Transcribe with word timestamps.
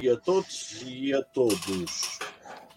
e 0.00 0.08
a 0.08 0.16
todos 0.16 0.82
e 0.86 1.12
a 1.14 1.22
todos. 1.22 2.18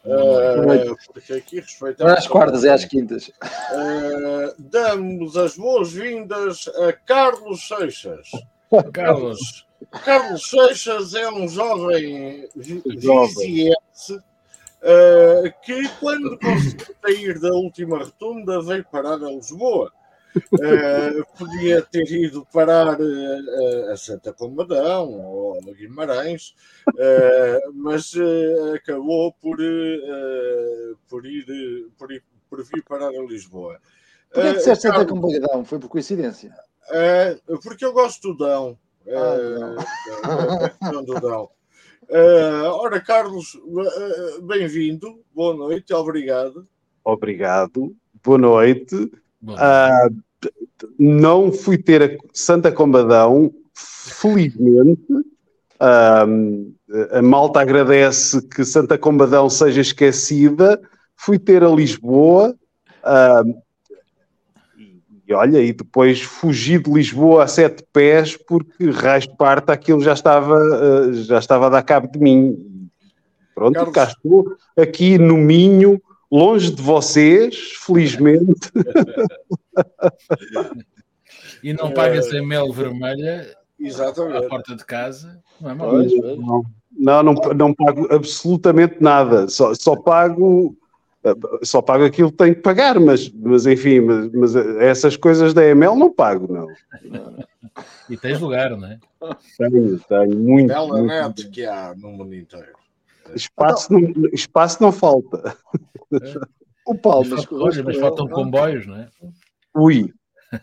Uh, 0.06 0.96
porque 1.12 1.34
aqui 1.34 1.60
respeitamos. 1.60 2.00
Não 2.00 2.16
é 2.16 2.20
às 2.20 2.28
quartas, 2.28 2.64
é 2.64 2.70
às 2.70 2.86
quintas. 2.86 3.28
Uh, 3.28 4.54
damos 4.60 5.36
as 5.36 5.58
boas-vindas 5.58 6.68
a 6.68 6.94
Carlos 6.94 7.68
Seixas. 7.68 8.30
Carlos. 8.94 9.66
Carlos 10.04 10.50
Seixas 10.50 11.16
é 11.16 11.30
um 11.30 11.48
jovem 11.48 12.48
viziense 12.56 14.14
uh, 14.14 15.54
que, 15.64 15.88
quando 16.00 16.38
conseguiu 16.40 16.96
sair 17.02 17.40
da 17.40 17.50
última 17.50 17.98
rotunda, 17.98 18.62
veio 18.62 18.86
parar 18.86 19.16
a 19.16 19.32
Lisboa. 19.32 19.92
Uh, 20.36 21.26
podia 21.38 21.82
ter 21.82 22.10
ido 22.12 22.46
parar 22.52 23.00
uh, 23.00 23.92
a 23.92 23.98
Santa 23.98 24.34
Comadão 24.34 25.12
ou 25.12 25.58
a 25.58 25.74
Guimarães, 25.74 26.54
uh, 26.90 27.74
mas 27.74 28.14
acabou 28.76 29.34
por, 29.34 29.58
por, 31.08 31.26
ir, 31.26 31.46
por, 31.98 32.12
ir, 32.12 32.24
por 32.50 32.64
vir 32.64 32.84
parar 32.84 33.10
a 33.10 33.26
Lisboa. 33.26 33.80
Por 34.34 34.44
que 34.44 34.54
disseste 34.54 34.88
Santa 34.88 35.06
Comadão? 35.06 35.64
Foi 35.64 35.80
por 35.80 35.90
coincidência? 35.90 36.54
porque 37.64 37.86
eu 37.86 37.94
gosto 37.94 38.34
do 38.34 38.38
Dão. 38.38 38.78
Ah, 39.08 41.02
do 41.02 41.14
Dão. 41.20 41.50
ora, 42.80 43.00
Carlos, 43.00 43.58
bem-vindo, 44.44 45.24
boa 45.34 45.56
noite, 45.56 45.94
obrigado. 45.94 46.68
Obrigado, 47.04 47.96
boa 48.24 48.38
noite. 48.38 49.10
Uh, 49.44 50.25
não 50.98 51.52
fui 51.52 51.78
ter 51.78 52.02
a 52.04 52.18
Santa 52.34 52.72
Combadão, 52.72 53.52
felizmente. 53.74 55.02
Uh, 55.80 56.74
a 57.12 57.22
malta 57.22 57.60
agradece 57.60 58.42
que 58.48 58.64
Santa 58.64 58.98
Combadão 58.98 59.50
seja 59.50 59.82
esquecida. 59.82 60.80
Fui 61.16 61.38
ter 61.38 61.64
a 61.64 61.70
Lisboa. 61.70 62.56
Uh, 63.04 63.66
e 65.28 65.34
olha, 65.34 65.60
e 65.60 65.74
depois 65.74 66.22
fugi 66.22 66.78
de 66.78 66.92
Lisboa 66.92 67.44
a 67.44 67.48
sete 67.48 67.84
pés 67.92 68.38
porque 68.38 68.92
raio 68.92 69.22
de 69.22 69.36
parte 69.36 69.72
aquilo 69.72 70.02
já 70.02 70.14
estava, 70.14 70.56
uh, 70.56 71.14
já 71.14 71.40
estava 71.40 71.68
a 71.68 71.70
dar 71.70 71.84
cabo 71.84 72.08
de 72.08 72.20
mim. 72.20 72.90
Pronto, 73.56 73.74
Carlos... 73.74 73.94
cá 73.94 74.04
estou 74.04 74.56
aqui 74.78 75.18
no 75.18 75.38
Minho, 75.38 76.00
longe 76.36 76.72
de 76.72 76.82
vocês, 76.82 77.56
felizmente. 77.86 78.72
e 81.64 81.74
não 81.74 81.92
pagas 81.92 82.32
em 82.34 82.46
mel 82.46 82.72
vermelha 82.74 83.56
Exatamente. 83.80 84.46
à 84.46 84.50
porta 84.50 84.76
de 84.76 84.86
casa, 84.86 85.42
não 85.62 85.70
é 85.70 85.74
mal. 85.74 85.94
Não, 85.94 87.24
não, 87.24 87.24
não, 87.24 87.34
não 87.34 87.74
pago 87.74 88.14
absolutamente 88.14 88.98
nada, 89.00 89.48
só, 89.48 89.74
só 89.74 89.96
pago 89.96 90.76
só 91.64 91.82
pago 91.82 92.06
aquilo 92.06 92.30
que 92.30 92.38
tenho 92.38 92.54
que 92.54 92.62
pagar, 92.62 93.00
mas, 93.00 93.32
mas 93.32 93.66
enfim, 93.66 94.02
mas, 94.02 94.32
mas 94.32 94.56
essas 94.56 95.18
coisas 95.18 95.56
da 95.56 95.66
ML 95.66 95.96
não 95.96 96.14
pago, 96.14 96.54
não. 96.54 96.68
E 98.08 98.16
tens 98.16 98.40
lugar, 98.40 98.78
não 98.78 98.88
é? 98.88 99.00
Tenho, 99.58 100.00
tenho, 100.00 100.38
muito. 100.38 100.68
Bela 100.68 101.02
net 101.02 101.50
que 101.50 101.66
há 101.66 101.96
no 101.98 102.12
mundo 102.12 102.36
inteiro. 102.36 102.85
Espaço, 103.34 103.92
não, 103.92 104.30
espaço 104.34 104.82
não 104.82 104.92
falta. 104.92 105.58
O 106.86 106.96
Paulo, 106.96 107.26
mas, 107.30 107.46
mas, 107.50 107.82
mas 107.82 107.98
faltam 107.98 108.28
comboios, 108.28 108.86
não 108.86 108.98
é? 108.98 109.10
Ui, 109.76 110.14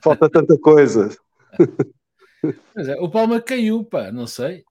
falta 0.00 0.30
tanta 0.30 0.56
coisa. 0.58 1.10
É, 2.76 3.00
o 3.00 3.10
Palma 3.10 3.40
caiu, 3.40 3.84
pá, 3.84 4.10
não 4.10 4.26
sei. 4.26 4.64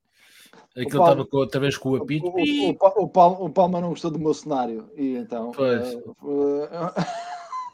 Aquilo 0.75 1.03
estava 1.03 1.27
outra 1.31 1.59
vez 1.59 1.77
com 1.77 1.89
o 1.89 1.95
apito. 1.97 2.27
O, 2.27 2.31
o, 2.31 2.39
o, 2.39 3.03
o, 3.03 3.09
Palma, 3.09 3.39
o 3.41 3.49
Palma 3.49 3.81
não 3.81 3.89
gostou 3.89 4.09
do 4.09 4.19
meu 4.19 4.33
cenário. 4.33 4.89
E 4.95 5.15
então. 5.15 5.51
Pois. 5.51 5.93
Uh, 5.93 6.11
uh, 6.21 6.67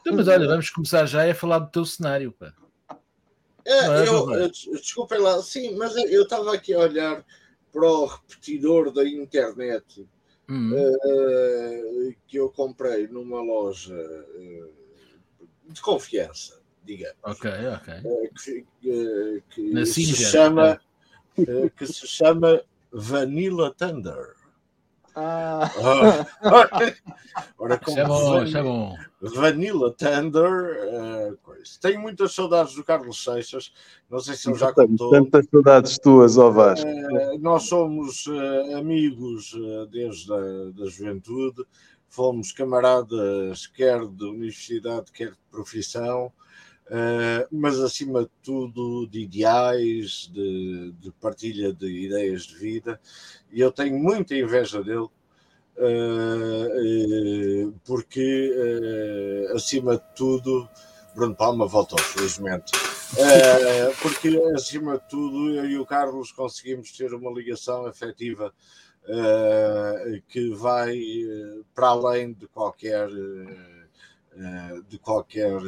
então, 0.00 0.16
mas 0.16 0.26
olha, 0.26 0.46
vamos 0.48 0.70
começar 0.70 1.06
já 1.06 1.30
a 1.30 1.34
falar 1.34 1.60
do 1.60 1.70
teu 1.70 1.84
cenário, 1.84 2.32
pá. 2.32 2.52
É, 3.64 3.78
é, 3.78 4.08
eu, 4.08 4.32
eu, 4.32 4.48
desculpem 4.48 5.18
lá, 5.18 5.40
sim, 5.42 5.76
mas 5.76 5.94
eu 5.96 6.22
estava 6.22 6.54
aqui 6.54 6.72
a 6.72 6.80
olhar 6.80 7.24
para 7.72 7.86
o 7.86 8.06
repetidor 8.06 8.92
da 8.92 9.04
internet 9.04 10.06
uhum. 10.48 10.72
uh, 10.74 12.14
que 12.26 12.36
eu 12.36 12.48
comprei 12.50 13.06
numa 13.06 13.40
loja 13.42 13.94
uh, 13.94 14.72
de 15.68 15.80
confiança, 15.80 16.60
digamos. 16.84 17.18
Ok, 17.22 17.50
ok. 17.50 17.94
Uh, 18.04 18.30
que, 18.42 19.42
que 19.50 19.86
se 19.86 20.04
chama, 20.14 20.80
que 21.76 21.86
se 21.86 22.06
chama 22.06 22.62
Vanilla 22.90 23.72
Thunder. 23.74 24.37
Ah. 25.20 26.26
Ora, 27.58 27.78
como 27.78 27.98
é 27.98 28.04
bom, 28.04 28.42
é 28.44 28.62
bom. 28.62 28.96
Vanilla 29.20 29.92
Tender. 29.92 31.32
Uh, 31.32 31.38
Tenho 31.80 32.00
muitas 32.00 32.32
saudades 32.32 32.74
do 32.74 32.84
Carlos 32.84 33.22
Seixas. 33.24 33.72
Não 34.08 34.20
sei 34.20 34.36
se 34.36 34.48
ele 34.48 34.58
já 34.58 34.72
contou. 34.72 35.10
Tantas 35.10 35.46
saudades 35.50 35.98
tuas, 35.98 36.38
ó 36.38 36.50
Vasco. 36.50 36.88
Uh, 36.88 37.38
nós 37.40 37.64
somos 37.64 38.26
uh, 38.26 38.76
amigos 38.76 39.52
desde 39.90 40.32
a 40.32 40.70
da 40.70 40.86
juventude. 40.86 41.64
Fomos 42.08 42.52
camaradas, 42.52 43.66
quer 43.66 44.06
de 44.06 44.24
universidade, 44.24 45.12
quer 45.12 45.32
de 45.32 45.38
profissão. 45.50 46.32
Uh, 46.88 47.44
mas 47.52 47.78
acima 47.80 48.22
de 48.22 48.30
tudo 48.42 49.06
de 49.08 49.20
ideais, 49.20 50.30
de, 50.32 50.90
de, 50.92 51.10
partilha 51.20 51.70
de 51.70 51.86
ideias 51.86 52.44
de 52.44 52.54
vida, 52.54 52.98
e 53.52 53.60
eu 53.60 53.70
tenho 53.70 53.98
muita 53.98 54.34
inveja 54.34 54.82
dele, 54.82 55.00
uh, 55.00 55.10
uh, 57.66 57.74
porque 57.84 58.50
acima 59.54 59.98
de 59.98 60.04
tudo, 60.16 60.66
Bruno 61.14 61.34
Palma 61.34 61.66
voltou, 61.66 61.98
felizmente. 61.98 62.72
porque 64.00 64.28
acima 64.54 64.96
de 64.98 65.08
tudo, 65.10 65.54
eu 65.56 65.68
e 65.68 65.76
o 65.76 65.84
Carlos 65.84 66.32
conseguimos 66.32 66.90
ter 66.92 67.12
uma 67.12 67.30
ligação 67.30 67.84
afetiva 67.84 68.50
que 70.28 70.54
vai 70.54 70.98
para 71.74 71.88
além 71.88 72.32
de 72.32 72.46
qualquer 72.48 73.08
de 74.88 74.98
qualquer 74.98 75.58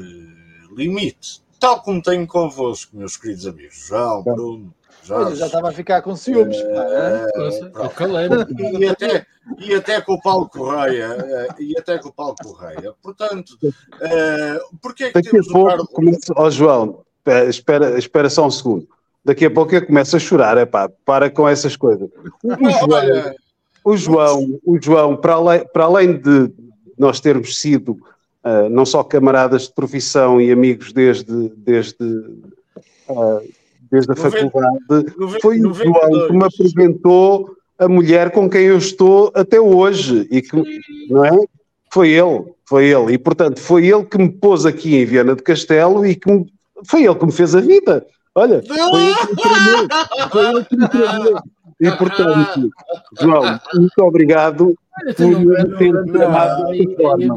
limite, 0.75 1.43
tal 1.59 1.83
como 1.83 2.03
tenho 2.03 2.27
convosco, 2.27 2.97
meus 2.97 3.17
queridos 3.17 3.47
amigos, 3.47 3.87
João, 3.87 4.23
Bruno. 4.23 4.75
Jorge, 5.03 5.37
já 5.37 5.47
estava 5.47 5.71
a 5.71 5.73
ficar 5.73 6.03
com 6.03 6.15
ciúmes. 6.15 6.57
É, 6.57 7.27
é, 7.37 8.79
e, 8.79 8.89
até, 8.89 9.27
e 9.59 9.75
até 9.75 10.01
com 10.01 10.15
o 10.15 10.21
Paulo 10.21 10.49
Correia. 10.49 11.17
É, 11.19 11.63
e 11.63 11.77
até 11.77 11.99
com 11.99 12.11
o 12.11 12.13
Paulo 12.13 12.35
Correia. 12.43 12.93
Portanto, 13.03 13.57
é, 14.01 14.61
porque 14.81 15.05
é 15.05 15.07
que 15.09 15.15
Daqui 15.15 15.39
a 15.39 15.43
pouco 15.43 15.69
Carlos... 15.69 15.89
começa... 15.89 16.33
oh, 16.37 16.51
João, 16.51 17.03
espera, 17.49 17.99
espera 17.99 18.31
só 18.31 18.47
um 18.47 18.51
segundo. 18.51 18.87
Daqui 19.25 19.45
a 19.47 19.51
pouco 19.51 19.75
eu 19.75 19.87
começo 19.87 20.17
a 20.17 20.19
chorar, 20.19 20.57
é 20.57 20.65
pá, 20.65 20.89
para 21.05 21.31
com 21.31 21.49
essas 21.49 21.77
coisas. 21.77 22.09
O, 22.43 22.71
João, 22.71 23.35
o 23.85 23.97
João, 23.97 24.61
o 24.65 24.79
João 24.81 25.17
para, 25.17 25.35
além, 25.35 25.67
para 25.73 25.85
além 25.85 26.19
de 26.19 26.53
nós 26.97 27.21
termos 27.21 27.59
sido 27.59 27.99
uh, 28.45 28.69
não 28.71 28.85
só 28.85 29.03
camaradas 29.03 29.63
de 29.63 29.75
profissão 29.75 30.41
e 30.41 30.51
amigos 30.51 30.93
desde, 30.93 31.49
desde, 31.57 32.05
uh, 33.09 33.41
desde 33.91 34.13
a 34.13 34.17
faculdade, 34.17 34.79
foi 35.41 35.61
o 35.61 35.73
João 35.73 36.27
que 36.27 36.33
me 36.33 36.45
apresentou 36.45 37.57
a 37.79 37.89
mulher 37.89 38.31
com 38.31 38.49
quem 38.49 38.63
eu 38.63 38.77
estou 38.77 39.33
até 39.35 39.59
hoje 39.61 40.29
e 40.31 40.43
que, 40.43 40.57
não 41.09 41.25
é? 41.25 41.31
Foi 41.93 42.11
ele, 42.11 42.45
foi 42.69 42.87
ele. 42.87 43.15
E, 43.15 43.19
portanto, 43.19 43.59
foi 43.59 43.87
ele 43.87 44.05
que 44.05 44.19
me 44.19 44.31
pôs 44.31 44.65
aqui 44.65 44.97
em 44.97 45.05
Viana 45.05 45.35
de 45.35 45.43
Castelo 45.43 46.07
e 46.07 46.15
que 46.15 46.31
me, 46.31 46.47
foi 46.85 47.05
ele 47.05 47.15
que 47.15 47.27
me 47.27 47.33
fez 47.33 47.55
a 47.55 47.61
vida. 47.61 48.07
Olha, 48.35 48.63
foi 48.63 48.79
ele 48.79 49.17
que 49.17 49.27
me 49.27 49.37
treinou. 49.37 49.89
Foi 50.31 50.47
ele 50.47 50.65
que 50.65 50.77
me 50.77 50.89
treinou. 50.89 51.43
E, 51.81 51.91
portanto, 51.93 52.71
João, 53.19 53.61
muito 53.75 53.99
obrigado 54.01 54.75
por 55.17 55.27
me 55.27 55.79
ter 55.79 56.05
tratado 56.13 56.71
dessa 56.71 56.97
forma. 56.97 57.35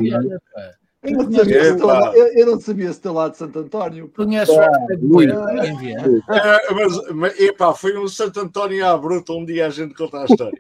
Eu 1.04 1.18
não, 1.18 1.32
sabia 1.34 1.78
se 1.78 1.84
lá, 1.84 2.16
eu, 2.16 2.28
eu 2.28 2.46
não 2.46 2.62
sabia 2.62 2.94
se 2.94 3.02
teu 3.02 3.14
lado 3.14 3.32
de 3.32 3.38
Santo 3.38 3.60
António. 3.60 4.10
Conheço 4.16 4.58
ah, 4.58 4.70
muito. 5.02 5.34
É, 5.34 6.74
mas, 6.74 7.10
mas 7.12 7.40
epá, 7.40 7.74
foi 7.74 7.98
um 7.98 8.08
Santo 8.08 8.40
António 8.40 8.88
à 8.88 8.98
bruta 8.98 9.34
um 9.34 9.44
dia 9.44 9.68
a 9.68 9.70
gente 9.70 9.94
conta 9.94 10.22
a 10.22 10.26
história. 10.26 10.58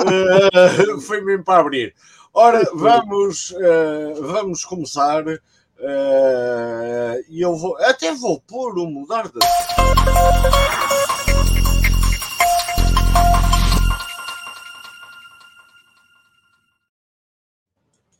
uh, 0.00 1.00
foi 1.02 1.20
mesmo 1.20 1.44
para 1.44 1.60
abrir. 1.60 1.94
Ora, 2.32 2.62
vamos, 2.74 3.50
uh, 3.50 4.22
vamos 4.22 4.64
começar. 4.64 5.26
Uh, 5.26 5.38
e 7.28 7.42
eu 7.42 7.54
vou 7.54 7.76
até 7.76 8.14
vou 8.14 8.40
pôr 8.40 8.78
o 8.78 8.86
mudar 8.86 9.24
de. 9.24 9.40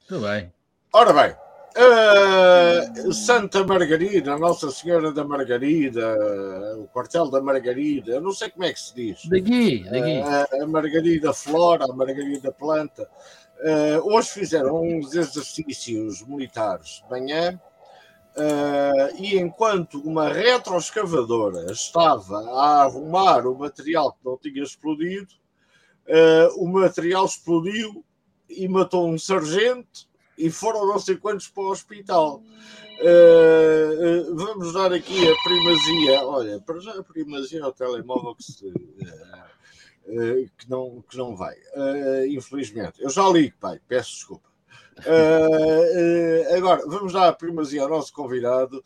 Tudo 0.07 0.27
bem. 0.27 0.53
Ora 0.93 1.13
bem, 1.15 1.35
Uh, 1.75 3.13
Santa 3.15 3.65
Margarida, 3.65 4.37
Nossa 4.37 4.71
Senhora 4.71 5.11
da 5.11 5.25
Margarida, 5.25 6.17
o 6.77 6.87
quartel 6.89 7.31
da 7.31 7.41
Margarida, 7.41 8.13
eu 8.13 8.21
não 8.21 8.33
sei 8.33 8.51
como 8.51 8.65
é 8.65 8.73
que 8.73 8.81
se 8.81 8.95
diz. 8.95 9.25
Daqui, 9.27 9.83
daqui. 9.85 10.21
Uh, 10.21 10.63
a 10.63 10.67
Margarida 10.67 11.33
Flora, 11.33 11.87
a 11.87 11.93
Margarida 11.95 12.53
Planta. 12.53 13.09
Uh, 13.61 14.15
hoje 14.15 14.29
fizeram 14.29 14.83
uns 14.83 15.15
exercícios 15.15 16.23
militares 16.27 17.03
de 17.03 17.11
manhã 17.11 17.61
e 19.19 19.37
enquanto 19.39 20.01
uma 20.01 20.33
retroescavadora 20.33 21.71
estava 21.71 22.39
a 22.39 22.83
arrumar 22.83 23.47
o 23.47 23.55
material 23.55 24.13
que 24.13 24.25
não 24.25 24.39
tinha 24.39 24.63
explodido, 24.63 25.29
o 26.57 26.67
material 26.67 27.27
explodiu 27.27 28.03
e 28.49 28.67
matou 28.67 29.07
um 29.07 29.19
sargento 29.19 30.09
e 30.37 30.51
foram 30.51 30.87
não 30.87 30.99
sei 30.99 31.17
quantos 31.17 31.49
para 31.49 31.63
o 31.63 31.71
hospital. 31.71 32.43
Uh, 33.01 34.31
uh, 34.31 34.37
vamos 34.37 34.73
dar 34.73 34.93
aqui 34.93 35.29
a 35.29 35.35
primazia. 35.43 36.25
Olha, 36.25 36.61
para 36.61 36.79
já 36.81 36.93
a 36.93 37.03
primazia 37.03 37.65
ao 37.65 37.73
telemóvel 37.73 38.35
que, 38.35 38.45
se, 38.45 38.67
uh, 38.67 40.51
que, 40.57 40.71
não, 40.71 41.03
que 41.09 41.17
não 41.17 41.37
vai. 41.37 41.57
infelizmente. 42.29 43.03
Eu 43.03 43.11
já 43.11 43.29
li, 43.29 43.53
pai, 43.53 43.81
peço 43.87 44.13
desculpa. 44.13 44.49
agora, 46.57 46.87
vamos 46.87 47.13
dar 47.13 47.29
a 47.29 47.33
primazia 47.33 47.83
ao 47.83 47.89
nosso 47.89 48.13
convidado 48.13 48.83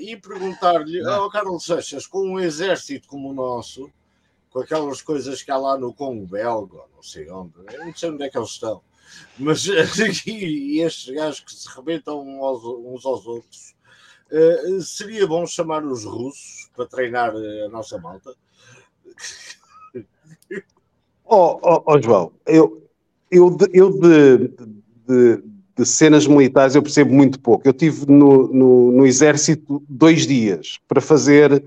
e 0.00 0.16
perguntar-lhe 0.16 1.04
ao 1.04 1.26
oh, 1.26 1.30
Carlos 1.30 1.64
Seixas, 1.64 2.06
com 2.06 2.26
um 2.28 2.40
exército 2.40 3.08
como 3.08 3.30
o 3.30 3.34
nosso, 3.34 3.90
com 4.48 4.60
aquelas 4.60 5.02
coisas 5.02 5.42
que 5.42 5.50
há 5.50 5.56
lá 5.56 5.76
no 5.76 5.92
Congo 5.92 6.26
belga, 6.26 6.82
não 6.94 7.02
sei 7.02 7.28
onde, 7.28 7.54
não 7.78 7.94
sei 7.94 8.10
onde 8.10 8.22
é 8.22 8.30
que 8.30 8.38
eles 8.38 8.50
estão 8.50 8.80
mas 9.38 9.66
e 10.26 10.80
estes 10.80 11.14
gajos 11.14 11.40
que 11.40 11.54
se 11.54 11.68
rebentam 11.74 12.20
uns 12.20 13.04
aos 13.04 13.26
outros, 13.26 13.74
uh, 14.30 14.80
seria 14.82 15.26
bom 15.26 15.46
chamar 15.46 15.84
os 15.84 16.04
russos 16.04 16.70
para 16.74 16.86
treinar 16.86 17.32
a 17.34 17.68
nossa 17.68 17.98
malta? 17.98 18.34
Oh, 21.26 21.58
oh, 21.62 21.82
oh 21.86 22.02
João, 22.02 22.32
eu, 22.46 22.86
eu, 23.30 23.50
de, 23.50 23.68
eu 23.72 23.90
de, 23.90 24.48
de, 25.08 25.42
de, 25.76 25.86
cenas 25.86 26.26
militares 26.26 26.74
eu 26.74 26.82
percebo 26.82 27.12
muito 27.12 27.40
pouco. 27.40 27.66
Eu 27.66 27.72
tive 27.72 28.06
no, 28.06 28.52
no, 28.52 28.92
no 28.92 29.06
exército 29.06 29.82
dois 29.88 30.26
dias 30.26 30.78
para 30.86 31.00
fazer 31.00 31.64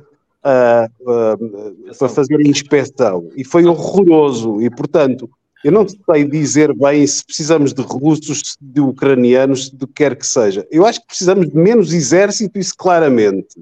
uh, 0.48 0.86
uh, 1.02 1.96
para 1.98 2.10
fazer 2.10 2.36
a 2.36 2.48
inspeção 2.48 3.30
e 3.36 3.44
foi 3.44 3.66
horroroso 3.66 4.62
e 4.62 4.70
portanto 4.70 5.30
eu 5.64 5.72
não 5.72 5.86
sei 5.88 6.24
dizer 6.24 6.74
bem 6.74 7.06
se 7.06 7.26
precisamos 7.26 7.74
de 7.74 7.82
russos, 7.82 8.58
de 8.62 8.80
ucranianos, 8.80 9.70
do 9.70 9.88
que 9.88 9.94
quer 9.94 10.16
que 10.16 10.26
seja. 10.26 10.68
Eu 10.72 10.86
acho 10.86 11.02
que 11.02 11.08
precisamos 11.08 11.50
de 11.50 11.56
menos 11.56 11.94
exército, 11.94 12.60
isso 12.60 12.76
claramente. 12.78 13.60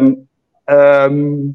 Um, 0.00 0.26
um, 0.70 1.54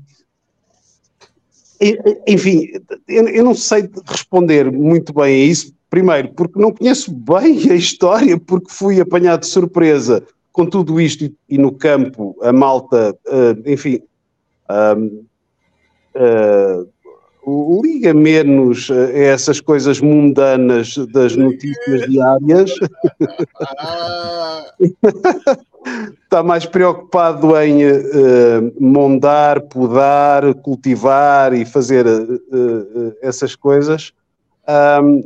enfim, 2.27 2.69
eu 3.07 3.43
não 3.43 3.53
sei 3.53 3.89
responder 4.05 4.71
muito 4.71 5.13
bem 5.13 5.25
a 5.25 5.45
isso. 5.45 5.73
Primeiro, 5.89 6.33
porque 6.33 6.59
não 6.59 6.71
conheço 6.71 7.13
bem 7.13 7.69
a 7.69 7.75
história, 7.75 8.39
porque 8.39 8.71
fui 8.71 8.99
apanhado 8.99 9.41
de 9.41 9.47
surpresa 9.47 10.25
com 10.51 10.65
tudo 10.65 10.99
isto 10.99 11.31
e, 11.47 11.57
no 11.57 11.71
campo 11.71 12.35
a 12.41 12.51
malta, 12.51 13.15
uh, 13.27 13.69
enfim, 13.69 13.99
uh, 14.69 15.25
liga 17.45 18.13
menos 18.13 18.89
a 18.89 19.11
essas 19.17 19.59
coisas 19.59 19.99
mundanas 19.99 20.95
das 21.11 21.35
notícias 21.35 22.09
diárias. 22.09 22.71
Está 26.23 26.41
mais 26.41 26.65
preocupado 26.65 27.55
em 27.57 27.85
uh, 27.85 28.73
mondar, 28.79 29.61
podar, 29.61 30.53
cultivar 30.55 31.53
e 31.53 31.65
fazer 31.65 32.07
uh, 32.07 32.33
uh, 32.33 33.13
essas 33.21 33.55
coisas. 33.55 34.13
Um, 35.01 35.21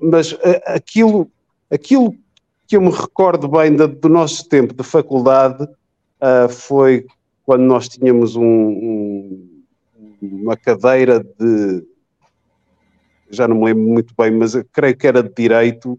mas 0.00 0.36
aquilo, 0.66 1.30
aquilo 1.70 2.14
que 2.66 2.76
eu 2.76 2.80
me 2.80 2.90
recordo 2.90 3.46
bem 3.46 3.74
do, 3.74 3.86
do 3.86 4.08
nosso 4.08 4.48
tempo 4.48 4.74
de 4.74 4.82
faculdade 4.82 5.68
foi 6.48 7.06
quando 7.44 7.62
nós 7.62 7.86
tínhamos 7.88 8.34
um, 8.34 8.42
um 8.42 9.43
uma 10.32 10.56
cadeira 10.56 11.22
de. 11.22 11.84
Já 13.30 13.48
não 13.48 13.56
me 13.56 13.64
lembro 13.64 13.82
muito 13.82 14.14
bem, 14.16 14.30
mas 14.30 14.54
creio 14.72 14.96
que 14.96 15.06
era 15.06 15.22
de 15.22 15.32
direito, 15.34 15.98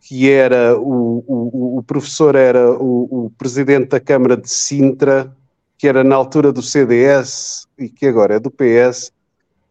que 0.00 0.30
era 0.30 0.78
o, 0.78 1.24
o, 1.26 1.78
o 1.78 1.82
professor 1.82 2.34
era 2.34 2.70
o, 2.70 3.26
o, 3.26 3.30
presidente 3.30 3.88
da 3.88 4.00
Câmara 4.00 4.36
de 4.36 4.48
Sintra, 4.48 5.34
que 5.76 5.88
era 5.88 6.04
na 6.04 6.16
altura 6.16 6.52
do 6.52 6.62
CDS 6.62 7.66
e 7.78 7.88
que 7.88 8.06
agora 8.06 8.36
é 8.36 8.40
do 8.40 8.50
PS, 8.50 9.12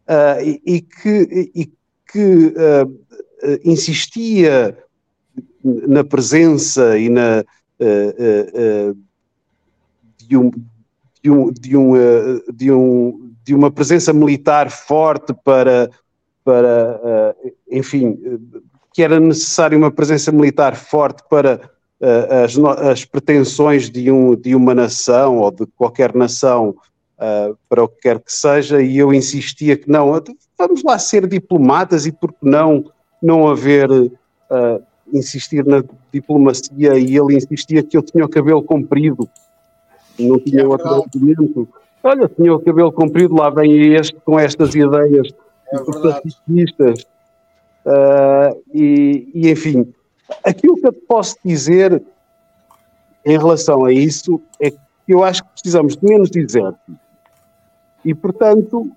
uh, 0.08 0.42
e, 0.44 0.62
e, 0.66 0.82
que, 0.82 1.52
e 1.56 1.72
que 2.12 2.48
uh, 2.48 3.04
insistia 3.64 4.78
na 5.64 6.04
presença 6.04 6.98
e 6.98 7.10
na 7.10 7.44
uh, 7.80 8.98
de 10.18 10.38
um, 10.38 10.52
de 11.22 11.32
um, 11.32 11.52
de 11.52 11.78
um, 11.78 11.94
de 12.54 12.72
um 12.72 13.27
de 13.48 13.56
uma 13.56 13.72
presença 13.72 14.12
militar 14.12 14.70
forte 14.70 15.34
para, 15.34 15.90
para 16.44 17.34
uh, 17.42 17.52
enfim, 17.72 18.20
que 18.94 19.02
era 19.02 19.22
necessário 19.22 19.78
uma 19.78 19.90
presença 19.90 20.34
militar 20.34 20.76
forte 20.76 21.24
para 21.30 21.62
uh, 22.02 22.44
as, 22.44 22.58
as, 22.90 23.06
pretensões 23.06 23.90
de, 23.90 24.12
um, 24.12 24.36
de 24.36 24.54
uma 24.54 24.76
nação 24.76 25.38
ou 25.38 25.50
de 25.50 25.66
qualquer 25.78 26.14
nação 26.14 26.76
uh, 27.18 27.58
para 27.70 27.86
o 27.86 27.88
que 27.88 28.02
quer 28.02 28.20
que 28.20 28.34
seja, 28.34 28.82
e 28.82 28.98
eu 28.98 29.14
insistia 29.14 29.78
que 29.78 29.90
não, 29.90 30.22
vamos 30.58 30.84
lá 30.84 31.00
ser 31.00 31.26
diplomatas 31.26 32.06
e 32.06 32.12
por 32.12 32.34
que 32.34 32.46
não, 32.46 32.84
não 33.24 33.48
haver, 33.48 33.88
insistir 35.14 35.66
na 35.66 35.82
diplomacia, 36.12 37.00
e 37.00 37.16
ele 37.16 37.38
insistia 37.38 37.82
que 37.82 37.96
eu 37.96 38.02
tinha 38.02 38.26
o 38.26 38.30
cabelo 38.30 38.62
comprido, 38.62 39.30
não 40.20 40.38
tinha 40.38 40.64
é 40.64 40.68
outro 40.68 40.90
argumento 40.90 41.68
Olha, 42.04 42.28
tinha 42.30 42.54
o 42.54 42.60
cabelo 42.60 42.92
comprido, 42.92 43.36
lá 43.36 43.50
vem 43.50 43.94
este 43.94 44.16
com 44.24 44.40
estas 44.40 44.74
ideias 44.76 45.28
é 45.74 45.78
uh, 47.88 48.64
e, 48.74 49.30
e, 49.34 49.50
enfim, 49.52 49.94
aquilo 50.44 50.76
que 50.78 50.88
eu 50.88 50.94
posso 50.94 51.36
dizer 51.44 52.02
em 53.26 53.38
relação 53.38 53.84
a 53.84 53.92
isso 53.92 54.42
é 54.62 54.72
que 54.72 54.78
eu 55.10 55.24
acho 55.24 55.44
que 55.44 55.50
precisamos 55.52 55.98
de 55.98 56.06
menos 56.06 56.34
exército. 56.34 56.98
E, 58.06 58.14
portanto, 58.16 58.90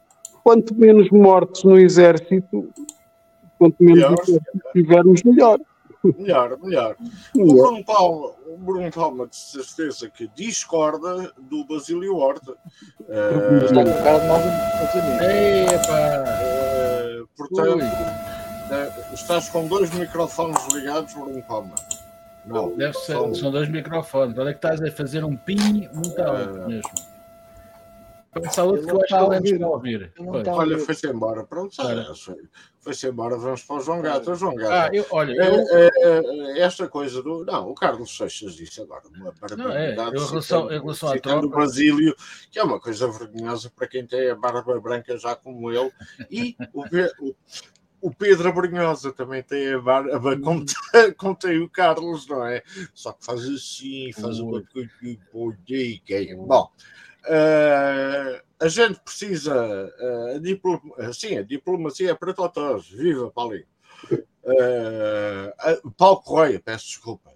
quanto 0.45 0.75
menos 0.75 1.11
mortes 1.11 1.64
no 1.64 1.76
exército, 1.78 2.69
quanto 3.59 3.83
menos 3.83 4.04
exército 4.04 4.61
tivermos, 4.73 5.23
melhor. 5.25 5.59
Melhor, 6.16 6.57
melhor. 6.62 6.97
O 7.35 7.54
Bruno 7.54 7.85
Palma, 7.85 8.30
o 8.50 8.59
Bruno 8.59 8.90
Palma 8.90 9.28
de 9.28 9.37
certeza 9.37 10.11
que 10.11 10.26
discorda 10.35 11.33
do 11.38 11.64
Basílio 11.64 12.16
Horta. 12.16 12.52
Uh, 12.52 13.64
uh, 15.87 17.28
portanto, 17.37 17.85
uh, 17.85 19.14
estás 19.14 19.49
com 19.49 19.69
dois 19.69 19.90
microfones 19.95 20.66
ligados, 20.75 21.14
Bruno 21.14 21.40
Palma. 21.42 21.75
Não, 22.45 22.76
Deve 22.76 22.95
ser, 22.99 23.12
são... 23.12 23.35
são 23.35 23.52
dois 23.52 23.69
microfones. 23.69 24.37
Olha 24.37 24.52
que 24.52 24.59
estás 24.59 24.83
a 24.83 24.90
fazer 24.90 25.25
um 25.25 25.37
ping 25.37 25.88
muito 25.92 26.21
alto 26.21 26.69
mesmo. 26.69 27.10
Pensa 28.32 28.62
outro 28.62 28.87
que 28.87 28.92
eu 28.92 29.00
acho 29.00 29.06
que 29.08 29.14
ele 29.14 29.52
está 29.54 29.66
a 29.66 29.70
ouvir. 29.70 30.12
Olha, 30.49 30.78
foi-se 30.78 31.08
embora. 31.08 31.44
Pronto, 31.44 31.75
foi-se 32.78 33.08
embora. 33.08 33.37
Vamos 33.37 33.62
para 33.64 33.76
o 33.76 33.80
João 33.80 34.00
Gato. 34.00 34.30
O 34.30 34.34
João 34.37 34.54
Gato. 34.54 34.72
Ah, 34.72 34.90
eu, 34.92 35.04
olha, 35.10 35.32
eu... 35.32 35.54
É, 35.76 35.87
é, 35.87 36.58
é, 36.58 36.60
esta 36.60 36.88
coisa 36.88 37.20
do. 37.22 37.44
Não, 37.44 37.70
o 37.70 37.75
Carlos 37.75 38.16
Seixas 38.16 38.54
disse 38.54 38.80
agora 38.80 39.02
uma 39.08 39.32
barbaridade. 39.32 39.62
Não, 39.62 39.72
é, 39.72 39.92
em 39.92 40.26
relação, 40.28 40.70
em 40.70 40.80
relação 40.80 41.08
à 41.08 41.18
tropa. 41.18 41.40
do 41.40 41.50
Basílio, 41.50 42.14
que 42.52 42.58
é 42.58 42.62
uma 42.62 42.78
coisa 42.78 43.10
vergonhosa 43.10 43.72
para 43.75 43.88
quem 43.88 44.06
tem 44.06 44.30
a 44.30 44.37
barba 44.37 44.80
branca 44.80 45.16
já 45.18 45.34
como 45.34 45.70
ele. 45.72 45.90
E 46.30 46.56
o, 46.72 46.82
o 46.82 47.34
o 48.02 48.10
Pedro 48.10 48.49
Abrunhosa 48.49 49.12
também 49.12 49.42
tem 49.42 49.75
a 49.75 49.78
barba 49.78 50.38
como, 50.40 50.64
como 51.18 51.37
tem 51.37 51.58
o 51.58 51.68
Carlos, 51.68 52.26
não 52.26 52.46
é? 52.46 52.62
Só 52.94 53.12
que 53.12 53.25
faz 53.25 53.44
assim, 53.44 54.10
faz 54.12 54.38
uma 54.38 54.62
coisa. 54.62 54.88
Bom, 56.38 56.70
Uh, 57.26 58.40
a 58.58 58.68
gente 58.68 59.00
precisa. 59.00 59.54
Uh, 60.00 60.36
a 60.36 60.38
diplom... 60.38 60.80
Sim, 61.12 61.38
a 61.38 61.42
diplomacia 61.42 62.10
é 62.10 62.14
para 62.14 62.32
todos. 62.32 62.88
Viva, 62.90 63.30
Paulinho. 63.30 63.66
Uh, 64.10 65.90
Paulo 65.92 66.22
Correia, 66.22 66.60
peço 66.64 66.86
desculpa. 66.86 67.30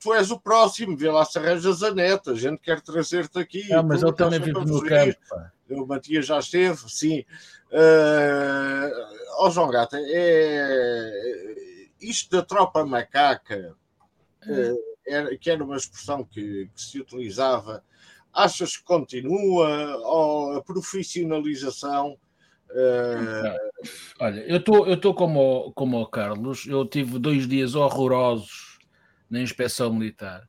tu 0.00 0.12
és 0.14 0.30
o 0.30 0.40
próximo, 0.40 0.96
vê 0.96 1.10
lá 1.10 1.24
se 1.24 1.38
arranjas 1.38 1.82
a 1.82 1.94
neta. 1.94 2.32
A 2.32 2.34
gente 2.34 2.58
quer 2.58 2.80
trazer-te 2.80 3.38
aqui. 3.38 3.68
Não, 3.68 3.82
mas 3.82 4.02
ele 4.02 4.12
também 4.12 4.40
vive 4.40 4.64
no 4.64 4.82
campo. 4.82 5.16
O 5.70 5.86
Matias 5.86 6.26
já 6.26 6.38
esteve, 6.38 6.88
sim. 6.88 7.24
Uh, 7.72 8.90
oh, 9.40 9.50
João 9.50 9.68
Gata, 9.68 9.98
é, 10.00 11.54
isto 12.00 12.36
da 12.36 12.42
tropa 12.42 12.84
macaca, 12.86 13.74
uh, 14.46 14.95
era, 15.06 15.36
que 15.36 15.50
era 15.50 15.64
uma 15.64 15.76
expressão 15.76 16.24
que, 16.24 16.68
que, 16.74 16.82
se 16.82 17.00
utilizava, 17.00 17.82
achas 18.32 18.76
que 18.76 18.84
continua? 18.84 19.96
Ou 19.98 20.56
a 20.56 20.62
profissionalização? 20.62 22.18
Uh... 22.70 23.88
Olha, 24.20 24.40
eu 24.40 24.56
estou 24.56 24.86
eu 24.86 25.14
como, 25.14 25.72
como 25.72 26.00
o 26.00 26.06
Carlos, 26.06 26.66
eu 26.66 26.84
tive 26.84 27.18
dois 27.18 27.46
dias 27.46 27.74
horrorosos 27.74 28.78
na 29.30 29.40
inspeção 29.40 29.92
militar. 29.92 30.48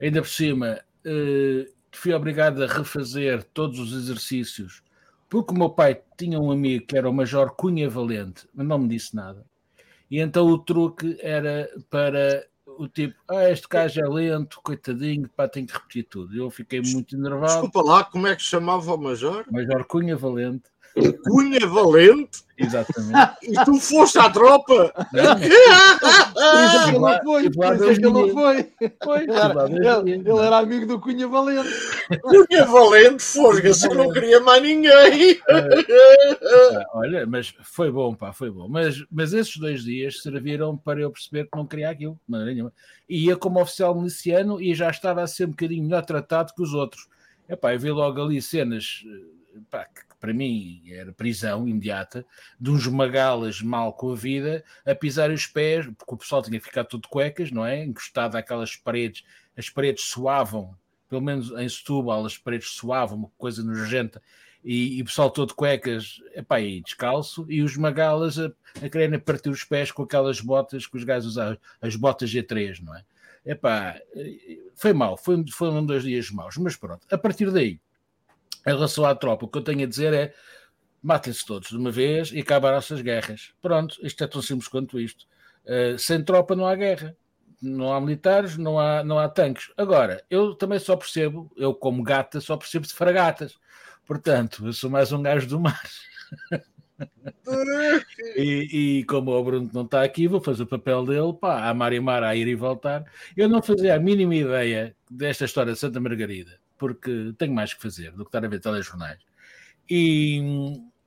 Ainda 0.00 0.20
por 0.20 0.28
cima, 0.28 0.80
uh, 1.06 1.72
fui 1.92 2.12
obrigado 2.12 2.62
a 2.62 2.66
refazer 2.66 3.44
todos 3.52 3.78
os 3.78 3.92
exercícios 3.92 4.82
porque 5.32 5.54
o 5.54 5.56
meu 5.56 5.70
pai 5.70 5.98
tinha 6.18 6.38
um 6.38 6.52
amigo 6.52 6.84
que 6.86 6.94
era 6.94 7.08
o 7.08 7.12
Major 7.12 7.56
Cunha 7.56 7.88
Valente, 7.88 8.46
mas 8.52 8.66
não 8.66 8.78
me 8.78 8.86
disse 8.86 9.16
nada. 9.16 9.46
E 10.10 10.20
então 10.20 10.46
o 10.46 10.58
truque 10.58 11.16
era 11.22 11.70
para 11.88 12.46
o 12.78 12.88
tipo, 12.88 13.14
ah, 13.28 13.50
este 13.50 13.68
gajo 13.68 14.00
é 14.00 14.08
lento, 14.08 14.60
coitadinho, 14.62 15.28
pá, 15.28 15.48
tenho 15.48 15.66
que 15.66 15.72
repetir 15.72 16.04
tudo. 16.04 16.36
Eu 16.36 16.50
fiquei 16.50 16.80
muito 16.80 17.16
enervado. 17.16 17.52
Desculpa 17.52 17.82
lá, 17.82 18.04
como 18.04 18.26
é 18.26 18.34
que 18.34 18.42
chamava 18.42 18.94
o 18.94 18.98
Major? 18.98 19.44
Major 19.50 19.84
Cunha 19.84 20.16
Valente. 20.16 20.71
Cunha 21.24 21.66
Valente? 21.66 22.42
Exatamente. 22.58 23.36
E 23.42 23.64
tu 23.64 23.80
foste 23.80 24.18
à 24.18 24.28
tropa? 24.28 24.92
Não. 25.12 25.36
que 25.36 25.46
ele 26.94 27.52
foi. 27.52 27.90
É 27.90 27.94
que 27.94 28.06
ele 28.06 28.32
foi. 28.32 28.72
foi. 29.02 29.22
Ele, 29.22 29.32
era, 29.32 30.02
ele, 30.06 30.30
era 30.30 30.58
amigo 30.58 30.86
do 30.86 31.00
Cunha 31.00 31.26
Valente. 31.26 31.68
Cunha 32.20 32.64
Valente, 32.66 33.22
forga-se, 33.22 33.88
não 33.88 34.12
queria 34.12 34.40
mais 34.40 34.62
ninguém. 34.62 35.40
É, 35.48 36.84
olha, 36.92 37.26
mas 37.26 37.54
foi 37.62 37.90
bom, 37.90 38.14
pá, 38.14 38.32
foi 38.32 38.50
bom. 38.50 38.68
Mas, 38.68 39.02
mas 39.10 39.32
esses 39.32 39.56
dois 39.56 39.82
dias 39.82 40.22
serviram 40.22 40.76
para 40.76 41.00
eu 41.00 41.10
perceber 41.10 41.44
que 41.44 41.56
não 41.56 41.66
queria 41.66 41.90
aquilo, 41.90 42.14
de 42.14 42.30
maneira 42.30 42.52
nenhuma. 42.52 42.72
E 43.08 43.26
ia 43.26 43.36
como 43.36 43.60
oficial 43.60 43.94
miliciano 43.94 44.60
e 44.60 44.74
já 44.74 44.90
estava 44.90 45.22
a 45.22 45.26
ser 45.26 45.46
um 45.46 45.50
bocadinho 45.50 45.84
melhor 45.84 46.04
tratado 46.04 46.52
que 46.54 46.62
os 46.62 46.74
outros. 46.74 47.08
Epá, 47.48 47.74
eu 47.74 47.80
vi 47.80 47.90
logo 47.90 48.22
ali 48.22 48.40
cenas 48.40 49.02
pá, 49.70 49.84
que 49.84 50.11
para 50.22 50.32
mim 50.32 50.84
era 50.86 51.12
prisão 51.12 51.66
imediata, 51.66 52.24
de 52.58 52.70
uns 52.70 52.86
magalas 52.86 53.60
mal 53.60 53.92
com 53.92 54.12
a 54.12 54.14
vida 54.14 54.64
a 54.86 54.94
pisar 54.94 55.32
os 55.32 55.48
pés, 55.48 55.84
porque 55.98 56.14
o 56.14 56.16
pessoal 56.16 56.40
tinha 56.40 56.60
ficado 56.60 56.86
todo 56.86 57.02
de 57.02 57.08
cuecas, 57.08 57.50
não 57.50 57.66
é? 57.66 57.82
Encostado 57.82 58.36
àquelas 58.36 58.76
paredes, 58.76 59.24
as 59.56 59.68
paredes 59.68 60.04
suavam, 60.04 60.76
pelo 61.08 61.20
menos 61.20 61.50
em 61.50 61.68
Setúbal, 61.68 62.24
as 62.24 62.38
paredes 62.38 62.68
suavam, 62.68 63.18
uma 63.18 63.30
coisa 63.36 63.64
nojenta, 63.64 64.22
e, 64.64 64.98
e 64.98 65.02
o 65.02 65.06
pessoal 65.06 65.28
todo 65.28 65.48
de 65.48 65.54
cuecas, 65.56 66.22
epá, 66.36 66.60
e 66.60 66.80
descalço, 66.80 67.44
e 67.48 67.60
os 67.60 67.76
magalas 67.76 68.38
a, 68.38 68.52
a 68.80 68.88
quererem 68.88 69.18
partir 69.18 69.48
os 69.48 69.64
pés 69.64 69.90
com 69.90 70.04
aquelas 70.04 70.40
botas 70.40 70.86
que 70.86 70.96
os 70.96 71.02
gajos 71.02 71.32
usavam, 71.32 71.58
as 71.80 71.96
botas 71.96 72.30
G3, 72.30 72.80
não 72.80 72.94
é? 72.94 73.04
Epá, 73.44 74.00
foi 74.76 74.92
mal, 74.92 75.16
foi, 75.16 75.34
um 75.34 75.84
dos 75.84 76.04
dias 76.04 76.30
maus, 76.30 76.56
mas 76.58 76.76
pronto, 76.76 77.04
a 77.10 77.18
partir 77.18 77.50
daí 77.50 77.80
em 78.66 78.70
relação 78.70 79.04
à 79.04 79.14
tropa, 79.14 79.44
o 79.44 79.48
que 79.48 79.58
eu 79.58 79.62
tenho 79.62 79.82
a 79.84 79.86
dizer 79.86 80.12
é 80.14 80.34
matem-se 81.02 81.44
todos 81.44 81.70
de 81.70 81.76
uma 81.76 81.90
vez 81.90 82.30
e 82.32 82.40
acabaram-se 82.40 82.94
as 82.94 83.00
guerras. 83.00 83.52
Pronto, 83.60 83.98
isto 84.02 84.22
é 84.22 84.26
tão 84.26 84.40
simples 84.40 84.68
quanto 84.68 85.00
isto. 85.00 85.26
Uh, 85.64 85.98
sem 85.98 86.22
tropa 86.22 86.54
não 86.54 86.66
há 86.66 86.74
guerra. 86.76 87.16
Não 87.60 87.92
há 87.92 88.00
militares, 88.00 88.56
não 88.56 88.78
há, 88.78 89.04
não 89.04 89.18
há 89.18 89.28
tanques. 89.28 89.70
Agora, 89.76 90.24
eu 90.28 90.54
também 90.54 90.78
só 90.78 90.96
percebo, 90.96 91.50
eu 91.56 91.72
como 91.74 92.02
gata, 92.02 92.40
só 92.40 92.56
percebo 92.56 92.86
de 92.86 92.92
fragatas. 92.92 93.56
Portanto, 94.04 94.66
eu 94.66 94.72
sou 94.72 94.90
mais 94.90 95.12
um 95.12 95.22
gajo 95.22 95.46
do 95.46 95.60
mar. 95.60 95.80
e, 98.36 98.98
e, 98.98 99.04
como 99.04 99.30
o 99.30 99.44
Bruno 99.44 99.70
não 99.72 99.82
está 99.82 100.02
aqui, 100.02 100.26
vou 100.26 100.40
fazer 100.40 100.64
o 100.64 100.66
papel 100.66 101.04
dele, 101.04 101.32
pá, 101.40 101.68
a 101.68 101.74
mar 101.74 101.92
e 101.92 102.00
mar, 102.00 102.24
a 102.24 102.34
ir 102.34 102.48
e 102.48 102.54
voltar. 102.56 103.04
Eu 103.36 103.48
não 103.48 103.62
fazia 103.62 103.94
a 103.94 104.00
mínima 104.00 104.34
ideia 104.34 104.96
desta 105.08 105.44
história 105.44 105.72
de 105.72 105.78
Santa 105.78 106.00
Margarida 106.00 106.62
porque 106.82 107.32
tenho 107.38 107.54
mais 107.54 107.72
que 107.72 107.80
fazer 107.80 108.10
do 108.10 108.24
que 108.24 108.28
estar 108.28 108.44
a 108.44 108.48
ver 108.48 108.58
telejornais. 108.58 109.20
E 109.88 110.42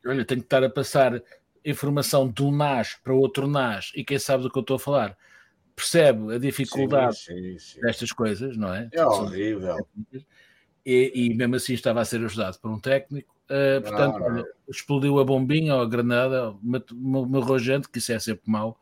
olha, 0.06 0.24
tenho 0.24 0.40
que 0.40 0.46
estar 0.46 0.64
a 0.64 0.70
passar 0.70 1.22
informação 1.66 2.32
de 2.32 2.42
um 2.44 2.52
NAS 2.52 2.98
para 3.04 3.14
outro 3.14 3.46
NAS 3.46 3.92
e 3.94 4.06
quem 4.06 4.18
sabe 4.18 4.44
do 4.44 4.50
que 4.50 4.58
eu 4.58 4.62
estou 4.62 4.78
a 4.78 4.80
falar 4.80 5.18
percebe 5.76 6.34
a 6.34 6.38
dificuldade 6.38 7.18
sim, 7.18 7.36
sim, 7.36 7.60
sim. 7.60 7.82
destas 7.82 8.14
coisas, 8.14 8.56
não 8.56 8.74
é? 8.74 8.88
É 8.94 9.06
horrível. 9.06 9.86
E, 10.86 11.12
e, 11.14 11.36
mesmo 11.36 11.56
assim 11.56 11.74
estava 11.74 12.00
a 12.00 12.06
ser 12.06 12.24
ajudado 12.24 12.58
por 12.60 12.72
um 12.72 12.80
técnico. 12.80 13.36
Uh, 13.50 13.82
portanto, 13.82 14.20
não, 14.20 14.30
não. 14.36 14.46
explodiu 14.70 15.20
a 15.20 15.26
bombinha 15.26 15.76
ou 15.76 15.82
a 15.82 15.90
granada, 15.90 16.56
morreu 16.94 17.60
gente, 17.60 17.90
que 17.90 17.98
isso 17.98 18.14
é 18.14 18.20
sempre 18.20 18.50
mau. 18.50 18.80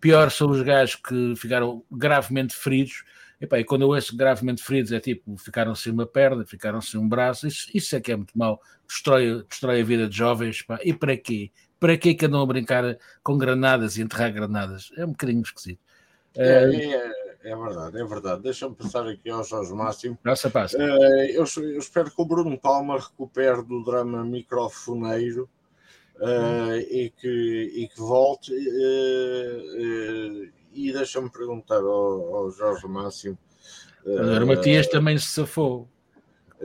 Pior 0.00 0.30
são 0.30 0.48
os 0.50 0.62
gajos 0.62 0.94
que 0.94 1.34
ficaram 1.34 1.82
gravemente 1.90 2.54
feridos 2.54 3.02
Epá, 3.40 3.58
e 3.58 3.64
quando 3.64 3.82
eu 3.82 3.88
ouço 3.88 4.16
gravemente 4.16 4.62
feridos, 4.62 4.92
é 4.92 5.00
tipo, 5.00 5.36
ficaram 5.36 5.74
sem 5.74 5.92
uma 5.92 6.06
perna, 6.06 6.44
ficaram 6.46 6.80
sem 6.80 6.98
um 6.98 7.06
braço, 7.06 7.46
isso, 7.46 7.68
isso 7.74 7.94
é 7.94 8.00
que 8.00 8.10
é 8.10 8.16
muito 8.16 8.36
mau, 8.36 8.60
destrói, 8.88 9.44
destrói 9.48 9.82
a 9.82 9.84
vida 9.84 10.08
de 10.08 10.16
jovens, 10.16 10.62
pá. 10.62 10.78
e 10.82 10.94
para 10.94 11.16
quê? 11.16 11.50
Para 11.78 11.98
quê 11.98 12.14
que 12.14 12.24
andam 12.24 12.40
a 12.40 12.46
brincar 12.46 12.96
com 13.22 13.36
granadas 13.36 13.98
e 13.98 14.02
enterrar 14.02 14.32
granadas? 14.32 14.90
É 14.96 15.04
um 15.04 15.10
bocadinho 15.10 15.42
esquisito. 15.42 15.80
É, 16.34 16.64
é, 16.64 17.50
é 17.50 17.56
verdade, 17.56 18.00
é 18.00 18.04
verdade. 18.04 18.42
Deixa-me 18.42 18.74
passar 18.74 19.06
aqui 19.06 19.28
ao 19.28 19.44
Jorge 19.44 19.74
Máximo. 19.74 20.18
Nossa, 20.24 20.48
passa. 20.48 20.78
Uh, 20.78 21.24
eu, 21.30 21.44
eu, 21.44 21.78
espero 21.78 22.10
que 22.10 22.20
o 22.20 22.24
Bruno 22.24 22.58
Palma 22.58 22.98
recupere 22.98 23.62
do 23.62 23.84
drama 23.84 24.24
microfoneiro 24.24 25.48
uh, 26.16 26.76
e, 26.76 27.10
que, 27.10 27.72
e 27.74 27.88
que 27.88 28.00
volte. 28.00 28.52
E 28.52 30.50
deixa-me 30.92 31.30
perguntar 31.30 31.80
ao, 31.80 32.34
ao, 32.34 32.50
Jorge 32.50 32.86
Máximo. 32.86 33.38
O 34.04 34.10
uh, 34.10 34.46
Matias 34.46 34.86
também 34.88 35.18
se 35.18 35.26
safou. 35.26 35.88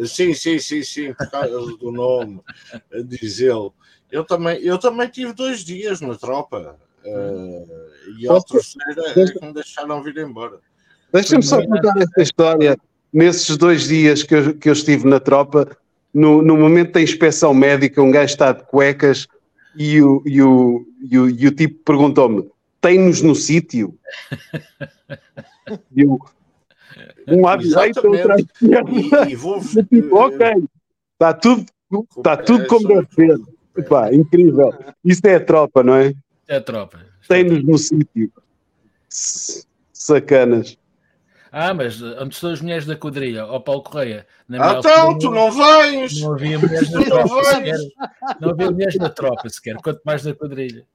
Sim, 0.05 0.33
sim, 0.33 0.57
sim, 0.59 0.83
sim, 0.83 1.13
por 1.13 1.29
causa 1.29 1.77
do 1.77 1.91
nome, 1.91 2.39
diz 3.05 3.39
ele. 3.39 3.71
Eu 4.11 4.23
também, 4.23 4.57
eu 4.61 4.77
também 4.77 5.07
tive 5.07 5.33
dois 5.33 5.63
dias 5.63 6.01
na 6.01 6.15
tropa. 6.15 6.77
Uh, 7.05 7.67
e 8.19 8.27
ao 8.27 8.41
terceiro 8.43 9.01
é 9.01 9.13
que 9.13 9.45
me 9.45 9.53
deixaram 9.53 10.03
vir 10.03 10.17
embora. 10.17 10.59
Deixa-me 11.11 11.43
só 11.43 11.65
contar 11.65 11.97
esta 11.97 12.21
história. 12.21 12.77
Nesses 13.11 13.57
dois 13.57 13.87
dias 13.87 14.23
que 14.23 14.33
eu, 14.33 14.57
que 14.57 14.69
eu 14.69 14.73
estive 14.73 15.07
na 15.07 15.19
tropa, 15.19 15.67
no, 16.13 16.41
no 16.41 16.57
momento 16.57 16.93
da 16.93 17.01
inspeção 17.01 17.53
médica, 17.53 18.01
um 18.01 18.11
gajo 18.11 18.33
está 18.33 18.51
de 18.51 18.63
cuecas 18.63 19.27
e 19.75 20.01
o, 20.01 20.23
e 20.25 20.41
o, 20.41 20.85
e 21.09 21.19
o, 21.19 21.29
e 21.29 21.47
o 21.47 21.51
tipo 21.51 21.83
perguntou-me: 21.83 22.49
tem-nos 22.81 23.21
no 23.21 23.35
sítio. 23.35 23.97
um 27.27 27.47
aviseiro 27.47 28.09
outra 28.09 28.35
e, 28.39 29.31
e 29.31 29.35
vou 29.35 29.61
tipo, 29.89 30.15
ok, 30.17 30.67
está 31.13 31.33
tudo, 31.33 31.65
está 32.17 32.35
tudo 32.37 32.67
como 32.67 32.87
deve 32.87 33.07
ser. 33.13 33.39
Epá, 33.77 34.13
incrível. 34.13 34.73
Isso 35.05 35.21
é 35.25 35.35
a 35.35 35.45
tropa, 35.45 35.81
não 35.81 35.95
é? 35.95 36.13
É 36.47 36.57
a 36.57 36.61
tropa. 36.61 36.99
Tem-nos 37.27 37.63
no 37.63 37.77
sítio. 37.77 38.31
Sacanas. 39.07 40.77
Ah, 41.53 41.73
mas 41.73 42.01
onde 42.01 42.33
estão 42.33 42.51
as 42.51 42.61
mulheres 42.61 42.85
da 42.85 42.95
quadrilha? 42.95 43.45
Ó 43.45 43.59
Paulo 43.59 43.83
Correia. 43.83 44.25
Na 44.47 44.73
então, 44.73 45.17
tu 45.17 45.29
não 45.31 45.51
vens! 45.51 46.21
Não 46.21 46.33
havia 46.33 46.57
mulheres 46.57 46.89
na 46.91 47.03
tropa 47.03 47.43
sequer. 47.43 47.77
Não 48.39 48.49
havia 48.51 48.71
mulheres 48.71 48.95
na 48.95 49.09
tropa 49.09 49.49
sequer, 49.49 49.75
quanto 49.75 50.01
mais 50.05 50.23
na 50.23 50.33
quadrilha. 50.33 50.85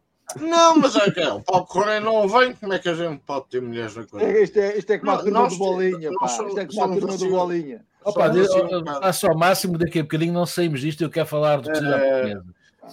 Não, 0.41 0.79
mas 0.79 0.97
é 0.97 1.11
que 1.11 1.21
é, 1.21 1.33
o 1.33 1.41
Paulo 1.41 1.67
Correia 1.67 2.01
não 2.01 2.29
vem, 2.29 2.53
como 2.55 2.73
é 2.73 2.79
que 2.79 2.89
a 2.89 2.95
gente 2.95 3.21
pode 3.25 3.47
ter 3.49 3.63
mulheres 3.63 3.95
na 3.95 4.05
coisa? 4.05 4.27
É, 4.27 4.43
isto, 4.43 4.59
é, 4.59 4.77
isto 4.77 4.91
é 4.91 4.99
como 4.99 5.13
a 5.13 5.19
turma 5.19 5.49
do 5.49 5.57
Bolinha, 5.57 6.11
pá. 6.19 6.27
Isto 6.27 6.59
é 6.59 6.67
como 6.67 6.83
a 6.83 6.99
turma 6.99 7.17
do 7.17 7.31
Bolinha. 7.31 7.85
Opa, 8.05 8.31
passo 9.01 9.29
ao 9.29 9.37
máximo, 9.37 9.79
daqui 9.79 10.01
a 10.01 10.03
bocadinho 10.03 10.33
não 10.33 10.47
saímos 10.47 10.81
disto, 10.81 11.03
eu 11.03 11.11
quero 11.11 11.27
falar 11.27 11.61
do 11.61 11.71
é, 11.71 12.35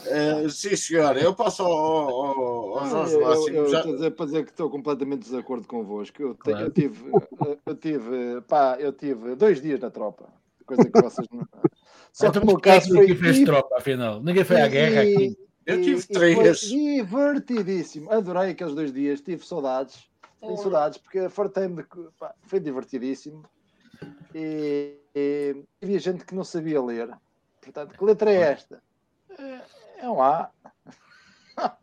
é, 0.07 0.49
Sim, 0.49 0.75
senhor, 0.75 1.15
eu 1.17 1.35
passo 1.35 1.61
ao, 1.61 1.71
ao, 1.71 2.79
ao 2.79 2.89
Jorge 2.89 3.17
Máximo. 3.17 3.57
Eu, 3.57 3.65
eu, 3.65 3.69
já... 3.69 3.81
dizer, 3.83 4.11
para 4.11 4.25
dizer 4.25 4.45
que 4.45 4.51
estou 4.51 4.69
completamente 4.69 5.19
de 5.19 5.29
desacordo 5.29 5.67
convosco. 5.67 6.21
Eu, 6.21 6.35
claro. 6.35 6.65
eu, 6.65 6.71
tive, 6.71 7.11
eu, 7.65 7.75
tive, 7.75 8.41
pá, 8.47 8.75
eu 8.79 8.91
tive 8.91 9.35
dois 9.35 9.61
dias 9.61 9.79
na 9.79 9.91
tropa, 9.91 10.25
coisa 10.65 10.89
que 10.89 11.01
vocês 11.01 11.27
não. 11.31 11.47
Só 12.11 12.31
que 12.31 12.39
o 12.39 12.45
meu 12.45 12.59
caso 12.59 12.89
foi. 12.89 13.01
Ninguém 13.01 13.15
fez 13.15 13.43
tropa, 13.43 13.75
afinal. 13.77 14.21
Ninguém 14.21 14.43
foi 14.43 14.61
à 14.61 14.67
guerra 14.67 15.01
aqui. 15.01 15.37
Eu 15.65 15.81
tive 15.81 16.01
e, 16.01 16.07
três. 16.07 16.59
divertidíssimo. 16.59 18.11
Adorei 18.11 18.51
aqueles 18.51 18.75
dois 18.75 18.91
dias. 18.91 19.21
Tive 19.21 19.45
saudades. 19.45 20.09
Tenho 20.39 20.57
saudades 20.57 20.97
porque 20.97 21.29
fartei-me 21.29 21.77
de. 21.77 21.87
Pá, 22.19 22.33
foi 22.43 22.59
divertidíssimo. 22.59 23.43
E, 24.35 24.97
e 25.15 25.63
havia 25.81 25.99
gente 25.99 26.25
que 26.25 26.35
não 26.35 26.43
sabia 26.43 26.81
ler. 26.81 27.09
Portanto, 27.61 27.97
que 27.97 28.03
letra 28.03 28.31
é 28.31 28.41
esta? 28.41 28.83
É, 29.39 29.61
é 29.99 30.09
um 30.09 30.21
A. 30.21 30.49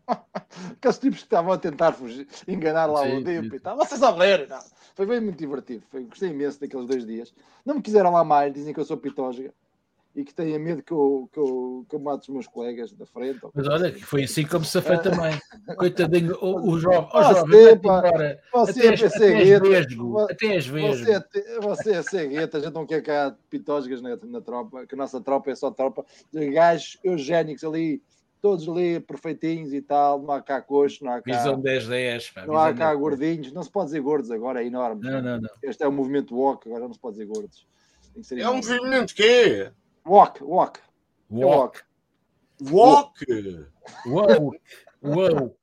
Aqueles 0.72 0.99
tipos 0.99 1.18
que 1.20 1.26
estavam 1.26 1.52
a 1.52 1.58
tentar 1.58 1.92
fugir, 1.92 2.26
enganar 2.46 2.87
lá 2.87 3.04
sim, 3.04 3.18
o 3.18 3.25
tempo 3.25 3.54
e 3.54 3.60
tal. 3.60 3.76
Vocês 3.76 4.00
sabem 4.00 4.20
ler. 4.20 4.49
Não. 4.49 4.60
Foi 4.94 5.06
bem 5.06 5.20
muito 5.20 5.38
divertido. 5.38 5.82
Foi, 5.88 6.04
gostei 6.04 6.30
imenso 6.30 6.60
daqueles 6.60 6.87
dois 6.87 7.06
dias. 7.06 7.32
Não 7.64 7.76
me 7.76 7.82
quiseram 7.82 8.12
lá 8.12 8.22
mais. 8.22 8.52
Dizem 8.52 8.75
que 8.75 8.80
eu 8.80 8.84
sou 8.84 8.96
pitógica. 8.96 9.54
E 10.14 10.24
que 10.24 10.34
tenha 10.34 10.58
medo 10.58 10.82
que 10.82 10.92
eu, 10.92 11.28
que 11.32 11.38
eu, 11.38 11.86
que 11.88 11.94
eu 11.94 12.00
mate 12.00 12.22
os 12.22 12.28
meus 12.28 12.46
colegas 12.46 12.92
da 12.92 13.06
frente. 13.06 13.40
Mas 13.54 13.68
olha, 13.68 13.92
que 13.92 14.04
foi 14.04 14.24
assim 14.24 14.44
como 14.44 14.64
se 14.64 14.80
foi 14.82 14.98
também. 14.98 15.38
Coitadinho, 15.76 16.36
o, 16.40 16.72
o 16.72 16.80
jovem, 16.80 17.08
o 17.12 17.22
jovem, 17.22 18.38
você 18.52 18.88
é 18.88 18.96
cegueta. 18.96 19.66
Até 20.28 20.56
as 20.56 20.66
vezes. 20.66 21.00
Você, 21.00 21.12
é, 21.12 21.60
você 21.60 21.90
é 21.92 22.02
cegueta, 22.02 22.58
a 22.58 22.60
gente 22.60 22.74
não 22.74 22.86
quer 22.86 23.02
cá 23.02 23.36
pitósicas 23.48 24.02
na, 24.02 24.16
na 24.24 24.40
tropa, 24.40 24.84
que 24.84 24.94
a 24.94 24.98
nossa 24.98 25.20
tropa 25.20 25.50
é 25.52 25.54
só 25.54 25.70
tropa 25.70 26.04
de 26.32 26.50
gajos 26.50 26.98
eugénicos 27.04 27.62
ali, 27.62 28.02
todos 28.42 28.68
ali 28.68 28.98
perfeitinhos 28.98 29.72
e 29.72 29.80
tal, 29.80 30.20
não 30.20 30.32
há 30.32 30.42
cá 30.42 30.60
coxo, 30.60 31.04
não 31.04 31.12
há 31.12 31.22
cá... 31.22 31.38
Visão 31.38 31.62
10-10. 31.62 32.46
Não 32.46 32.56
há 32.56 32.74
cá 32.74 32.92
gordinhos, 32.96 33.52
não 33.52 33.62
se 33.62 33.70
pode 33.70 33.86
dizer 33.86 34.00
gordos 34.00 34.30
agora, 34.32 34.60
é 34.60 34.66
enorme. 34.66 35.08
Não, 35.08 35.22
não, 35.22 35.40
não. 35.40 35.50
Este 35.62 35.84
é 35.84 35.86
o 35.86 35.92
movimento 35.92 36.36
walk, 36.36 36.66
agora 36.68 36.88
não 36.88 36.94
se 36.94 37.00
pode 37.00 37.16
dizer 37.16 37.26
gordos. 37.26 37.64
É 38.36 38.48
um 38.50 38.56
movimento 38.56 39.14
quê? 39.14 39.70
Walk, 40.07 40.42
walk. 40.42 40.80
Walk. 41.30 41.83
Walk. 42.71 43.26
Walk. 44.07 44.61
Walk. 45.02 45.57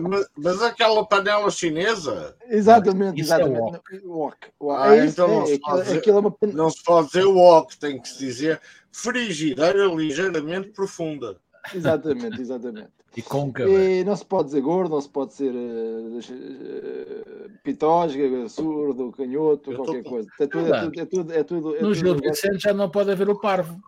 Mas, 0.00 0.28
mas 0.36 0.62
aquela 0.62 1.04
panela 1.04 1.50
chinesa? 1.50 2.36
Exatamente, 2.48 3.20
Isso 3.20 3.32
é 3.34 3.36
exatamente. 3.36 3.60
walk. 4.06 4.48
walk. 4.60 4.78
Ah, 4.78 4.96
é 4.96 5.06
então 5.06 5.26
não, 5.28 5.42
é, 5.42 5.46
se 5.46 5.58
pode 5.58 5.82
dizer, 5.82 5.98
aquilo 5.98 6.16
é 6.16 6.20
uma 6.20 6.30
pan- 6.30 6.46
não 6.52 6.70
se 6.70 6.82
pode 6.84 7.06
dizer 7.08 7.24
walk, 7.24 7.76
tem 7.78 8.00
que 8.00 8.08
se 8.08 8.18
dizer 8.18 8.60
frigideira 8.92 9.86
ligeiramente 9.86 10.70
profunda. 10.70 11.40
Exatamente, 11.74 12.40
exatamente. 12.40 12.88
E 13.16 13.22
côncava. 13.22 13.70
E 13.70 14.04
não 14.04 14.14
se 14.14 14.24
pode 14.24 14.46
dizer 14.46 14.60
gordo, 14.60 14.90
não 14.94 15.00
se 15.00 15.08
pode 15.08 15.32
ser 15.32 15.50
uh, 15.52 16.18
uh, 16.18 17.50
pitósga, 17.62 18.48
surdo, 18.48 19.12
canhoto, 19.12 19.72
Eu 19.72 19.76
tô 19.76 19.84
qualquer 19.84 20.02
com- 20.02 20.10
coisa. 20.10 20.28
É 20.38 20.46
tudo, 20.46 20.74
é 20.74 20.80
tudo, 20.84 21.00
é 21.00 21.04
tudo, 21.06 21.32
é 21.32 21.42
tudo, 21.44 21.68
é 21.76 21.80
No 21.80 21.88
tudo- 21.88 21.94
Gil 21.94 22.14
Vicente 22.16 22.58
já 22.60 22.74
não 22.74 22.90
pode 22.90 23.10
haver 23.10 23.28
o 23.28 23.38
parvo. 23.40 23.80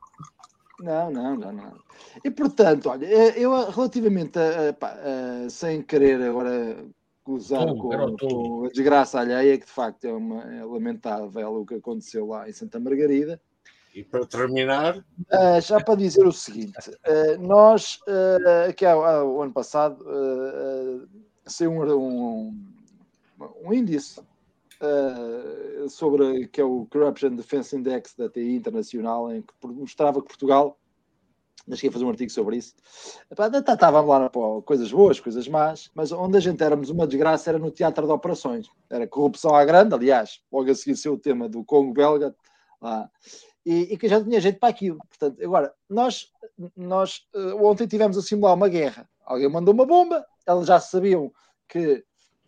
Não, 0.80 1.10
não, 1.10 1.36
não, 1.36 1.52
não. 1.52 1.72
E 2.24 2.30
portanto, 2.30 2.88
olha, 2.88 3.04
eh, 3.06 3.34
eu 3.36 3.50
relativamente 3.70 4.38
a, 4.38 4.68
a, 4.70 4.72
pá, 4.72 4.96
a- 5.44 5.50
sem 5.50 5.82
querer 5.82 6.22
agora 6.22 6.84
gozar 7.24 7.66
com, 7.74 8.16
com 8.16 8.64
a 8.64 8.68
desgraça 8.68 9.20
alheia, 9.20 9.58
que 9.58 9.66
de 9.66 9.72
facto 9.72 10.04
é, 10.06 10.12
uma, 10.12 10.40
é 10.54 10.64
lamentável 10.64 11.52
o 11.60 11.66
que 11.66 11.74
aconteceu 11.74 12.26
lá 12.28 12.48
em 12.48 12.52
Santa 12.52 12.78
Margarida, 12.80 13.40
E 13.98 14.04
para 14.04 14.24
terminar, 14.24 15.04
Ah, 15.28 15.58
já 15.58 15.80
para 15.82 15.96
dizer 15.96 16.24
o 16.24 16.30
seguinte, 16.30 16.72
ah, 17.04 17.36
nós, 17.40 17.98
ah, 18.06 18.68
aqui 18.68 18.86
há, 18.86 18.92
há 18.92 19.24
o 19.24 19.42
ano 19.42 19.52
passado, 19.52 20.04
ah, 20.06 21.04
saiu 21.44 21.72
um, 21.72 21.82
um, 21.92 22.64
um 23.64 23.72
índice 23.72 24.20
sobre 25.88 26.46
que 26.46 26.60
é 26.60 26.64
o 26.64 26.86
Corruption 26.92 27.34
Defense 27.34 27.74
Index 27.74 28.14
da 28.14 28.28
TI 28.28 28.54
Internacional, 28.54 29.32
em 29.32 29.42
que 29.42 29.66
mostrava 29.66 30.20
que 30.20 30.28
Portugal, 30.28 30.78
deixei 31.66 31.90
fazer 31.90 32.04
um 32.04 32.10
artigo 32.10 32.30
sobre 32.30 32.58
isso, 32.58 32.74
tá- 33.34 33.50
estávamos 33.74 34.08
lá 34.08 34.30
pô, 34.30 34.62
coisas 34.62 34.92
boas, 34.92 35.18
coisas 35.18 35.48
más, 35.48 35.90
mas 35.92 36.12
onde 36.12 36.36
a 36.36 36.40
gente 36.40 36.62
éramos 36.62 36.88
uma 36.90 37.08
desgraça 37.08 37.50
era 37.50 37.58
no 37.58 37.72
teatro 37.72 38.06
de 38.06 38.12
operações, 38.12 38.68
era 38.88 39.08
corrupção 39.08 39.56
à 39.56 39.64
grande, 39.64 39.92
aliás, 39.92 40.40
logo 40.52 40.70
a 40.70 40.74
seguir 40.76 40.96
ser 40.96 41.08
o 41.08 41.18
tema 41.18 41.48
do 41.48 41.64
Congo 41.64 41.92
belga, 41.92 42.32
lá, 42.80 43.10
e, 43.68 43.92
e 43.92 43.98
que 43.98 44.08
já 44.08 44.24
tinha 44.24 44.40
gente 44.40 44.58
para 44.58 44.70
aquilo. 44.70 44.96
Portanto, 44.96 45.44
agora, 45.44 45.74
nós, 45.90 46.32
nós 46.74 47.28
eh, 47.34 47.52
ontem 47.52 47.86
tivemos 47.86 48.16
a 48.16 48.22
simular 48.22 48.54
uma 48.54 48.66
guerra. 48.66 49.06
Alguém 49.22 49.46
mandou 49.46 49.74
uma 49.74 49.84
bomba, 49.84 50.24
eles 50.46 50.66
já 50.66 50.80
sabiam 50.80 51.30
que, 51.68 52.02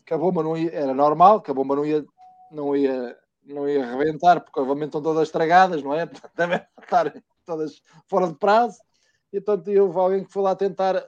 que 0.07 0.15
a 0.15 0.17
bomba 0.17 0.43
não 0.43 0.57
ia, 0.57 0.73
era 0.73 0.95
normal, 0.95 1.43
que 1.43 1.51
a 1.51 1.55
bomba 1.55 1.77
não 1.77 1.85
ia, 1.85 2.03
não 2.51 2.75
ia, 2.75 3.19
não 3.45 3.69
ia 3.69 3.85
arrebentar, 3.85 4.41
porque 4.41 4.59
obviamente 4.61 4.87
estão 4.87 5.03
todas 5.03 5.29
estragadas, 5.29 5.83
não 5.83 5.93
é? 5.93 6.07
Devem 6.35 6.63
estar 6.83 7.23
todas 7.45 7.83
fora 8.07 8.27
de 8.27 8.35
prazo. 8.37 8.79
E 9.31 9.43
portanto, 9.43 9.71
houve 9.79 9.99
alguém 9.99 10.25
que 10.25 10.33
foi 10.33 10.43
lá 10.43 10.57
tentar, 10.57 11.05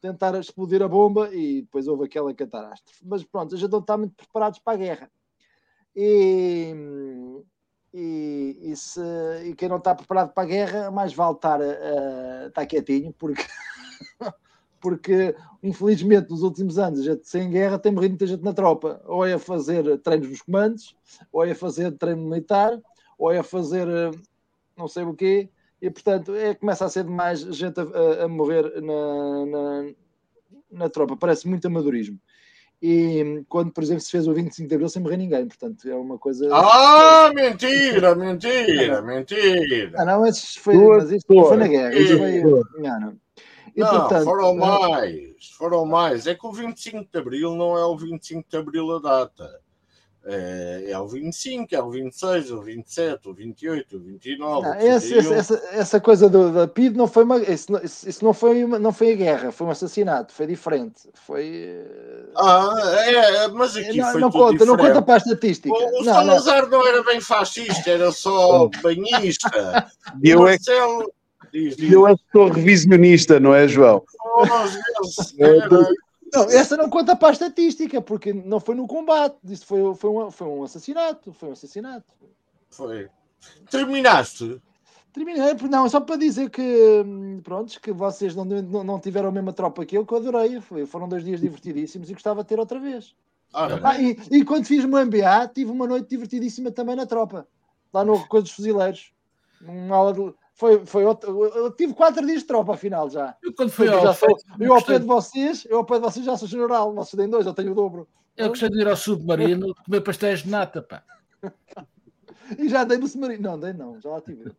tentar 0.00 0.38
explodir 0.38 0.84
a 0.84 0.88
bomba 0.88 1.34
e 1.34 1.62
depois 1.62 1.88
houve 1.88 2.04
aquela 2.04 2.32
catástrofe. 2.32 3.04
Mas 3.04 3.24
pronto, 3.24 3.56
a 3.56 3.58
gente 3.58 3.72
não 3.72 3.98
muito 3.98 4.14
preparados 4.14 4.60
para 4.60 4.74
a 4.74 4.76
guerra. 4.76 5.10
E, 5.96 6.72
e, 7.92 8.58
e, 8.60 8.76
se, 8.76 9.00
e 9.44 9.54
quem 9.54 9.68
não 9.68 9.78
está 9.78 9.94
preparado 9.94 10.32
para 10.32 10.42
a 10.42 10.46
guerra, 10.46 10.90
mais 10.90 11.12
vale 11.12 11.34
estar, 11.34 11.60
uh, 11.60 12.48
estar 12.48 12.66
quietinho, 12.66 13.14
porque, 13.18 13.42
porque 14.80 15.34
infelizmente 15.62 16.30
nos 16.30 16.42
últimos 16.42 16.78
anos, 16.78 17.00
a 17.00 17.02
gente 17.02 17.26
sem 17.28 17.50
guerra 17.50 17.78
tem 17.78 17.92
morrido 17.92 18.12
muita 18.12 18.26
gente 18.26 18.42
na 18.42 18.52
tropa, 18.52 19.00
ou 19.06 19.24
é 19.24 19.34
a 19.34 19.38
fazer 19.38 19.98
treinos 19.98 20.28
nos 20.28 20.42
comandos, 20.42 20.96
ou 21.32 21.44
é 21.44 21.52
a 21.52 21.56
fazer 21.56 21.92
treino 21.92 22.22
militar, 22.22 22.78
ou 23.18 23.32
é 23.32 23.38
a 23.38 23.44
fazer 23.44 23.88
uh, 23.88 24.18
não 24.76 24.86
sei 24.86 25.04
o 25.04 25.14
quê, 25.14 25.48
e 25.80 25.90
portanto 25.90 26.34
é, 26.34 26.54
começa 26.54 26.84
a 26.84 26.88
ser 26.88 27.04
demais 27.04 27.40
gente 27.40 27.80
a, 27.80 28.24
a 28.24 28.28
morrer 28.28 28.80
na, 28.80 29.46
na, 29.46 29.94
na 30.70 30.88
tropa, 30.88 31.16
parece 31.16 31.48
muito 31.48 31.66
amadorismo 31.66 32.18
e 32.80 33.44
quando, 33.48 33.72
por 33.72 33.82
exemplo, 33.82 34.02
se 34.02 34.10
fez 34.10 34.28
o 34.28 34.32
25 34.32 34.68
de 34.68 34.74
Abril 34.74 34.88
sem 34.88 35.02
morrer 35.02 35.16
ninguém, 35.16 35.46
portanto, 35.46 35.88
é 35.88 35.94
uma 35.94 36.16
coisa. 36.16 36.48
Ah, 36.52 37.30
mentira, 37.34 38.14
mentira, 38.14 39.02
mentira. 39.02 39.92
Ah, 39.96 40.04
não, 40.04 40.20
mas, 40.20 40.54
foi, 40.54 40.76
mas 40.76 41.10
isto 41.10 41.26
foi 41.26 41.56
na 41.56 41.66
guerra. 41.66 41.94
Isto 41.94 42.18
foi, 42.18 42.42
não, 42.42 43.00
não. 43.00 43.16
E, 43.74 43.80
não, 43.80 43.90
portanto, 43.90 44.24
foram 44.24 44.56
mais, 44.56 45.50
foram 45.56 45.86
mais. 45.86 46.26
É 46.26 46.34
que 46.34 46.46
o 46.46 46.52
25 46.52 47.08
de 47.12 47.18
Abril 47.18 47.54
não 47.54 47.76
é 47.76 47.84
o 47.84 47.96
25 47.96 48.48
de 48.48 48.56
Abril 48.56 48.96
a 48.96 49.00
data. 49.00 49.60
É, 50.24 50.90
é 50.90 50.98
o 50.98 51.06
25, 51.06 51.74
é 51.74 51.82
o 51.82 51.90
26, 51.90 52.50
o 52.50 52.60
27, 52.60 53.28
o 53.28 53.32
28, 53.32 53.96
o 53.96 54.00
29. 54.00 54.38
Não, 54.38 54.70
o 54.70 54.74
esse, 54.74 55.14
esse, 55.14 55.32
essa, 55.32 55.62
essa 55.72 56.00
coisa 56.00 56.28
do, 56.28 56.52
da 56.52 56.68
PID 56.68 56.96
não 56.96 57.06
foi 57.06 57.24
uma. 57.24 57.38
Isso, 57.38 57.72
isso 57.84 58.24
não, 58.24 58.34
foi 58.34 58.62
uma, 58.64 58.78
não 58.78 58.92
foi 58.92 59.12
a 59.12 59.16
guerra, 59.16 59.52
foi 59.52 59.66
um 59.66 59.70
assassinato, 59.70 60.34
foi 60.34 60.46
diferente. 60.46 61.08
Foi. 61.26 61.82
Ah, 62.36 62.74
é, 63.06 63.48
mas 63.48 63.76
aqui 63.76 63.98
não, 63.98 64.12
foi 64.12 64.20
não 64.20 64.30
tudo 64.30 64.40
conta, 64.40 64.52
diferente. 64.52 64.76
não 64.76 64.86
conta 64.86 65.02
para 65.02 65.14
a 65.14 65.18
estatística. 65.18 65.68
O, 65.70 66.00
o 66.00 66.04
não, 66.04 66.14
Salazar 66.14 66.62
não. 66.68 66.78
não. 66.78 66.86
era 66.86 67.02
bem 67.02 67.20
fascista, 67.20 67.90
era 67.90 68.12
só 68.12 68.68
banhista. 68.82 69.48
E 70.22 70.30
eu 70.30 70.40
Marcelo... 70.40 71.02
é 71.02 71.04
que... 71.04 71.18
Diz, 71.52 71.76
diz. 71.76 71.92
Eu 71.92 72.06
é 72.06 72.14
que 72.14 72.22
sou 72.32 72.48
revisionista, 72.48 73.38
não 73.38 73.54
é, 73.54 73.68
João? 73.68 74.02
Oh, 74.36 74.44
era... 75.38 75.68
Não, 76.32 76.44
essa 76.50 76.76
não 76.76 76.90
conta 76.90 77.16
para 77.16 77.28
a 77.28 77.32
estatística, 77.32 78.00
porque 78.00 78.32
não 78.32 78.60
foi 78.60 78.74
no 78.74 78.86
combate. 78.86 79.36
Isso 79.44 79.66
foi, 79.66 79.94
foi, 79.94 80.10
um, 80.10 80.30
foi 80.30 80.46
um 80.46 80.62
assassinato. 80.62 81.32
Foi 81.32 81.48
um 81.48 81.52
assassinato. 81.52 82.06
Foi. 82.70 83.08
Terminaste? 83.70 84.60
Terminei, 85.12 85.54
não, 85.70 85.86
é 85.86 85.88
só 85.88 86.00
para 86.00 86.16
dizer 86.16 86.50
que 86.50 87.04
pronto, 87.42 87.80
que 87.80 87.92
vocês 87.92 88.36
não, 88.36 88.44
não, 88.44 88.84
não 88.84 89.00
tiveram 89.00 89.30
a 89.30 89.32
mesma 89.32 89.52
tropa 89.52 89.84
que 89.84 89.96
eu, 89.96 90.04
que 90.04 90.12
eu 90.12 90.18
adorei. 90.18 90.60
Foi, 90.60 90.86
foram 90.86 91.08
dois 91.08 91.24
dias 91.24 91.40
divertidíssimos 91.40 92.10
e 92.10 92.12
gostava 92.12 92.42
de 92.42 92.48
ter 92.48 92.60
outra 92.60 92.78
vez. 92.78 93.14
Ah, 93.52 93.68
ah, 93.82 94.00
e, 94.00 94.16
e, 94.30 94.44
quando 94.44 94.66
fiz 94.66 94.84
o 94.84 94.88
MBA, 94.88 95.48
tive 95.54 95.70
uma 95.70 95.86
noite 95.86 96.10
divertidíssima 96.10 96.70
também 96.70 96.94
na 96.94 97.06
tropa, 97.06 97.48
lá 97.92 98.04
no 98.04 98.26
Coisa 98.28 98.44
dos 98.44 98.52
Fuzileiros. 98.52 99.10
Uma 99.62 99.96
aula 99.96 100.12
de, 100.12 100.34
foi, 100.58 100.84
foi 100.84 101.04
outro, 101.04 101.46
eu 101.54 101.70
tive 101.70 101.94
quatro 101.94 102.26
dias 102.26 102.40
de 102.40 102.48
tropa 102.48 102.74
afinal 102.74 103.08
já. 103.08 103.36
Eu 103.40 103.54
quando 103.54 103.70
fui 103.70 103.88
ao 103.88 104.02
já 104.02 104.12
sou, 104.12 104.36
eu 104.58 104.74
ao 104.74 104.84
pé 104.84 104.98
de 104.98 105.06
vocês, 105.06 105.64
eu 105.70 105.78
ao 105.78 105.84
pé 105.84 105.94
de 105.94 106.00
vocês 106.00 106.26
já 106.26 106.36
sou 106.36 106.48
general, 106.48 106.92
vocês 106.92 107.16
têm 107.16 107.30
dois, 107.30 107.46
eu 107.46 107.54
tenho 107.54 107.70
o 107.70 107.74
dobro. 107.76 108.08
Eu 108.36 108.48
gostei 108.48 108.68
de 108.68 108.80
ir 108.80 108.88
ao 108.88 108.96
submarino 108.96 109.72
comer 109.86 110.00
pastéis 110.00 110.42
de 110.42 110.50
nata, 110.50 110.82
pá. 110.82 111.04
e 112.58 112.68
já 112.68 112.82
andei 112.82 112.98
no 112.98 113.06
submarino. 113.06 113.40
Não, 113.40 113.54
andei 113.54 113.72
não, 113.72 114.00
já 114.00 114.10
lá 114.10 114.20
tive. 114.20 114.50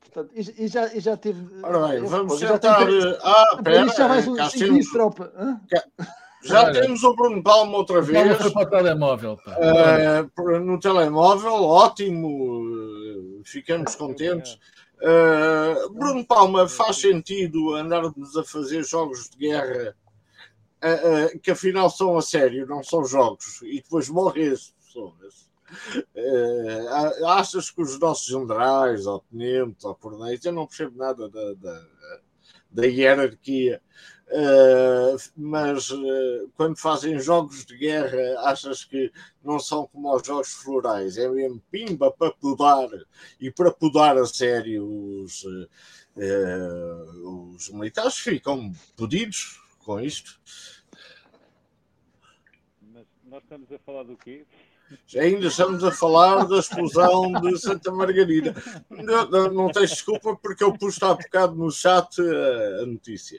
Portanto, 0.00 0.30
e, 0.34 0.64
e, 0.64 0.68
já, 0.68 0.94
e 0.94 1.00
já 1.00 1.16
tive. 1.16 1.42
Ora 1.62 1.88
bem, 1.88 2.04
vamos 2.04 2.38
tentar. 2.38 2.86
Tive... 2.86 3.18
Ah, 3.22 3.62
pera, 3.64 3.88
já 3.88 4.06
mais 4.06 4.28
um 4.28 4.36
cá 4.36 4.50
temos... 4.50 4.90
tropa. 4.90 5.32
Hã? 5.34 5.58
Já 6.46 6.64
Olha, 6.64 6.80
temos 6.80 7.02
o 7.02 7.14
Bruno 7.14 7.42
Palma 7.42 7.76
outra 7.76 8.00
vez. 8.00 8.36
foi 8.38 8.50
para 8.52 8.62
o 8.62 8.70
telemóvel. 8.70 9.38
Uh, 9.46 10.58
no 10.60 10.78
telemóvel, 10.78 11.54
ótimo. 11.54 13.42
Ficamos 13.44 13.94
contentes. 13.96 14.58
Uh, 14.96 15.90
Bruno 15.92 16.24
Palma, 16.24 16.68
faz 16.68 16.96
sentido 16.96 17.74
andarmos 17.74 18.36
a 18.36 18.44
fazer 18.44 18.84
jogos 18.84 19.28
de 19.28 19.36
guerra 19.36 19.94
uh, 20.82 21.38
que 21.40 21.50
afinal 21.50 21.90
são 21.90 22.16
a 22.16 22.22
sério, 22.22 22.66
não 22.66 22.82
são 22.82 23.04
jogos, 23.04 23.60
e 23.62 23.82
depois 23.82 24.08
morrem 24.08 24.48
as 24.48 24.70
pessoas. 24.70 25.46
Achas 27.26 27.70
que 27.70 27.82
os 27.82 27.98
nossos 27.98 28.26
generais, 28.26 29.04
ou 29.04 29.18
tenentes, 29.30 29.84
ou 29.84 29.94
coronéis, 29.96 30.44
eu 30.44 30.52
não 30.52 30.66
percebo 30.66 30.96
nada 30.96 31.28
da, 31.28 31.54
da, 31.54 31.86
da 32.70 32.86
hierarquia, 32.86 33.82
uh, 34.28 35.16
mas 35.36 35.90
uh, 35.90 36.50
quando 36.56 36.76
fazem 36.76 37.18
jogos 37.18 37.64
de 37.64 37.76
guerra, 37.76 38.40
achas 38.48 38.84
que 38.84 39.12
não 39.42 39.58
são 39.58 39.86
como 39.86 40.14
os 40.14 40.26
jogos 40.26 40.52
florais, 40.54 41.16
é 41.18 41.28
mesmo 41.28 41.62
pimba 41.70 42.10
para 42.10 42.32
podar 42.32 42.88
e 43.40 43.50
para 43.50 43.70
podar 43.70 44.16
a 44.16 44.26
sério 44.26 44.86
os, 45.24 45.44
os 47.24 47.68
militares 47.70 48.16
ficam 48.16 48.72
podidos 48.96 49.60
com 49.78 50.00
isto. 50.00 50.40
Mas 52.80 53.06
nós 53.24 53.42
estamos 53.42 53.70
a 53.70 53.78
falar 53.78 54.02
do 54.02 54.16
quê? 54.16 54.44
Ainda 55.18 55.46
estamos 55.46 55.82
a 55.84 55.90
falar 55.90 56.44
da 56.46 56.58
explosão 56.58 57.32
de 57.32 57.58
Santa 57.58 57.90
Margarida. 57.90 58.54
Não, 58.90 59.28
não, 59.28 59.52
não 59.52 59.68
tens 59.70 59.90
desculpa 59.90 60.36
porque 60.36 60.62
eu 60.62 60.72
pus 60.72 61.02
há 61.02 61.14
bocado 61.14 61.54
no 61.54 61.70
chat 61.70 62.20
a, 62.20 62.82
a 62.82 62.86
notícia. 62.86 63.38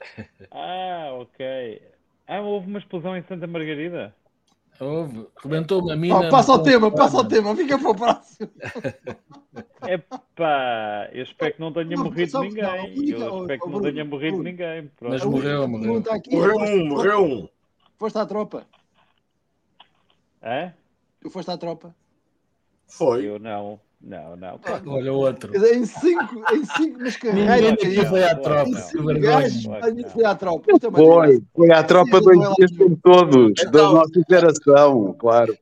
Ah, 0.52 1.12
ok. 1.14 1.82
Ah, 2.28 2.42
houve 2.42 2.68
uma 2.68 2.80
explosão 2.80 3.16
em 3.16 3.24
Santa 3.24 3.48
Margarida? 3.48 4.14
Houve. 4.80 5.26
Rebentou 5.42 5.82
uma 5.82 5.96
mina. 5.96 6.28
Oh, 6.28 6.30
passa 6.30 6.54
o 6.54 6.62
tema, 6.62 6.92
passa 6.92 7.18
o 7.18 7.28
tema, 7.28 7.56
fica 7.56 7.80
para 7.80 7.90
o 7.90 7.96
próximo. 7.96 8.50
Epá, 9.88 11.10
eu 11.12 11.24
espero 11.24 11.54
que 11.54 11.60
não 11.60 11.74
tenha 11.74 11.96
Não, 11.96 12.04
morrido 12.04 12.40
ninguém. 12.42 12.64
não, 13.18 13.28
Eu 13.28 13.42
espero 13.42 13.60
que 13.62 13.68
oh, 13.68 13.70
não 13.72 13.82
tenha 13.82 14.06
morrido 14.06 14.44
ninguém. 14.44 14.88
Pronto. 14.96 15.12
Mas 15.14 15.24
morreu, 15.24 15.68
morreu. 15.68 16.04
Aqui, 16.12 16.36
Morreu 16.36 16.58
um, 16.58 16.88
morreu 16.88 17.24
um. 17.24 17.50
Foste 17.98 18.18
à 18.18 18.26
tropa. 18.26 18.68
Hã? 20.44 20.74
Tu 21.22 21.30
foste 21.30 21.50
à 21.52 21.58
tropa. 21.58 21.96
Foi. 22.88 23.26
Eu 23.28 23.40
não. 23.40 23.80
Não, 24.00 24.36
não. 24.36 24.60
Olha 24.86 25.12
o 25.12 25.18
outro. 25.18 25.52
Em 25.58 25.84
cinco, 25.86 26.36
em 26.54 26.64
cinco 26.66 27.00
Ninguém 27.00 27.48
carreiras. 27.48 27.74
aqui 27.74 28.06
foi 28.06 28.24
à 28.24 28.36
tropa. 28.36 28.70
Em 28.70 28.76
cinco 28.76 29.20
gajos, 29.20 29.66
mim 29.66 30.04
foi 30.08 30.24
à 30.24 30.36
tropa. 30.36 30.66
É 30.72 30.92
Foi, 30.92 31.44
foi 31.56 31.72
à 31.72 31.84
tropa 31.84 32.22
dois 32.22 32.40
dias 32.56 32.78
como 32.78 32.96
todos, 32.98 33.54
da 33.56 33.64
Então- 33.70 33.94
nossa 33.94 34.22
geração, 34.30 35.14
claro. 35.18 35.58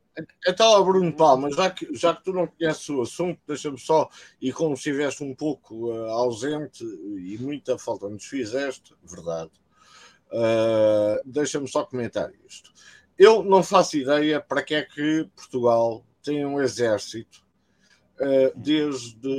Então, 0.48 0.84
Bruno 0.86 1.12
Palma, 1.14 1.50
já 1.52 1.70
que, 1.70 1.94
já 1.96 2.14
que 2.16 2.24
tu 2.26 2.34
não 2.34 2.48
conheces 2.48 2.88
o 2.90 3.02
assunto, 3.02 3.40
deixa-me 3.48 3.78
só, 3.80 4.10
e 4.42 4.52
como 4.52 4.74
estiveste 4.74 5.24
um 5.24 5.34
pouco 5.36 5.92
eh, 5.94 6.10
ausente 6.12 6.84
e 6.86 7.38
muita 7.38 7.78
falta 7.78 8.08
nos 8.10 8.24
fizeste, 8.26 8.94
verdade, 9.04 9.52
eh, 10.32 11.22
deixa-me 11.26 11.68
só 11.68 11.84
comentar 11.86 12.32
isto. 12.48 12.72
Eu 13.18 13.44
não 13.44 13.64
faço 13.64 13.98
ideia 13.98 14.42
para 14.42 14.64
que 14.64 14.76
é 14.76 14.82
que 14.84 15.30
Portugal 15.36 16.06
tem 16.24 16.46
um 16.46 16.62
exército 16.62 17.44
eh, 18.20 18.54
desde. 18.56 19.30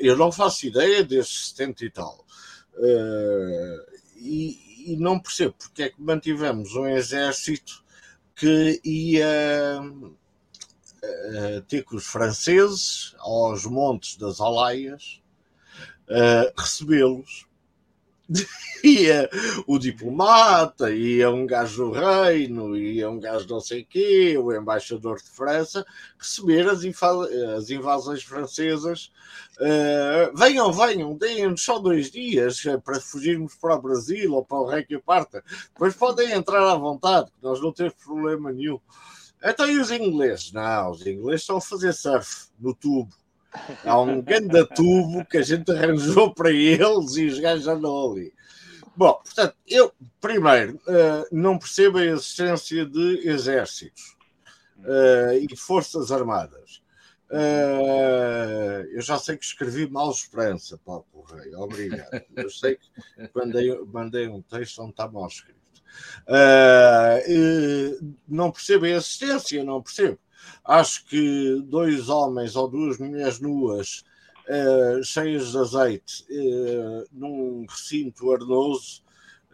Eu 0.00 0.16
não 0.16 0.32
faço 0.32 0.66
ideia 0.66 1.02
desde 1.04 1.32
70 1.32 1.84
e 1.84 1.90
tal. 1.90 2.26
Eh, 2.76 3.86
e, 4.16 4.92
e 4.92 4.96
não 4.96 5.18
percebo 5.18 5.54
porque 5.58 5.84
é 5.84 5.88
que 5.90 6.00
mantivemos 6.00 6.74
um 6.74 6.86
exército 6.86 7.84
que 8.34 8.80
ia 8.84 9.80
eh, 11.02 11.62
ter 11.68 11.84
que 11.84 11.96
os 11.96 12.06
franceses, 12.06 13.14
aos 13.18 13.64
montes 13.66 14.16
das 14.16 14.40
Alaias, 14.40 15.20
eh, 16.08 16.52
recebê-los. 16.56 17.46
Ia 18.82 19.28
o 19.66 19.78
diplomata, 19.78 20.90
ia 20.90 21.30
um 21.30 21.46
gajo 21.46 21.86
do 21.86 21.92
reino, 21.92 22.76
ia 22.76 23.08
um 23.10 23.20
gajo 23.20 23.46
não 23.48 23.60
sei 23.60 23.84
quê, 23.84 24.36
o 24.38 24.52
embaixador 24.52 25.18
de 25.18 25.28
França, 25.28 25.84
receber 26.18 26.68
as, 26.68 26.82
as 27.56 27.70
invasões 27.70 28.22
francesas. 28.22 29.10
Eh, 29.60 30.32
venham, 30.34 30.72
venham, 30.72 31.16
deem-nos 31.16 31.62
só 31.62 31.78
dois 31.78 32.10
dias 32.10 32.64
eh, 32.66 32.76
para 32.78 33.00
fugirmos 33.00 33.54
para 33.54 33.76
o 33.76 33.82
Brasil 33.82 34.32
ou 34.32 34.44
para 34.44 34.58
o 34.58 34.66
Rei 34.66 34.84
que 34.84 34.98
parta. 34.98 35.44
Depois 35.72 35.94
podem 35.94 36.32
entrar 36.32 36.66
à 36.68 36.74
vontade, 36.74 37.30
que 37.30 37.42
nós 37.42 37.60
não 37.60 37.72
temos 37.72 37.94
problema 37.94 38.52
nenhum. 38.52 38.80
Então, 39.42 39.68
e 39.68 39.78
os 39.78 39.90
ingleses? 39.90 40.52
Não, 40.52 40.90
os 40.90 41.06
ingleses 41.06 41.42
estão 41.42 41.58
a 41.58 41.60
fazer 41.60 41.92
surf 41.92 42.48
no 42.58 42.74
tubo. 42.74 43.14
Há 43.84 44.00
um 44.00 44.20
grande 44.20 44.66
tubo 44.74 45.24
que 45.24 45.38
a 45.38 45.42
gente 45.42 45.70
arranjou 45.70 46.34
para 46.34 46.50
eles 46.50 47.16
e 47.16 47.26
os 47.26 47.38
gajos 47.38 47.68
andam 47.68 48.12
ali. 48.12 48.32
Bom, 48.96 49.14
portanto, 49.14 49.56
eu, 49.66 49.92
primeiro, 50.20 50.80
eh, 50.86 51.28
não 51.32 51.58
percebo 51.58 51.98
a 51.98 52.04
existência 52.04 52.86
de 52.86 53.28
exércitos 53.28 54.16
eh, 54.84 55.46
e 55.50 55.56
forças 55.56 56.12
armadas. 56.12 56.82
Eh, 57.30 58.88
eu 58.92 59.02
já 59.02 59.18
sei 59.18 59.36
que 59.36 59.44
escrevi 59.44 59.88
mal 59.90 60.10
esperança 60.10 60.78
para 60.84 60.94
o 60.94 61.02
Correio, 61.04 61.58
obrigado. 61.60 62.22
Eu 62.36 62.48
sei 62.50 62.76
que 62.76 62.88
mandei, 63.34 63.76
mandei 63.86 64.28
um 64.28 64.40
texto 64.42 64.80
onde 64.80 64.90
está 64.90 65.08
mal 65.08 65.26
escrito. 65.26 65.58
Não 68.28 68.52
percebo 68.52 68.84
a 68.84 68.90
existência, 68.90 69.64
não 69.64 69.82
percebo. 69.82 70.18
Acho 70.64 71.04
que 71.04 71.62
dois 71.66 72.08
homens 72.08 72.56
ou 72.56 72.68
duas 72.68 72.98
mulheres 72.98 73.40
nuas 73.40 74.04
eh, 74.48 75.00
cheias 75.02 75.52
de 75.52 75.58
azeite 75.58 76.24
eh, 76.28 77.06
num 77.12 77.66
recinto 77.68 78.32
arenoso 78.32 79.03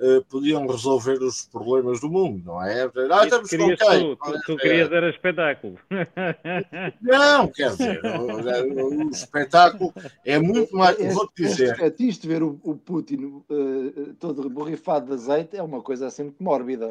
eh, 0.00 0.22
podiam 0.28 0.66
resolver 0.66 1.18
os 1.22 1.42
problemas 1.46 2.00
do 2.00 2.10
mundo, 2.10 2.42
não 2.44 2.62
é? 2.62 2.82
Ah, 3.10 3.24
estamos 3.24 3.50
com 3.50 3.56
querias 3.56 3.78
quem? 3.78 4.00
tu, 4.00 4.16
tu, 4.16 4.40
tu 4.46 4.56
querias 4.56 4.90
era 4.92 5.10
espetáculo. 5.10 5.76
Não, 7.00 7.48
quer 7.48 7.70
dizer, 7.70 8.00
o, 8.04 9.06
o 9.06 9.10
espetáculo 9.10 9.92
é 10.24 10.38
muito 10.38 10.74
mais. 10.76 10.98
Este- 10.98 11.12
Vou-te 11.14 11.42
este 11.42 11.56
dizer, 11.56 11.76
fetiche 11.76 12.20
de 12.20 12.28
ver 12.28 12.42
o, 12.42 12.58
o 12.62 12.74
Putin 12.76 13.42
eh, 13.50 14.12
todo 14.18 14.48
borrifado 14.48 15.06
de 15.06 15.12
azeite 15.14 15.56
é 15.56 15.62
uma 15.62 15.82
coisa 15.82 16.06
assim 16.06 16.24
muito 16.24 16.42
mórbida. 16.42 16.86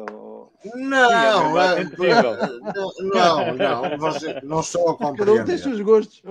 não, 0.74 1.60
é 1.60 1.80
é- 1.80 1.84
terrível. 1.84 2.36
não, 3.14 3.54
não, 3.56 3.98
você, 3.98 4.40
não 4.42 4.60
estou 4.60 4.90
a 4.90 4.96
Cada 4.98 5.10
um 5.10 5.16
tem 5.16 5.26
compreender. 5.26 5.54
os 5.54 5.60
seus 5.62 5.80
gostos. 5.80 6.22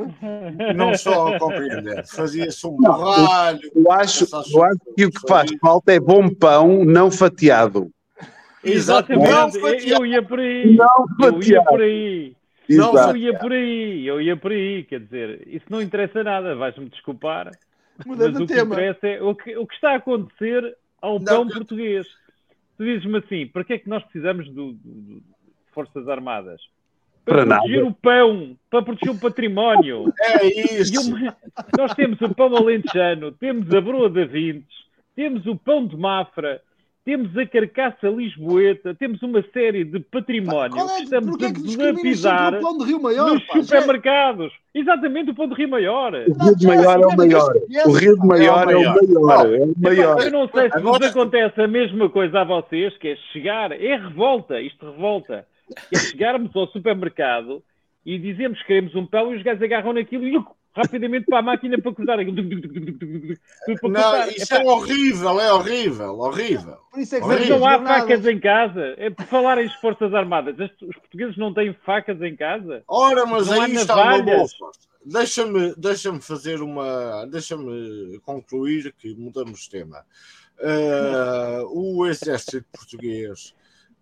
Não 0.76 0.92
estou 0.92 1.28
a 1.28 1.40
compreender. 1.40 2.06
Fazia-se 2.08 2.66
um 2.68 2.78
borralho. 2.78 3.60
Eu 3.76 3.92
acho, 3.92 4.26
eu 4.54 4.64
acho 4.64 4.80
que 4.96 5.06
o 5.06 5.12
que 5.12 5.28
faz 5.28 5.50
falta 5.62 5.92
é 5.94 6.00
bom 6.00 6.30
pão 6.30 6.69
não 6.86 7.12
fatiado. 7.12 7.90
Exatamente, 8.64 9.30
Não 9.30 9.46
eu, 9.48 9.52
fatiado. 9.62 10.04
eu 10.04 10.06
ia 10.06 10.22
por 10.24 10.40
aí. 10.40 10.76
Não 10.76 11.06
Eu 11.22 11.26
ia 11.28 11.32
fatiado. 11.34 11.66
por 11.68 11.82
aí. 11.82 12.36
Não. 12.70 12.94
Eu 13.10 13.18
ia 13.18 13.34
por 13.40 13.52
aí, 13.52 14.06
eu 14.08 14.22
ia 14.22 14.38
por 14.38 14.52
aí, 14.52 14.84
quer 14.84 15.00
dizer, 15.00 15.48
isso 15.48 15.66
não 15.70 15.82
interessa 15.82 16.24
nada, 16.24 16.56
vais-me 16.56 16.88
desculpar, 16.88 17.50
mas 17.98 18.06
Mudando 18.06 18.36
o 18.36 18.40
de 18.42 18.46
que 18.46 18.54
tema. 18.54 18.76
interessa 18.76 19.08
é 19.08 19.22
o 19.24 19.34
que, 19.34 19.58
o 19.58 19.66
que 19.66 19.74
está 19.74 19.94
a 19.94 19.96
acontecer 19.96 20.76
ao 21.02 21.18
Não, 21.18 21.26
pão 21.26 21.48
que- 21.48 21.54
português. 21.56 22.06
Tu 22.78 22.84
dizes-me 22.86 23.18
assim, 23.18 23.48
para 23.48 23.64
que 23.64 23.74
é 23.74 23.80
que 23.80 23.90
nós 23.90 24.04
precisamos 24.04 24.48
do, 24.50 24.74
do- 24.74 24.74
do- 24.74 25.16
de 25.20 25.24
Forças 25.74 26.08
Armadas? 26.08 26.62
Para 27.26 27.44
nada. 27.44 27.62
proteger 27.62 27.84
o 27.86 27.92
pão, 27.94 28.56
para 28.70 28.82
proteger 28.84 29.16
o 29.16 29.20
património. 29.20 30.14
É 30.22 30.46
isso. 30.80 31.02
uma- 31.10 31.36
nós 31.78 31.94
temos 31.96 32.22
o 32.22 32.34
pão 32.36 32.56
alentejano, 32.56 33.32
temos 33.32 33.74
a 33.74 33.82
broa 33.82 34.10
da 34.12 34.26
Vintes, 34.26 34.78
temos 35.16 35.46
o 35.46 35.56
pão 35.56 35.86
de 35.86 35.98
Mafra, 35.98 36.62
temos 37.06 37.36
a 37.38 37.46
carcaça 37.46 38.08
lisboeta, 38.08 38.94
temos 38.94 39.22
uma 39.24 39.42
série 39.52 39.84
de 39.84 40.00
patrimónios 40.00 40.76
Qual 40.76 40.90
é, 40.90 40.96
que 40.98 41.04
estamos 41.04 41.36
a 41.36 41.52
discriminas 41.52 41.96
dilapidar 42.02 42.52
sempre 42.52 42.60
o 42.60 42.62
pão 42.62 42.78
de 42.78 42.84
Rio 42.86 43.02
Maior? 43.02 43.34
nos 43.34 43.44
pá? 43.44 43.56
Já- 43.56 43.64
supermercados. 43.64 44.54
Exatamente 44.76 45.32
o 45.32 45.36
pão 45.36 45.48
de 45.48 45.56
Rio 45.56 45.70
Maior. 45.70 46.14
O 46.14 46.44
Rio 46.44 46.56
de 46.56 46.68
Maior 46.68 47.02
é 47.02 47.08
o 47.08 47.18
maior. 47.18 47.54
O 47.86 47.92
Rio 47.92 48.20
de 48.20 48.28
Maior 48.28 48.72
é 48.72 48.76
o 48.76 48.84
maior. 48.84 49.54
É 49.54 49.64
o 49.64 49.74
maior. 49.78 50.22
Eu 50.22 50.32
não 50.32 50.50
sei 50.50 50.70
se 50.72 50.80
vos 50.80 51.02
acontece 51.02 51.62
a 51.62 51.68
mesma 51.68 52.10
coisa 52.10 52.42
a 52.42 52.44
vocês, 52.44 52.96
que 52.98 53.08
é 53.08 53.16
chegar, 53.34 53.72
é 53.72 53.96
revolta, 53.96 54.62
isto 54.62 54.86
revolta, 54.86 55.48
é 55.92 55.98
chegarmos 55.98 56.56
ao 56.56 56.68
supermercado 56.68 57.64
e 58.06 58.18
dizemos 58.20 58.60
que 58.60 58.68
queremos 58.68 58.94
um 58.96 59.06
pão 59.06 59.34
e 59.34 59.38
os 59.38 59.44
gajos 59.44 59.62
agarram 59.64 59.94
naquilo 59.94 60.28
e 60.28 60.38
rapidamente 60.76 61.26
para 61.26 61.40
a 61.40 61.42
máquina 61.42 61.78
para 61.82 61.94
cortar 61.94 62.20
aquilo. 62.20 62.42
Não, 62.44 63.78
cortar. 63.80 64.30
isso 64.30 64.54
Epá, 64.54 64.64
é 64.64 64.66
horrível, 64.68 65.40
é 65.42 65.54
horrível, 65.54 66.20
horrível. 66.20 66.78
Por 66.92 67.00
isso 67.00 67.16
é 67.16 67.20
que 67.20 67.26
Horrível. 67.26 67.60
não 67.60 67.66
há 67.68 67.80
facas 67.84 68.26
em 68.26 68.40
casa. 68.40 68.94
É 68.98 69.10
por 69.10 69.26
falar 69.26 69.64
em 69.64 69.70
Forças 69.80 70.14
Armadas. 70.14 70.60
As- 70.60 70.72
Os 70.82 70.96
portugueses 70.96 71.38
não 71.38 71.54
têm 71.54 71.74
facas 71.86 72.22
em 72.22 72.36
casa? 72.36 72.84
Ora, 72.88 73.26
mas 73.26 73.48
Não 73.48 73.62
aí 73.62 73.76
está 73.76 73.96
uma 74.16 74.22
boa. 74.24 74.46
Deixa-me 75.06 75.74
deixa 75.78 76.14
fazer 76.20 76.62
uma. 76.62 77.26
Deixa-me 77.26 78.20
concluir 78.24 78.94
que 78.98 79.16
mudamos 79.16 79.62
de 79.62 79.70
tema. 79.70 80.06
Eh, 80.62 81.64
o 81.70 82.06
exército 82.06 82.66
português. 82.72 83.54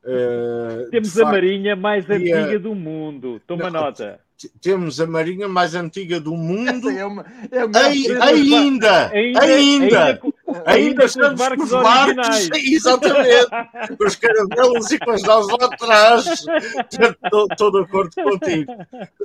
Eh, 0.07 0.87
Temos 0.91 1.13
de 1.13 1.19
a 1.21 1.23
facto, 1.25 1.33
Marinha 1.35 1.75
mais 1.75 2.09
antiga 2.09 2.59
do 2.59 2.73
mundo. 2.73 3.41
Toma 3.45 3.69
Não, 3.69 3.81
nota. 3.81 4.19
temos 4.61 5.01
a 5.01 5.07
marinha 5.07 5.47
mais 5.49 5.73
antiga 5.75 6.19
do 6.19 6.33
mundo. 6.35 6.87
É 6.97 7.03
uma, 7.05 7.25
é 7.51 7.59
a 7.59 7.67
melhor 7.67 8.21
Ai- 8.21 8.33
prenda. 8.45 9.09
ainda, 9.11 9.11
Ainda, 9.11 9.41
ainda, 9.41 10.17
com- 10.17 10.33
ainda, 10.47 10.71
ainda 10.71 10.95
com 11.01 11.05
os 11.05 11.11
estamos 11.15 11.39
barcos 11.39 11.57
com 11.57 11.63
os 11.77 11.83
barcos, 11.83 12.27
originais. 12.27 12.49
exatamente, 12.71 13.97
com 13.97 14.05
os 14.05 14.15
caravelos 14.15 14.91
e 14.91 14.99
com 14.99 15.11
as 15.11 15.23
naus 15.23 15.47
lá 15.47 15.57
atrás. 15.65 16.25
Estou 17.51 17.71
de 17.71 17.79
acordo 17.81 18.15
contigo. 18.15 18.73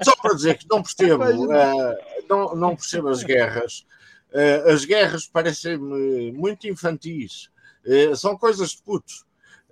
Só 0.03 0.17
para 0.17 0.35
dizer 0.35 0.59
que 0.59 0.67
não 0.69 0.83
percebo, 0.83 1.25
eh, 1.53 1.99
não, 2.29 2.55
não 2.57 2.75
percebo 2.77 3.09
as 3.09 3.23
guerras. 3.23 3.87
Eh, 4.33 4.65
as 4.73 4.85
guerras 4.85 5.27
parecem-me 5.27 6.33
muito 6.33 6.67
infantis. 6.67 7.51
São 8.17 8.37
coisas 8.37 8.71
de 8.71 8.83
putos. 8.83 9.25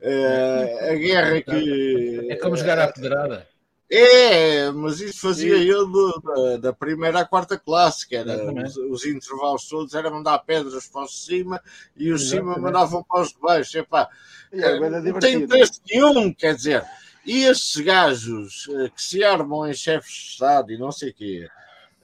Eh, 0.03 0.91
a 0.91 0.95
guerra 0.95 1.43
que. 1.43 2.29
É 2.31 2.37
como 2.37 2.57
jogar 2.57 2.79
à 2.79 2.89
pedrada. 2.93 3.47
É, 3.93 4.71
mas 4.71 5.01
isso 5.01 5.21
fazia 5.21 5.57
eu 5.57 5.85
do- 5.85 6.21
da, 6.21 6.57
da 6.59 6.73
primeira 6.73 7.19
à 7.21 7.25
quarta 7.25 7.59
classe, 7.59 8.07
que 8.07 8.15
era 8.15 8.37
os, 8.53 8.77
os 8.77 9.05
intervalos 9.05 9.69
todos 9.69 9.95
era 9.95 10.09
mandar 10.09 10.39
pedras 10.39 10.87
para 10.87 11.03
os 11.03 11.11
de 11.11 11.19
cima 11.19 11.61
e 11.97 12.13
os 12.13 12.23
de 12.23 12.29
cima 12.29 12.57
mandavam 12.57 13.03
para 13.03 13.23
os 13.23 13.31
de 13.31 13.41
baixo. 13.41 13.77
Epá, 13.77 14.09
é 14.53 14.79
não 14.79 15.19
tem 15.19 15.43
interesse 15.43 15.81
nenhum, 15.91 16.33
quer 16.33 16.55
dizer. 16.55 16.85
E 17.27 17.45
estes 17.45 17.83
gajos 17.83 18.69
uh, 18.69 18.89
que 18.91 19.03
se 19.03 19.25
armam 19.25 19.69
em 19.69 19.75
chefes 19.75 20.13
de 20.13 20.31
Estado 20.35 20.73
e 20.73 20.79
não 20.79 20.93
sei 20.93 21.11
o 21.11 21.15
quê, 21.15 21.49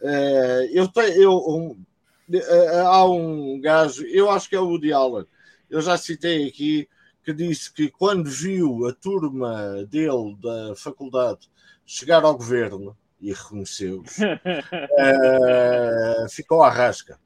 uh, 0.03 0.69
eu 0.73 0.89
tenho. 0.89 1.23
Eu, 1.23 1.33
um, 1.33 1.85
uh, 2.31 2.87
há 2.89 3.09
um 3.09 3.61
gajo, 3.61 4.05
eu 4.07 4.29
acho 4.29 4.49
que 4.49 4.57
é 4.57 4.61
o 4.61 4.67
Woody 4.67 4.93
Allen, 4.93 5.25
eu 5.71 5.81
já 5.81 5.97
citei 5.97 6.49
aqui, 6.49 6.89
que 7.27 7.33
disse 7.33 7.73
que 7.73 7.91
quando 7.91 8.31
viu 8.31 8.87
a 8.87 8.93
turma 8.93 9.85
dele 9.91 10.37
da 10.41 10.77
faculdade 10.77 11.51
chegar 11.85 12.23
ao 12.23 12.37
governo 12.37 12.97
e 13.21 13.33
reconheceu-os, 13.33 14.15
ficou 16.31 16.62
à 16.62 16.71
rasca. 16.71 17.19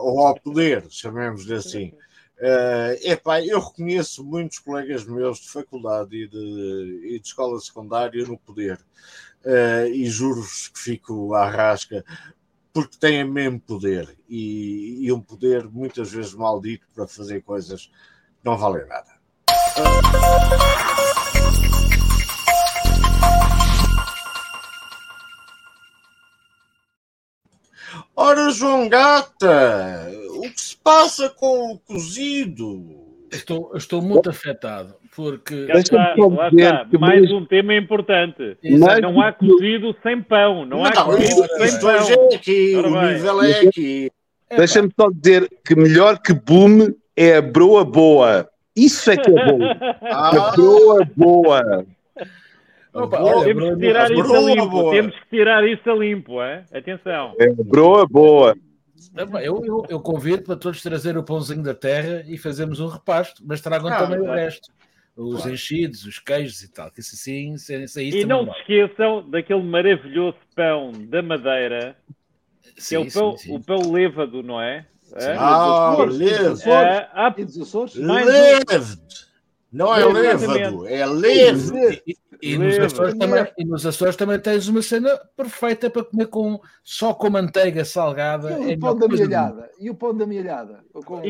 ou 0.00 0.26
ao 0.26 0.34
poder, 0.40 0.84
chamemos-lhe 0.90 1.54
assim. 1.54 1.92
Uh, 2.38 2.92
epá, 3.00 3.40
eu 3.40 3.60
reconheço 3.60 4.22
muitos 4.22 4.58
colegas 4.58 5.06
meus 5.06 5.38
de 5.38 5.48
faculdade 5.48 6.14
e 6.14 6.28
de, 6.28 7.14
e 7.14 7.18
de 7.18 7.26
escola 7.26 7.58
secundária 7.58 8.26
no 8.26 8.36
poder 8.36 8.78
uh, 9.42 9.86
e 9.86 10.04
juro-vos 10.04 10.68
que 10.68 10.78
fico 10.78 11.32
à 11.32 11.48
rasca 11.48 12.04
porque 12.74 12.98
têm 12.98 13.24
mesmo 13.24 13.58
poder 13.58 14.14
e, 14.28 15.06
e, 15.06 15.10
um 15.10 15.18
poder 15.18 15.66
muitas 15.66 16.12
vezes 16.12 16.34
maldito 16.34 16.86
para 16.94 17.06
fazer 17.06 17.40
coisas 17.40 17.90
não 18.46 18.56
valem 18.56 18.86
nada. 18.86 19.16
Ora, 28.14 28.50
João 28.50 28.88
Gata, 28.88 30.08
o 30.36 30.42
que 30.42 30.60
se 30.60 30.76
passa 30.76 31.28
com 31.28 31.72
o 31.72 31.78
cozido? 31.80 33.04
Estou, 33.32 33.72
estou 33.76 34.00
muito 34.00 34.30
afetado, 34.30 34.94
porque. 35.14 35.66
Está, 35.74 36.14
lá 36.16 36.48
está, 36.48 36.98
mais 36.98 37.30
um 37.32 37.44
tema 37.44 37.74
importante. 37.74 38.56
Não 39.02 39.20
há 39.20 39.32
cozido 39.32 39.94
sem 40.04 40.22
pão. 40.22 40.64
Não, 40.64 40.78
não 40.78 40.84
há 40.84 40.92
cozido 40.92 41.46
sem 41.58 41.80
pão. 41.80 42.30
É 42.30 42.36
aqui, 42.36 42.76
o 42.76 43.02
nível 43.12 43.42
é 43.42 43.60
aqui. 43.66 44.12
Deixa-me 44.56 44.90
só 44.98 45.10
dizer 45.10 45.50
que 45.64 45.74
melhor 45.74 46.20
que 46.20 46.32
boom 46.32 46.94
é 47.16 47.36
a 47.36 47.42
broa 47.42 47.84
boa. 47.84 48.48
Isso 48.76 49.10
é 49.10 49.16
que 49.16 49.30
é 49.30 49.44
bom. 49.46 49.58
ah. 50.02 50.28
A 50.28 50.50
broa 50.52 51.04
boa. 51.16 51.86
Opa, 52.92 53.22
olha, 53.22 53.44
temos 53.44 53.74
que 53.74 53.80
tirar 53.80 54.10
isso 54.10 54.34
a 54.34 54.40
limpo. 54.40 54.68
Boa. 54.68 54.92
Temos 54.92 55.14
que 55.14 55.28
tirar 55.30 55.68
isso 55.68 55.90
a 55.90 55.94
limpo, 55.94 56.42
é? 56.42 56.64
Atenção. 56.72 57.34
É, 57.38 57.48
broa 57.52 58.06
boa. 58.06 58.56
Eu, 59.14 59.64
eu, 59.64 59.86
eu, 59.88 60.00
convido 60.00 60.42
para 60.42 60.56
todos 60.56 60.82
trazer 60.82 61.16
o 61.16 61.22
pãozinho 61.22 61.62
da 61.62 61.74
terra 61.74 62.22
e 62.26 62.36
fazermos 62.38 62.80
um 62.80 62.86
repasto, 62.86 63.42
mas 63.46 63.60
tragam 63.60 63.88
ah, 63.88 63.98
também 63.98 64.20
o 64.20 64.24
resto. 64.24 64.70
Os 65.16 65.36
claro. 65.36 65.52
enchidos, 65.52 66.04
os 66.04 66.18
queijos 66.18 66.62
e 66.62 66.72
tal, 66.72 66.90
que 66.90 67.00
isso 67.00 67.14
assim, 67.14 67.54
isso, 67.54 67.72
isso 67.72 67.98
E 67.98 68.26
não 68.26 68.44
se 68.44 68.60
esqueçam 68.60 69.28
daquele 69.30 69.62
maravilhoso 69.62 70.36
pão 70.54 70.92
da 70.92 71.22
madeira, 71.22 71.96
sim, 72.76 72.88
que 72.88 72.94
é 72.94 72.98
o 72.98 73.12
pão, 73.12 73.36
sim, 73.36 73.48
sim. 73.48 73.56
o 73.56 73.60
pão 73.60 73.90
lêvado, 73.90 74.42
não 74.42 74.60
é? 74.60 74.86
É? 75.18 75.36
Ah, 75.36 75.96
lêvado. 76.08 76.70
É, 76.70 77.08
há... 77.12 77.34
Lêvado. 77.96 79.06
Não 79.72 79.94
é 79.94 80.04
lêvado, 80.06 80.86
é 80.86 81.04
leve. 81.04 82.02
E, 82.06 82.54
e, 82.54 82.58
nos 82.58 82.78
Açores 82.78 83.14
também, 83.14 83.46
e 83.58 83.64
nos 83.64 83.86
Açores 83.86 84.16
também 84.16 84.38
tens 84.38 84.68
uma 84.68 84.80
cena 84.80 85.10
perfeita 85.36 85.90
para 85.90 86.04
comer 86.04 86.26
com, 86.26 86.60
só 86.82 87.12
com 87.12 87.28
manteiga 87.30 87.84
salgada. 87.84 88.52
E 88.52 88.66
o 88.66 88.70
é 88.70 88.76
pão 88.78 88.96
da 88.96 89.08
milhada. 89.08 89.70
E 89.78 89.90
o 89.90 89.94
pão 89.94 90.16
da 90.16 90.26
milhada. 90.26 90.80
O, 90.94 91.02
pão 91.02 91.20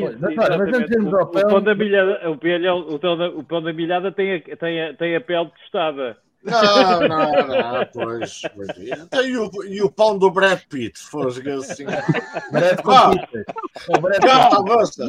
da 1.62 1.74
milhada, 1.74 2.30
o, 2.30 3.44
pão 3.44 3.62
da 3.62 3.72
milhada 3.72 4.12
tem 4.12 4.36
a, 4.36 4.56
tem 4.56 4.82
a, 4.82 4.94
tem 4.94 5.16
a 5.16 5.20
pele 5.20 5.50
tostada. 5.50 6.16
Não, 6.46 7.00
não, 7.00 7.46
não, 7.48 7.86
pois. 7.92 8.42
pois. 8.54 8.68
Então, 8.78 9.26
e, 9.26 9.36
o, 9.36 9.50
e 9.64 9.82
o 9.82 9.90
pão 9.90 10.16
do 10.16 10.30
Brad 10.30 10.60
Pitt? 10.68 10.98
Fosse 10.98 11.40
assim. 11.50 11.84
Brad. 12.52 12.78
O 13.88 14.00
Brad 14.00 14.22
Pitt. 14.22 15.06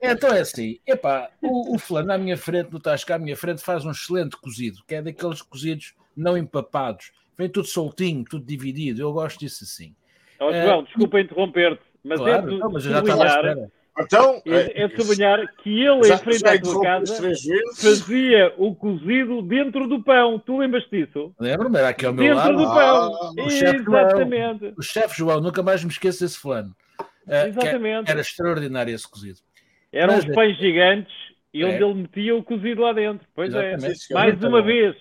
Então 0.00 0.30
é 0.30 0.40
assim, 0.40 0.78
epá, 0.86 1.28
o, 1.42 1.74
o 1.74 1.78
fulano 1.78 2.12
à 2.12 2.18
minha 2.18 2.36
frente, 2.36 2.72
no 2.72 2.78
tasca 2.78 3.16
à 3.16 3.18
minha 3.18 3.36
frente, 3.36 3.62
faz 3.62 3.84
um 3.84 3.90
excelente 3.90 4.36
cozido, 4.36 4.78
que 4.86 4.94
é 4.94 5.02
daqueles 5.02 5.42
cozidos 5.42 5.94
não 6.16 6.38
empapados. 6.38 7.12
Vem 7.36 7.48
tudo 7.48 7.66
soltinho, 7.66 8.24
tudo 8.24 8.44
dividido. 8.44 9.00
Eu 9.00 9.12
gosto 9.12 9.40
disso 9.40 9.64
assim. 9.64 9.94
Oh, 10.38 10.52
João, 10.52 10.80
é, 10.80 10.82
desculpa 10.82 11.20
interromper-te, 11.20 11.82
mas 12.04 12.18
claro, 12.18 12.48
é 12.48 12.50
de 12.50 12.58
não, 12.58 12.70
mas 12.70 12.82
já 12.82 13.00
estava 13.00 13.22
à 13.22 13.26
espera. 13.26 13.72
Então, 13.98 14.40
é, 14.46 14.84
é 14.84 14.88
sublinhar 14.90 15.40
que 15.62 15.82
ele, 15.82 16.04
já, 16.04 16.14
em 16.14 16.18
frente 16.18 16.46
à 16.46 16.60
tua 16.60 16.82
casa, 16.82 17.16
fazia 17.76 18.54
o 18.56 18.74
cozido 18.74 19.42
dentro 19.42 19.86
do 19.86 20.02
pão. 20.02 20.38
Tu 20.38 20.56
lembras 20.56 20.84
disso? 20.90 21.34
Lembro-me, 21.38 21.78
era 21.78 21.88
aqui 21.88 22.06
ao 22.06 22.12
meu 22.12 22.24
dentro 22.24 22.38
lado. 22.38 22.56
Dentro 22.56 22.64
do 22.64 22.74
pão. 22.74 23.14
Ah, 23.14 23.32
o 23.36 23.48
Exatamente. 23.48 24.60
João, 24.60 24.74
o 24.78 24.82
chefe 24.82 25.18
João, 25.18 25.40
nunca 25.40 25.62
mais 25.62 25.84
me 25.84 25.90
esqueço 25.90 26.20
desse 26.20 26.38
fulano. 26.38 26.74
Uh, 27.26 27.48
Exatamente. 27.48 28.10
Era 28.10 28.20
extraordinário 28.20 28.94
esse 28.94 29.08
cozido. 29.08 29.38
Eram 29.92 30.14
Mas, 30.14 30.24
os 30.24 30.34
pães 30.34 30.56
é... 30.56 30.60
gigantes 30.60 31.14
e 31.52 31.64
onde 31.64 31.74
é. 31.74 31.82
ele 31.82 31.94
metia 31.94 32.36
o 32.36 32.42
cozido 32.42 32.82
lá 32.82 32.92
dentro. 32.92 33.26
Pois 33.34 33.52
é. 33.52 33.74
Exatamente. 33.74 34.06
é. 34.10 34.14
Mais 34.14 34.42
uma 34.42 34.62
vez. 34.62 34.96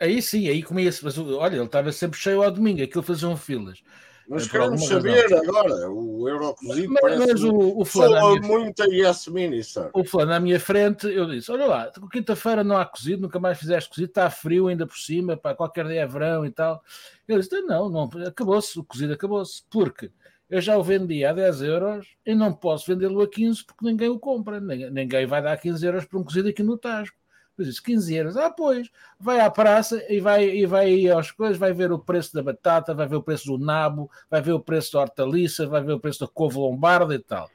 Aí 0.00 0.20
sim, 0.20 0.48
aí 0.48 0.62
comia-se. 0.62 1.04
Mas 1.04 1.16
olha, 1.16 1.54
ele 1.54 1.64
estava 1.64 1.92
sempre 1.92 2.18
cheio 2.18 2.42
ao 2.42 2.50
domingo. 2.50 2.82
Aquilo 2.82 3.02
faziam 3.02 3.36
filas. 3.36 3.82
Mas 4.28 4.48
queremos 4.48 4.86
saber 4.86 5.30
razão. 5.30 5.38
agora, 5.38 5.90
o 5.90 6.28
Eurocozido 6.28 6.92
mas, 6.92 7.00
parece 7.00 7.26
mas 7.26 7.42
o, 7.44 7.80
o 7.80 7.84
Fulano, 7.84 8.40
minha... 8.40 8.48
muita 8.48 8.84
yes 8.84 9.26
minister. 9.28 9.90
O 9.92 10.04
Fulano 10.04 10.32
à 10.32 10.40
minha 10.40 10.60
frente, 10.60 11.06
eu 11.06 11.26
disse, 11.26 11.50
olha 11.50 11.66
lá, 11.66 11.92
quinta-feira 12.10 12.62
não 12.62 12.76
há 12.76 12.84
cozido, 12.84 13.22
nunca 13.22 13.38
mais 13.38 13.58
fizeste 13.58 13.90
cozido, 13.90 14.08
está 14.08 14.30
frio 14.30 14.68
ainda 14.68 14.86
por 14.86 14.96
cima, 14.96 15.36
para 15.36 15.54
qualquer 15.54 15.86
dia 15.86 16.00
é 16.02 16.06
verão 16.06 16.46
e 16.46 16.50
tal. 16.50 16.82
Ele 17.28 17.40
disse, 17.40 17.60
não, 17.62 17.88
não 17.88 18.10
acabou-se, 18.26 18.78
o 18.78 18.84
cozido 18.84 19.12
acabou-se, 19.12 19.62
porque 19.70 20.10
eu 20.52 20.60
já 20.60 20.76
o 20.76 20.82
vendi 20.82 21.24
a 21.24 21.32
10 21.32 21.62
euros 21.62 22.06
e 22.26 22.34
não 22.34 22.52
posso 22.52 22.86
vendê-lo 22.86 23.22
a 23.22 23.28
15 23.28 23.64
porque 23.64 23.86
ninguém 23.86 24.10
o 24.10 24.18
compra, 24.18 24.60
ninguém 24.60 25.24
vai 25.24 25.42
dar 25.42 25.56
15 25.56 25.86
euros 25.86 26.04
por 26.04 26.20
um 26.20 26.24
cozido 26.24 26.48
aqui 26.50 26.62
no 26.62 26.76
Tasco. 26.76 27.21
Disse, 27.58 27.82
15 27.82 28.14
euros. 28.14 28.36
Ah, 28.36 28.50
pois, 28.50 28.90
vai 29.20 29.40
à 29.40 29.50
praça 29.50 30.02
e 30.08 30.20
vai, 30.20 30.44
e 30.48 30.66
vai 30.66 31.08
aos 31.08 31.30
coisas, 31.30 31.56
vai 31.56 31.72
ver 31.72 31.92
o 31.92 31.98
preço 31.98 32.34
da 32.34 32.42
batata, 32.42 32.94
vai 32.94 33.06
ver 33.06 33.16
o 33.16 33.22
preço 33.22 33.46
do 33.46 33.64
nabo, 33.64 34.10
vai 34.30 34.40
ver 34.40 34.52
o 34.52 34.60
preço 34.60 34.92
da 34.94 35.00
hortaliça, 35.00 35.66
vai 35.66 35.82
ver 35.82 35.92
o 35.92 36.00
preço 36.00 36.20
da 36.20 36.28
couve 36.28 36.58
lombarda 36.58 37.14
e 37.14 37.18
tal. 37.18 37.48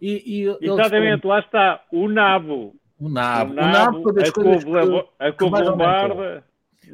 E, 0.00 0.44
e 0.44 0.66
Exatamente, 0.66 1.26
lá 1.26 1.40
está, 1.40 1.82
o 1.90 2.08
nabo. 2.08 2.76
O 3.00 3.08
nabo. 3.08 3.52
O 3.52 3.54
nabo, 3.54 3.62
o 3.62 3.72
nabo 3.72 3.98
a, 3.98 4.32
couve, 4.32 5.06
a 5.18 5.32
couve 5.32 5.62
lombarda. 5.62 6.44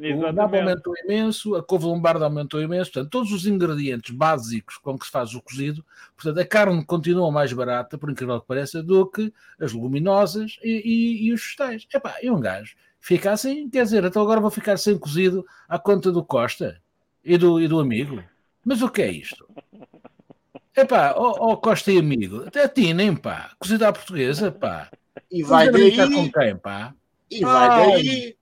Exatamente. 0.01 0.29
O 0.29 0.33
nabo 0.33 0.55
aumentou 0.57 0.93
imenso, 1.03 1.55
a 1.55 1.63
couve 1.63 1.85
lombarda 1.85 2.25
aumentou 2.25 2.61
imenso, 2.61 2.91
portanto, 2.91 3.11
todos 3.11 3.31
os 3.31 3.45
ingredientes 3.45 4.13
básicos 4.13 4.77
com 4.77 4.97
que 4.97 5.05
se 5.05 5.11
faz 5.11 5.33
o 5.33 5.41
cozido, 5.41 5.85
portanto, 6.15 6.39
a 6.39 6.45
carne 6.45 6.85
continua 6.85 7.31
mais 7.31 7.51
barata, 7.53 7.97
por 7.97 8.09
incrível 8.09 8.39
que 8.41 8.47
pareça, 8.47 8.83
do 8.83 9.05
que 9.05 9.33
as 9.59 9.73
leguminosas 9.73 10.57
e, 10.63 10.81
e, 10.85 11.27
e 11.27 11.33
os 11.33 11.41
vegetais. 11.41 11.87
Epá, 11.93 12.15
e 12.21 12.29
um 12.29 12.39
gajo 12.39 12.75
fica 12.99 13.31
assim, 13.31 13.69
quer 13.69 13.83
dizer, 13.83 14.03
então 14.03 14.21
agora 14.21 14.41
vou 14.41 14.49
ficar 14.49 14.77
sem 14.77 14.97
cozido 14.97 15.45
à 15.69 15.77
conta 15.77 16.11
do 16.11 16.23
Costa 16.23 16.81
e 17.23 17.37
do, 17.37 17.61
e 17.61 17.67
do 17.67 17.79
amigo. 17.79 18.21
Mas 18.63 18.81
o 18.81 18.89
que 18.89 19.01
é 19.01 19.11
isto? 19.11 19.47
Epá, 20.75 21.13
ó 21.15 21.51
oh 21.51 21.57
Costa 21.57 21.91
e 21.91 21.99
amigo, 21.99 22.43
até 22.47 22.67
ti 22.67 22.93
nem 22.93 23.15
pá, 23.15 23.51
cozido 23.59 23.85
à 23.85 23.93
portuguesa, 23.93 24.51
pá. 24.51 24.89
E 25.31 25.43
vai 25.43 25.71
daí... 25.71 25.95
Com 25.95 26.31
quem, 26.31 26.57
pá? 26.57 26.93
E 27.29 27.41
vai 27.41 27.69
daí 27.69 28.35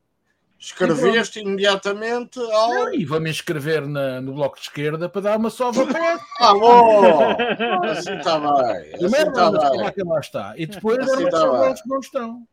Escreveste 0.63 1.41
imediatamente 1.41 2.39
ao. 2.39 2.69
Não, 2.69 2.93
e 2.93 3.03
vou-me 3.03 3.29
inscrever 3.29 3.85
na, 3.85 4.21
no 4.21 4.31
bloco 4.33 4.55
de 4.55 4.61
esquerda 4.61 5.09
para 5.09 5.21
dar 5.21 5.37
uma 5.37 5.49
sova 5.49 5.85
para 5.85 6.21
Ah, 6.39 6.53
bom! 6.53 7.35
Assim 7.83 8.15
está 8.15 8.39
bem. 8.39 8.95
Assim 8.95 9.27
está 9.27 9.51
bem. 9.51 9.91
Que 9.91 10.03
lá 10.03 10.19
está. 10.21 10.53
E 10.55 10.65
depois 10.65 10.99
assim 10.99 11.25
está 11.25 11.73
que 11.73 11.89
não 11.89 11.99
estão. 11.99 12.47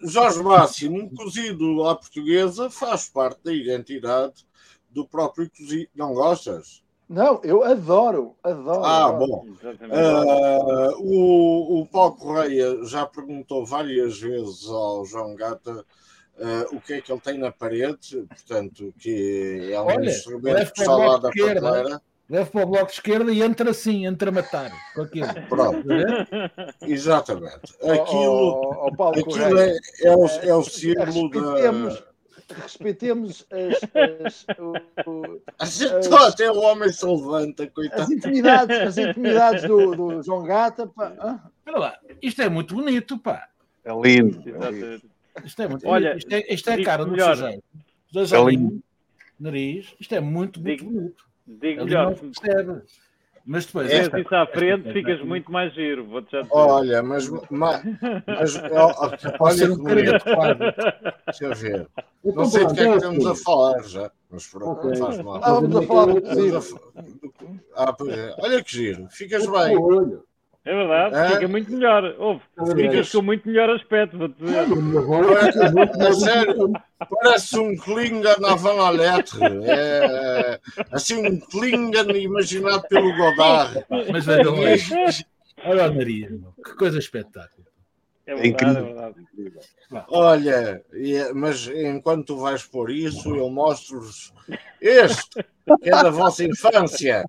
Jorge 0.00 0.42
Máximo, 0.42 1.00
um 1.00 1.14
cozido 1.14 1.86
à 1.86 1.94
portuguesa 1.94 2.70
faz 2.70 3.10
parte 3.10 3.40
da 3.44 3.52
identidade 3.52 4.46
do 4.88 5.06
próprio 5.06 5.50
cozido. 5.50 5.90
Não 5.94 6.14
gostas? 6.14 6.82
Não, 7.06 7.42
eu 7.44 7.62
adoro, 7.62 8.36
adoro. 8.42 8.84
Ah, 8.84 9.08
adoro. 9.08 9.26
bom. 9.26 9.46
Uh, 9.82 10.96
o, 10.98 11.80
o 11.82 11.86
Paulo 11.88 12.16
Correia 12.16 12.82
já 12.86 13.04
perguntou 13.04 13.66
várias 13.66 14.18
vezes 14.18 14.66
ao 14.66 15.04
João 15.04 15.34
Gata 15.34 15.84
uh, 16.38 16.76
o 16.76 16.80
que 16.80 16.94
é 16.94 17.00
que 17.00 17.12
ele 17.12 17.20
tem 17.20 17.38
na 17.38 17.50
parede, 17.50 18.24
portanto, 18.28 18.92
que 18.98 19.70
é 19.72 19.80
um 19.80 19.86
Olha, 19.86 20.10
instrumento 20.10 20.72
que 20.72 20.80
está 20.80 20.96
lá 20.96 21.16
da 21.16 21.28
papeleira. 21.28 22.00
Leve 22.30 22.50
para 22.50 22.62
o 22.64 22.66
bloco 22.66 22.86
de 22.86 22.92
esquerda 22.92 23.30
e 23.30 23.42
entra 23.42 23.70
assim, 23.70 24.06
entra 24.06 24.30
a 24.30 24.32
matar 24.32 24.72
com 24.94 25.02
aquilo. 25.02 25.28
Pronto. 25.50 25.86
Exatamente. 26.80 27.74
Aquilo, 27.82 28.72
oh, 28.72 28.86
oh, 28.86 28.96
Paulo 28.96 29.20
aquilo 29.20 29.58
é, 29.58 29.76
é, 30.02 30.16
o, 30.16 30.26
é 30.26 30.54
o 30.54 30.62
símbolo 30.62 31.28
da. 31.28 32.12
Respeitemos 32.62 33.46
as. 33.50 33.80
as, 34.24 34.46
o, 35.06 35.42
as 35.58 35.82
até 36.28 36.50
o 36.50 36.58
homem 36.60 36.90
se 36.90 37.04
levanta, 37.04 37.66
coitado. 37.66 38.02
As 38.02 38.10
intimidades, 38.10 38.78
as 38.78 38.98
intimidades 38.98 39.62
do, 39.64 39.94
do 39.94 40.22
João 40.22 40.44
Gata. 40.44 40.86
Pá. 40.86 41.12
Olha 41.66 41.78
lá, 41.78 41.98
isto 42.22 42.40
é 42.40 42.48
muito 42.48 42.74
bonito, 42.74 43.18
pá. 43.18 43.48
É 43.84 43.92
lindo. 43.92 44.42
É 44.48 44.70
lindo. 44.70 45.11
Isto 45.44 45.62
é 45.62 45.68
muito. 45.68 45.88
Olha, 45.88 46.16
isto 46.16 46.32
é, 46.32 46.54
isto 46.54 46.70
é 46.70 46.82
cara 46.84 47.04
do 47.04 47.10
melhor. 47.12 47.36
sujeito. 47.36 47.64
Dois 48.12 48.32
É 48.32 48.38
olhinhos, 48.38 48.80
nariz. 49.40 49.94
Isto 49.98 50.14
é 50.14 50.20
muito, 50.20 50.60
muito 50.60 50.78
Digo- 50.84 50.90
bonito. 50.92 51.24
Digo 51.46 51.84
melhor, 51.84 52.10
não 52.10 52.30
percebe. 52.30 52.82
Mas 53.44 53.66
depois. 53.66 53.88
se 53.88 53.94
esta- 53.96 54.20
isso 54.20 54.34
à 54.36 54.46
frente, 54.46 54.80
esta- 54.86 54.92
ficas 54.92 55.20
muito 55.22 55.50
mais 55.50 55.74
giro. 55.74 56.06
Vou-te 56.06 56.30
já 56.30 56.42
dizer. 56.42 56.54
Olha, 56.54 57.02
mas, 57.02 57.28
mas, 57.50 57.82
mas 58.26 58.58
Pode 59.36 59.62
olha 59.64 59.68
que 59.68 59.82
bonito. 59.82 60.14
adequado. 60.14 60.58
Deixa 61.26 61.44
eu 61.46 61.54
ver. 61.56 61.88
Eu 62.24 62.34
Não 62.34 62.44
sei 62.44 62.64
do 62.66 62.74
que 62.74 62.80
é 62.80 62.84
que 62.88 62.96
estamos 62.96 63.26
a 63.26 63.34
falar 63.34 63.82
já, 63.82 64.10
mas 64.30 64.46
pronto, 64.46 64.86
Ok. 64.86 64.90
não 64.90 65.06
faz 65.06 65.18
mal. 65.22 65.36
Estávamos 65.38 65.76
a 65.76 65.82
falar 65.82 66.06
do 66.06 66.62
fa- 66.62 66.80
Ah, 67.74 67.92
pois 67.92 68.16
é. 68.16 68.34
Olha 68.38 68.62
que 68.62 68.70
giro, 68.76 69.08
ficas 69.10 69.44
bem. 69.44 69.76
Olho. 69.76 70.24
É 70.64 70.72
verdade, 70.72 71.16
É? 71.16 71.28
fica 71.30 71.48
muito 71.48 71.72
melhor. 71.72 72.04
Ouve, 72.18 72.40
verdade. 72.56 72.82
ficas 72.82 73.10
com 73.12 73.22
muito 73.22 73.48
melhor 73.48 73.70
aspecto, 73.70 74.16
vou-te 74.16 74.34
dizer. 74.40 74.58
A 74.60 76.08
É 76.08 76.12
sério, 76.12 76.72
parece 77.10 77.58
um 77.58 77.76
Klingon 77.76 78.36
na 78.38 78.54
Van 78.54 78.90
Letre. 78.90 79.40
É, 79.64 80.60
assim, 80.92 81.16
um 81.26 81.40
Klingon 81.40 82.10
imaginado 82.14 82.82
pelo 82.88 83.12
Godard. 83.16 83.84
Mas 84.12 84.24
vejam 84.24 84.54
lá. 84.54 84.68
Olha 85.64 85.90
o 85.90 85.94
nariz, 85.94 86.28
que 86.64 86.74
coisa 86.76 86.98
espetáculo. 86.98 87.66
É 88.24 88.34
verdade, 88.36 88.46
é 88.46 88.50
incrível. 88.50 88.84
verdade. 88.84 89.26
Olha, 90.08 90.82
e- 90.92 91.32
mas 91.34 91.66
enquanto 91.66 92.26
tu 92.28 92.36
vais 92.38 92.62
pôr 92.64 92.90
isso, 92.92 93.34
eu 93.34 93.50
mostro-vos 93.50 94.32
este, 94.80 95.44
que 95.80 95.88
é 95.88 95.90
da 95.90 96.10
vossa 96.10 96.44
infância, 96.44 97.24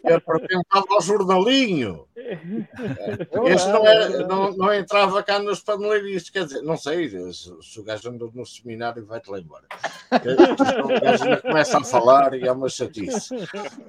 que 0.00 0.12
apresentava 0.12 0.86
ao 0.90 1.00
jornalinho. 1.00 2.06
Este 2.16 3.68
não, 3.68 3.86
era, 3.86 4.26
não, 4.26 4.56
não 4.56 4.72
entrava 4.72 5.22
cá 5.22 5.38
nos 5.38 5.60
paneleirices, 5.60 6.30
quer 6.30 6.44
dizer, 6.44 6.62
não 6.62 6.76
sei, 6.76 7.08
se, 7.32 7.80
o 7.80 7.82
gajo 7.82 8.10
andou 8.10 8.30
no 8.34 8.46
seminário, 8.46 9.04
vai-te 9.04 9.30
lá 9.30 9.38
embora. 9.38 9.64
O 10.10 11.00
gajo 11.00 11.42
começa 11.42 11.78
a 11.78 11.84
falar 11.84 12.34
e 12.34 12.46
é 12.46 12.52
uma 12.52 12.68
chatice. 12.68 13.34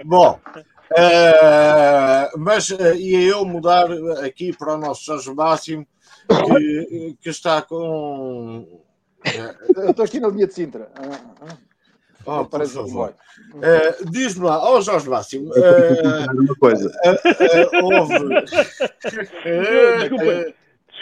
Bom, 0.03 0.39
eh, 0.97 2.31
mas 2.37 2.71
eh, 2.71 2.95
ia 2.95 3.31
eu 3.31 3.45
mudar 3.45 3.87
aqui 4.23 4.55
para 4.55 4.75
o 4.75 4.77
nosso 4.77 5.05
Jorge 5.05 5.33
Máximo, 5.33 5.87
que, 6.27 7.17
que 7.21 7.29
está 7.29 7.61
com. 7.61 8.81
Eu 9.75 9.89
estou 9.89 10.05
aqui 10.05 10.19
na 10.19 10.27
linha 10.27 10.47
de 10.47 10.53
Sintra. 10.53 10.91
Ah, 10.95 11.19
ah. 11.41 11.74
Oh, 12.25 12.39
por 12.45 12.49
Parece 12.49 12.71
um 12.77 12.87
favor. 12.87 13.13
comboio. 13.51 13.65
Eh, 13.65 13.95
Diz-me 14.09 14.45
lá, 14.45 14.59
ó 14.63 14.81
Jorge 14.81 15.07
Máximo, 15.09 15.53
eh, 15.55 16.25
Uma 16.37 16.55
coisa. 16.55 16.91
eh, 17.03 17.69
houve. 17.81 18.15
Eh, 19.45 20.53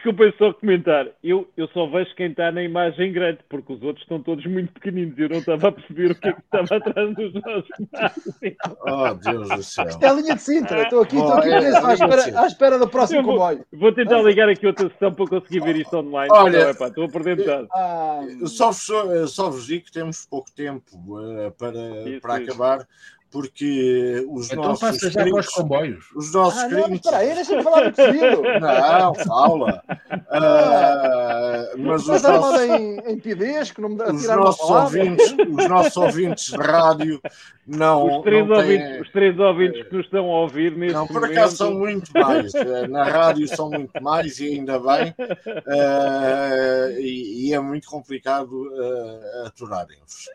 Desculpa. 0.04 0.24
eh, 0.24 0.28
Desculpem 0.28 0.34
só 0.38 0.54
comentar. 0.54 1.08
Eu, 1.24 1.48
eu 1.56 1.68
só 1.70 1.88
vejo 1.88 2.14
quem 2.16 2.28
está 2.32 2.52
na 2.52 2.62
imagem 2.64 3.12
grande, 3.14 3.40
porque 3.50 3.74
os 3.74 3.82
outros 3.82 4.04
estão 4.04 4.22
todos 4.22 4.46
muito 4.46 4.72
pequeninos. 4.74 5.18
Eu 5.18 5.30
não 5.30 5.38
estava 5.38 5.70
a 5.70 5.72
perceber 5.72 6.12
o 6.12 6.16
que 6.16 6.28
é 6.30 6.34
que 6.34 6.42
estava 6.42 6.76
atrás 6.76 7.16
dos 7.16 7.34
nossos 7.34 7.70
Oh, 8.86 9.14
Deus 9.14 9.50
do 9.50 9.64
céu. 9.64 9.88
Isto 9.88 10.04
é 10.04 10.10
a 10.10 10.14
linha 10.14 10.36
de 10.36 10.42
Sintra. 10.42 10.84
Estou 10.84 11.02
aqui, 11.02 11.16
estou 11.16 11.34
aqui 11.34 11.50
Oh, 11.50 11.54
é, 11.54 11.60
preso 11.62 11.78
à, 11.88 11.94
espera, 11.94 12.40
à 12.42 12.48
espera 12.48 12.80
do 12.80 12.88
próximo 12.90 13.24
vou- 13.24 13.34
comboio. 13.34 13.66
Vou 13.74 13.92
tentar 13.94 14.22
ligar 14.22 14.50
aqui 14.50 14.68
outra 14.68 14.90
sessão 14.90 15.14
para 15.14 15.28
conseguir 15.28 15.60
ver 15.62 15.76
isto 15.78 15.96
online. 15.98 16.32
Olha- 16.34 16.70
epá, 16.72 16.88
estou 16.88 17.06
a 17.06 17.10
perder 17.10 17.38
metade. 17.38 17.68
Ah, 17.74 18.22
Só 18.46 18.68
vos, 18.72 18.90
eh, 18.90 19.28
só 19.28 19.50
vos 19.50 19.66
digo 19.68 19.86
que 19.86 19.92
temos 19.92 20.26
pouco 20.26 20.52
tempo 20.52 20.84
eh, 21.22 21.52
para, 21.58 22.10
Isso, 22.10 22.22
para 22.22 22.42
isso. 22.42 22.52
acabar, 22.52 22.88
porque 23.34 24.24
os 24.30 24.46
Então 24.52 24.64
nossos 24.64 24.80
passa 24.80 25.10
já 25.10 25.24
para 25.24 25.40
os 25.40 25.48
comboios. 25.48 26.06
os 26.16 26.32
nossos 26.32 26.60
ah, 26.62 26.68
não, 26.68 26.78
mas 26.78 26.86
críticos, 26.86 27.06
espera 27.12 27.18
aí, 27.18 27.34
deixa-me 27.36 27.64
falar 27.64 27.90
do 27.90 27.96
cozido. 27.96 28.42
não, 28.62 29.14
fala, 29.16 29.84
Ah, 30.30 31.70
mas 31.78 32.08
os 32.08 32.22
nossos, 32.22 32.62
em, 32.62 33.00
em 33.08 33.20
pidesco, 33.20 33.82
não 33.82 33.90
me 33.90 33.96
dá 33.98 34.06
a 34.06 34.14
os 34.14 34.28
nossos 34.28 34.70
ouvintes, 34.70 35.32
os 35.32 35.68
nossos 35.68 35.98
ouvintes 35.98 36.46
de 36.52 36.58
rádio 36.58 37.20
não, 37.66 38.20
Os 38.20 38.24
três, 38.24 38.48
não 38.48 38.58
ouvintes, 38.58 38.88
têm, 38.88 39.02
os 39.02 39.10
três 39.12 39.40
ouvintes 39.40 39.88
que 39.88 39.96
nos 39.96 40.06
estão 40.06 40.26
a 40.26 40.40
ouvir 40.42 40.76
neste 40.78 40.94
Não, 40.94 41.08
por 41.08 41.22
momento. 41.22 41.32
acaso 41.32 41.58
são 41.58 41.74
muito 41.74 42.12
mais. 42.14 42.54
Eh, 42.54 42.88
Na 42.88 43.04
rádio 43.06 43.48
são 43.48 43.70
muito 43.70 44.04
mais 44.04 44.40
e 44.40 44.48
ainda 44.48 44.78
bem. 44.80 45.16
Eh, 45.18 46.98
e, 47.00 47.48
e 47.50 47.54
é 47.54 47.60
muito 47.60 47.88
complicado 47.88 48.52
uh, 48.52 49.48
aturarem-vos. 49.48 50.30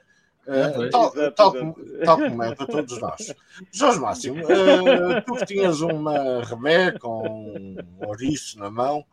Pois. 0.75 0.91
tal, 1.35 1.53
como, 1.53 1.75
tal 2.05 2.17
como 2.17 2.43
é 2.43 2.55
para 2.55 2.67
todos 2.67 2.99
nós. 2.99 3.35
Jorge 3.71 4.01
Máximo, 4.01 4.39
eh, 4.51 5.21
tu 5.21 5.35
que 5.35 5.45
tinhas 5.45 5.83
uma 5.83 6.43
remé 6.43 6.93
com 6.93 7.55
um 7.55 8.07
ouriço 8.07 8.59
na 8.59 8.71
mão, 8.71 9.05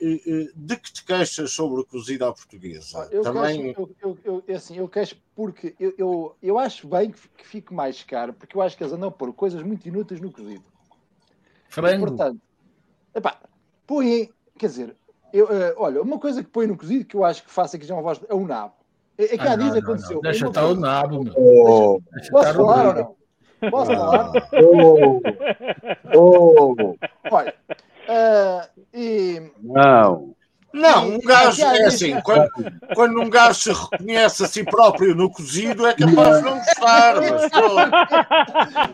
e 0.00 0.48
de 0.54 0.76
que 0.76 0.92
te 0.92 1.04
queixas 1.04 1.50
sobre 1.50 1.80
o 1.80 1.84
cozido 1.84 2.24
à 2.24 2.32
portuguesa? 2.32 3.08
Eu, 3.10 3.22
Também. 3.22 3.74
queixo, 3.74 3.80
eu, 3.80 3.96
eu, 4.00 4.18
eu, 4.24 4.44
é 4.46 4.54
assim, 4.54 4.78
eu 4.78 4.88
queixo 4.88 5.16
porque 5.34 5.74
eu, 5.80 5.92
eu, 5.98 6.36
eu 6.40 6.58
acho 6.58 6.86
bem 6.86 7.10
que, 7.10 7.28
que 7.30 7.44
fique 7.44 7.74
mais 7.74 8.04
caro, 8.04 8.32
porque 8.32 8.56
eu 8.56 8.62
acho 8.62 8.76
que 8.76 8.84
eles 8.84 8.92
andam 8.92 9.08
a 9.08 9.12
pôr 9.12 9.32
coisas 9.32 9.60
muito 9.62 9.88
inúteis 9.88 10.20
no 10.20 10.30
cozido. 10.30 10.64
Frango. 11.68 12.06
Portanto, 12.06 12.40
epá, 13.12 13.40
põem, 13.84 14.30
quer 14.56 14.66
dizer, 14.68 14.96
eu, 15.32 15.50
eh, 15.50 15.74
olha, 15.76 16.00
uma 16.00 16.20
coisa 16.20 16.44
que 16.44 16.50
põe 16.50 16.68
no 16.68 16.76
cozido 16.76 17.04
que 17.04 17.16
eu 17.16 17.24
acho 17.24 17.42
que 17.42 17.50
faça 17.50 17.76
aqui 17.76 17.84
já 17.84 17.94
uma 17.94 18.02
voz 18.02 18.20
é 18.28 18.34
o 18.34 18.46
nabo. 18.46 18.83
É, 19.18 19.24
é 19.24 19.28
que 19.28 19.46
Ah, 19.48 19.56
dias 19.56 19.72
não, 19.72 19.78
aconteceu. 19.78 20.14
não. 20.16 20.20
Deixa 20.22 20.44
uma 20.44 20.50
estar 20.50 20.62
o 20.64 20.66
coisa- 20.66 20.80
nabo, 20.80 21.24
meu. 21.24 21.34
Oh, 21.36 22.00
Deixa 22.14 22.30
Posso 22.32 22.48
estar 22.48 22.60
o 22.62 22.66
falar 22.66 22.86
ou 22.86 22.94
não? 22.94 23.70
Posso 23.70 23.90
falar? 23.94 24.32
oh, 24.62 25.20
oh, 26.14 26.94
Olha, 27.30 27.54
eh, 28.08 28.68
e 28.92 29.50
não. 29.62 30.33
Não, 30.74 31.14
um 31.14 31.20
gajo 31.20 31.62
é 31.62 31.84
assim, 31.84 32.20
quando, 32.22 32.50
quando 32.96 33.20
um 33.20 33.30
gajo 33.30 33.60
se 33.60 33.72
reconhece 33.72 34.42
a 34.42 34.48
si 34.48 34.64
próprio 34.64 35.14
no 35.14 35.30
cozido, 35.30 35.86
é 35.86 35.94
capaz 35.94 36.38
de 36.38 36.44
não 36.44 36.58
gostar, 36.58 37.14
mas 37.20 37.44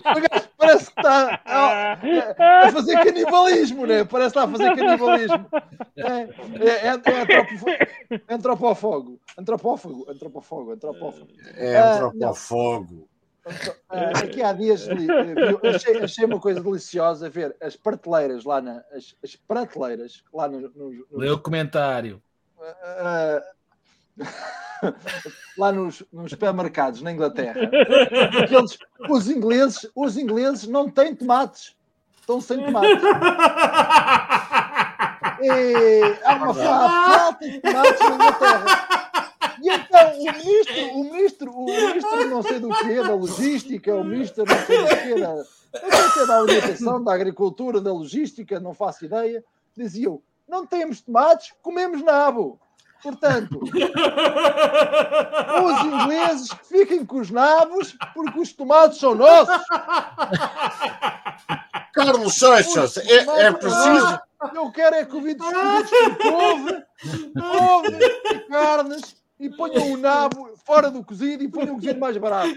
o 0.05 0.21
gajo 0.21 0.49
parece 0.59 0.85
que 0.93 1.01
está 1.01 1.41
a, 1.47 2.67
a 2.67 2.71
fazer 2.71 3.03
canibalismo, 3.03 3.87
né? 3.87 4.05
Parece 4.05 4.35
que 4.35 4.39
está 4.39 4.45
a 4.45 4.49
fazer 4.49 4.77
canibalismo. 4.77 5.47
É, 5.97 6.29
é, 6.69 6.87
é, 6.87 6.89
antropófago. 8.29 9.19
Antropófago, 9.39 10.07
antropófago, 10.09 10.73
antropófago. 10.73 11.29
É 11.57 11.79
Ah, 11.79 13.10
Ah, 13.89 14.11
aqui 14.19 14.43
há 14.43 14.53
dias 14.53 14.87
li- 14.87 15.07
vi- 15.07 15.69
achei, 15.75 16.03
achei 16.03 16.25
uma 16.25 16.39
coisa 16.41 16.61
deliciosa 16.61 17.29
ver 17.31 17.57
as 17.61 17.75
prateleiras 17.75 18.45
lá 18.45 18.61
na, 18.61 18.83
as, 18.93 19.15
as 19.25 19.35
prateleiras 19.37 20.23
lá 20.33 20.47
no, 20.49 20.61
no- 20.61 20.71
no- 20.93 21.07
Lê 21.19 21.31
o 21.31 21.39
comentário. 21.39 22.23
ah, 22.61 23.43
lá 25.57 25.73
nos, 25.73 26.03
nos 26.13 26.31
supermercados 26.31 27.01
na 27.03 27.13
Inglaterra. 27.13 27.55
Porque 28.33 28.55
eles- 28.57 28.79
os 29.09 29.29
ingleses, 29.31 29.91
os 29.95 30.17
ingleses 30.17 30.67
não 30.69 30.89
têm 30.91 31.15
tomates. 31.15 31.75
Estão 32.21 32.41
sem 32.41 32.63
tomates. 32.65 33.03
E 35.43 36.19
há 36.25 36.35
uma 36.35 36.53
fa- 36.53 36.89
falta 36.89 37.49
de 37.49 37.61
tomates 37.61 37.99
na 38.01 38.15
Inglaterra. 38.15 39.00
E 39.63 39.69
então 39.69 40.15
o 40.15 40.25
ministro, 40.35 40.75
o 40.95 41.05
ministro, 41.05 41.53
o 41.53 41.65
ministro 41.67 42.29
não 42.29 42.43
sei 42.43 42.59
do 42.59 42.69
quê, 42.71 43.03
da 43.03 43.15
logística, 43.15 43.95
o 43.95 44.05
ministro 44.05 44.45
não 44.45 44.57
sei 44.67 44.79
do 44.79 44.89
quê, 44.89 45.21
da, 45.21 45.35
não 45.35 45.45
sei 45.91 46.09
se 46.11 46.27
da 46.27 46.39
alimentação, 46.39 47.05
da 47.05 47.15
agricultura, 47.15 47.81
da 47.81 47.93
logística, 47.93 48.59
não 48.59 48.75
faço 48.75 49.05
ideia, 49.05 49.45
diziam, 49.77 50.23
não 50.49 50.67
temos 50.67 51.01
tomates, 51.01 51.53
comemos 51.63 52.03
nabo. 52.03 52.59
Portanto, 53.03 53.59
os 55.65 55.85
ingleses 55.87 56.51
fiquem 56.65 57.05
com 57.05 57.21
os 57.21 57.31
nabos, 57.31 57.97
porque 58.13 58.39
os 58.39 58.53
tomates 58.53 58.99
são 58.99 59.15
nossos. 59.15 59.65
Carlos 61.95 62.35
Seixas, 62.35 62.99
é, 62.99 63.47
é 63.47 63.53
preciso. 63.53 64.21
Eu 64.55 64.71
quero 64.71 64.97
é 64.97 65.05
convites 65.05 65.47
convites 65.47 65.91
com 65.91 66.31
couve, 66.31 66.85
couve 67.35 67.99
e 68.33 68.39
carnes 68.49 69.20
e 69.41 69.49
ponham 69.49 69.93
o 69.93 69.97
nabo 69.97 70.51
fora 70.67 70.91
do 70.91 71.03
cozido 71.03 71.43
e 71.43 71.49
ponham 71.49 71.73
o 71.73 71.77
cozido 71.77 71.99
mais 71.99 72.15
barato. 72.19 72.55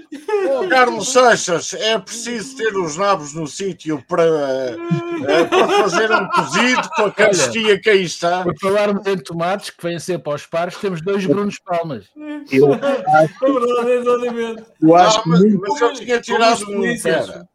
Oh, 0.51 0.67
Carlos 0.69 1.13
Seixas, 1.13 1.73
é 1.73 1.97
preciso 1.97 2.57
ter 2.57 2.75
os 2.75 2.97
nabos 2.97 3.34
no 3.34 3.47
sítio 3.47 4.03
para, 4.07 4.23
eh, 4.23 5.45
para 5.45 5.67
fazer 5.69 6.11
um 6.11 6.27
cozido 6.27 6.89
com 6.95 7.05
a 7.05 7.11
carestia 7.11 7.79
que 7.79 7.89
aí 7.89 8.03
está. 8.03 8.43
Por 8.43 8.59
falarmos 8.59 9.07
em 9.07 9.17
tomates, 9.17 9.69
que 9.69 9.81
vêm 9.81 9.97
sempre 9.97 10.29
aos 10.31 10.45
pares, 10.45 10.75
temos 10.75 11.01
dois 11.01 11.25
Brunos 11.25 11.57
Palmas. 11.59 12.05
Eu, 12.51 12.67
exatamente. 13.88 14.63
eu 14.81 14.95
Ah, 14.95 15.07
acho 15.07 15.21
mas, 15.25 15.39
muito, 15.39 15.61
mas 15.61 15.81
eu 15.81 15.93
tinha 15.93 16.19
tirado 16.21 16.65
um. 16.69 17.01
Pera. 17.01 17.47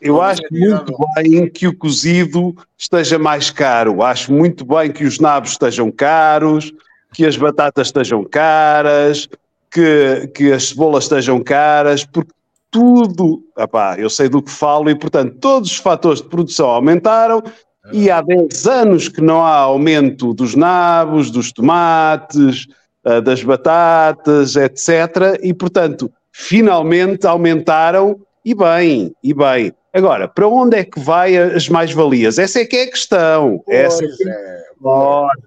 eu 0.00 0.22
acho 0.22 0.42
muito 0.52 0.92
bem 1.16 1.50
que 1.50 1.66
o 1.66 1.76
cozido 1.76 2.54
esteja 2.78 3.18
mais 3.18 3.50
caro. 3.50 4.02
Acho 4.02 4.32
muito 4.32 4.64
bem 4.64 4.92
que 4.92 5.04
os 5.04 5.18
nabos 5.18 5.50
estejam 5.50 5.90
caros, 5.90 6.72
que 7.16 7.24
as 7.24 7.34
batatas 7.34 7.88
estejam 7.88 8.22
caras, 8.24 9.26
que, 9.70 10.30
que 10.34 10.52
as 10.52 10.68
cebolas 10.68 11.04
estejam 11.04 11.42
caras, 11.42 12.04
porque 12.04 12.30
tudo, 12.70 13.42
epá, 13.58 13.98
eu 13.98 14.10
sei 14.10 14.28
do 14.28 14.42
que 14.42 14.50
falo 14.50 14.90
e, 14.90 14.94
portanto, 14.94 15.34
todos 15.40 15.70
os 15.70 15.76
fatores 15.78 16.20
de 16.20 16.28
produção 16.28 16.68
aumentaram 16.68 17.42
E 17.90 18.10
há 18.10 18.20
10 18.20 18.66
anos 18.66 19.08
que 19.08 19.22
não 19.22 19.42
há 19.42 19.56
aumento 19.56 20.34
dos 20.34 20.54
nabos, 20.54 21.30
dos 21.30 21.52
tomates, 21.52 22.66
ah, 23.02 23.20
das 23.20 23.42
batatas, 23.42 24.54
etc. 24.54 25.40
E, 25.42 25.54
portanto, 25.54 26.12
finalmente 26.30 27.26
aumentaram 27.26 28.20
e 28.44 28.54
bem, 28.54 29.14
e 29.22 29.32
bem. 29.32 29.72
Agora, 29.96 30.28
para 30.28 30.46
onde 30.46 30.76
é 30.76 30.84
que 30.84 31.00
vai 31.00 31.36
as 31.38 31.70
mais-valias? 31.70 32.38
Essa 32.38 32.60
é 32.60 32.66
que 32.66 32.76
é 32.76 32.82
a 32.82 32.90
questão. 32.90 33.64
Essa 33.66 34.04
é, 34.04 34.08
que... 34.08 34.28
é. 34.28 34.66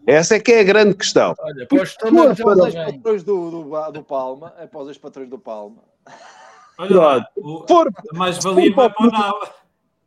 Essa 0.08 0.36
é 0.38 0.40
que 0.40 0.52
é 0.52 0.62
a 0.62 0.64
grande 0.64 0.96
questão. 0.96 1.36
Olha, 1.40 1.68
para 1.68 1.84
os 1.84 1.96
patrões 1.96 3.24
do, 3.24 3.52
do, 3.52 3.92
do 3.92 4.04
Palma. 4.04 4.54
É 4.60 4.66
para 4.66 4.80
os 4.80 4.98
patrões 4.98 5.30
do 5.30 5.38
Palma. 5.38 5.84
Olha 6.80 6.98
lá, 6.98 7.28
o, 7.38 7.64
For- 7.68 7.92
a 8.12 8.18
mais-valia 8.18 8.74
vai 8.74 8.90
para 8.90 9.08
o 9.08 9.12
nabo. 9.12 9.48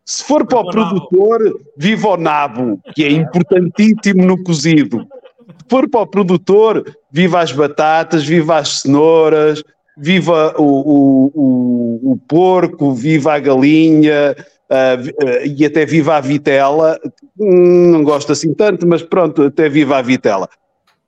Se 0.05 0.25
for 0.25 0.45
para 0.45 0.59
o 0.59 0.69
produtor, 0.69 1.61
viva 1.77 2.09
o 2.09 2.17
nabo, 2.17 2.81
que 2.97 3.05
é 3.05 3.13
importantíssimo 3.13 4.25
no 4.25 4.43
cozido. 4.43 5.07
Se 5.47 5.69
for 5.69 5.89
para 5.89 6.01
o 6.01 6.07
produtor, 6.07 6.97
viva 7.13 7.41
as 7.41 7.53
batatas, 7.53 8.25
viva 8.25 8.57
as 8.57 8.81
cenouras, 8.81 9.63
viva 9.97 10.55
o, 10.59 10.63
o, 10.63 11.33
o, 11.35 12.13
o 12.13 12.17
porco, 12.29 12.93
viva 12.93 13.35
a 13.35 13.39
galinha 13.39 14.37
ah, 14.71 14.97
e 15.45 15.65
até 15.65 15.85
viva 15.85 16.17
a 16.17 16.21
vitela. 16.21 16.99
Hum, 17.39 17.93
Não 17.93 18.05
gosto 18.05 18.33
assim 18.33 18.55
tanto, 18.55 18.87
mas 18.87 19.03
pronto, 19.03 19.43
até 19.43 19.69
viva 19.69 19.99
a 19.99 20.03
vitela. 20.03 20.49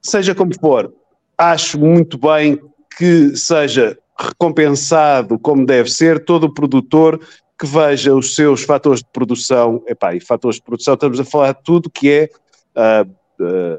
Seja 0.02 0.34
como 0.34 0.52
for, 0.60 0.92
acho 1.38 1.78
muito 1.78 2.18
bem 2.18 2.60
que 2.98 3.36
seja 3.36 3.98
recompensado 4.16 5.38
como 5.38 5.66
deve 5.66 5.90
ser 5.90 6.24
todo 6.24 6.44
o 6.44 6.54
produtor 6.54 7.20
que 7.58 7.66
veja 7.66 8.14
os 8.14 8.34
seus 8.34 8.62
fatores 8.62 9.00
de 9.00 9.08
produção, 9.12 9.82
epá, 9.86 10.14
e 10.14 10.20
fatores 10.20 10.56
de 10.56 10.62
produção, 10.62 10.94
estamos 10.94 11.20
a 11.20 11.24
falar 11.24 11.52
de 11.52 11.62
tudo 11.62 11.90
que 11.90 12.10
é, 12.10 12.28
ah, 12.74 13.06
ah, 13.40 13.78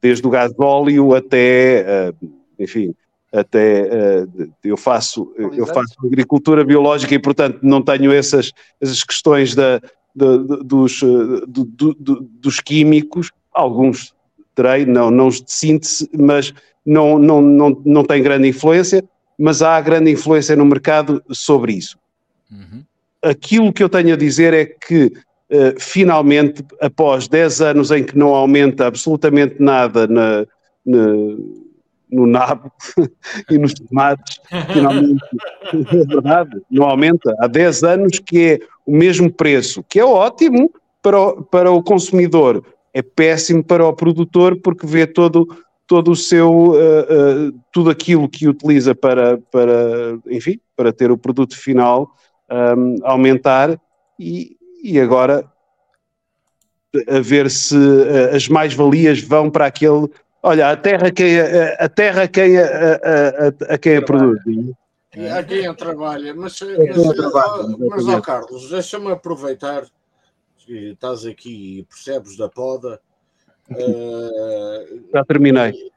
desde 0.00 0.26
o 0.26 0.30
gás 0.30 0.52
de 0.52 0.64
óleo 0.64 1.14
até, 1.14 1.84
ah, 1.86 2.26
enfim, 2.58 2.94
até 3.32 3.88
ah, 3.90 4.46
eu 4.64 4.76
faço 4.76 5.32
eu 5.36 5.66
faço 5.66 5.94
agricultura 6.04 6.64
biológica 6.64 7.14
e 7.14 7.18
portanto 7.18 7.58
não 7.62 7.80
tenho 7.82 8.12
essas, 8.12 8.52
essas 8.80 9.04
questões 9.04 9.54
da, 9.54 9.80
da- 10.14 10.36
dos, 10.62 11.00
ah, 11.02 11.44
do- 11.46 11.64
do- 11.64 11.94
do- 11.94 12.20
dos 12.40 12.60
químicos, 12.60 13.30
alguns 13.52 14.12
terei, 14.54 14.84
não, 14.84 15.10
não 15.10 15.28
os 15.28 15.40
de 15.40 15.52
síntese, 15.52 16.08
mas 16.12 16.52
não, 16.84 17.18
não, 17.18 17.40
não, 17.40 17.82
não 17.84 18.04
tem 18.04 18.22
grande 18.22 18.48
influência, 18.48 19.02
mas 19.38 19.62
há 19.62 19.80
grande 19.80 20.10
influência 20.10 20.56
no 20.56 20.64
mercado 20.64 21.22
sobre 21.30 21.72
isso. 21.72 21.98
Uhum. 22.50 22.82
aquilo 23.22 23.72
que 23.72 23.80
eu 23.82 23.88
tenho 23.88 24.14
a 24.14 24.16
dizer 24.16 24.52
é 24.52 24.64
que 24.64 25.12
eh, 25.48 25.74
finalmente, 25.78 26.64
após 26.80 27.28
10 27.28 27.60
anos 27.60 27.90
em 27.92 28.02
que 28.04 28.16
não 28.18 28.34
aumenta 28.34 28.86
absolutamente 28.86 29.56
nada 29.60 30.06
na- 30.08 30.46
na- 30.84 31.36
no 32.10 32.26
nabo 32.26 32.70
e 33.50 33.58
nos 33.58 33.74
tomates, 33.74 34.40
finalmente, 34.72 35.22
é 35.72 36.04
verdade, 36.04 36.60
não 36.70 36.86
aumenta. 36.86 37.34
Há 37.40 37.46
10 37.46 37.82
anos 37.84 38.18
que 38.18 38.40
é 38.40 38.58
o 38.86 38.96
mesmo 38.96 39.32
preço, 39.32 39.84
que 39.88 39.98
é 40.00 40.04
ótimo 40.04 40.72
para 41.02 41.20
o, 41.20 41.42
para 41.42 41.70
o 41.70 41.82
consumidor, 41.82 42.64
é 42.92 43.02
péssimo 43.02 43.64
para 43.64 43.86
o 43.86 43.92
produtor 43.92 44.60
porque 44.60 44.86
vê 44.86 45.06
todo, 45.06 45.46
todo 45.86 46.10
o 46.10 46.16
seu, 46.16 46.74
eh, 46.76 47.06
eh, 47.08 47.52
tudo 47.72 47.88
aquilo 47.90 48.28
que 48.28 48.48
utiliza 48.48 48.94
para, 48.94 49.38
para, 49.50 50.18
enfim, 50.28 50.58
para 50.76 50.92
ter 50.92 51.10
o 51.10 51.18
produto 51.18 51.56
final 51.56 52.10
um, 52.50 52.96
aumentar 53.04 53.80
e, 54.18 54.56
e 54.82 54.98
agora 54.98 55.44
a 57.08 57.20
ver 57.20 57.50
se 57.50 57.76
uh, 57.76 58.34
as 58.34 58.48
mais-valias 58.48 59.22
vão 59.22 59.50
para 59.50 59.66
aquele. 59.66 60.08
Olha, 60.42 60.70
a 60.70 60.76
terra 60.76 61.10
quem 61.10 61.38
a, 61.40 61.72
a 61.74 61.88
terra 61.88 62.26
quem 62.28 62.58
a, 62.58 62.62
a, 62.64 63.72
a, 63.72 63.74
a 63.74 63.78
quem 63.78 63.96
a 63.96 64.02
produz. 64.02 64.40
E 65.14 65.28
há 65.28 65.42
quem 65.42 65.74
trabalha, 65.74 66.32
mas, 66.34 66.58
quem 66.58 66.88
mas, 66.88 67.16
trabalha, 67.16 67.62
ó, 67.64 67.66
mas 67.66 67.80
ó, 67.80 67.96
exatamente. 67.96 68.22
Carlos, 68.22 68.70
deixa-me 68.70 69.10
aproveitar 69.10 69.84
que 70.56 70.90
estás 70.92 71.26
aqui 71.26 71.80
e 71.80 71.84
percebes 71.84 72.36
da 72.36 72.48
poda. 72.48 73.00
eh, 73.70 75.00
Já 75.12 75.24
terminei. 75.24 75.90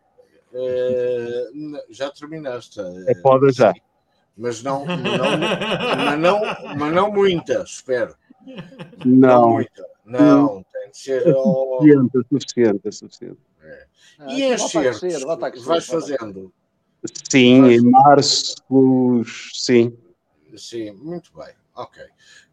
eh, 0.53 1.49
n- 1.53 1.81
já 1.89 2.09
terminaste. 2.11 2.79
eh, 2.79 3.11
É 3.11 3.15
poda 3.15 3.51
já. 3.51 3.71
sim. 3.73 3.79
Mas 4.35 4.63
não, 4.63 4.83
mas 4.85 4.97
não, 5.17 5.37
mas 6.05 6.19
não, 6.19 6.41
mas 6.75 6.93
não 6.93 7.11
muita, 7.11 7.61
espero. 7.65 8.15
Não, 9.05 9.51
muita. 9.51 9.85
Não, 10.03 10.63
tem 10.73 10.89
de 10.89 10.97
ser. 10.97 11.27
é 11.27 11.33
suficiente, 11.33 12.17
é 12.17 12.21
suficiente, 12.29 12.87
é 12.87 12.91
suficiente. 12.91 13.37
E 14.28 14.43
Ah, 14.43 14.55
a 14.55 14.70
crescer, 14.70 15.26
vais 15.61 15.86
fazendo. 15.86 16.53
Sim, 17.30 17.66
em 17.66 17.82
março, 17.82 18.55
sim. 19.53 19.97
Sim, 20.55 20.91
muito 20.91 21.32
bem. 21.36 21.53
Ok. 21.76 22.01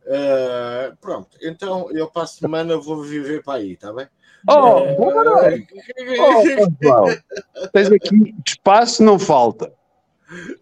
Eh, 0.07 0.93
pronto, 1.01 1.37
então 1.43 1.91
eu 1.93 2.11
para 2.11 2.23
a 2.23 2.27
semana 2.27 2.77
vou 2.77 3.03
viver 3.03 3.43
para 3.43 3.59
aí, 3.59 3.73
está 3.73 3.93
bem? 3.93 4.09
Oh, 4.49 4.95
bora! 4.97 5.59
Oh, 6.19 6.43
João, 6.83 7.07
tens 7.73 7.93
aqui 7.93 8.35
espaço, 8.47 9.03
não 9.03 9.19
falta. 9.19 9.73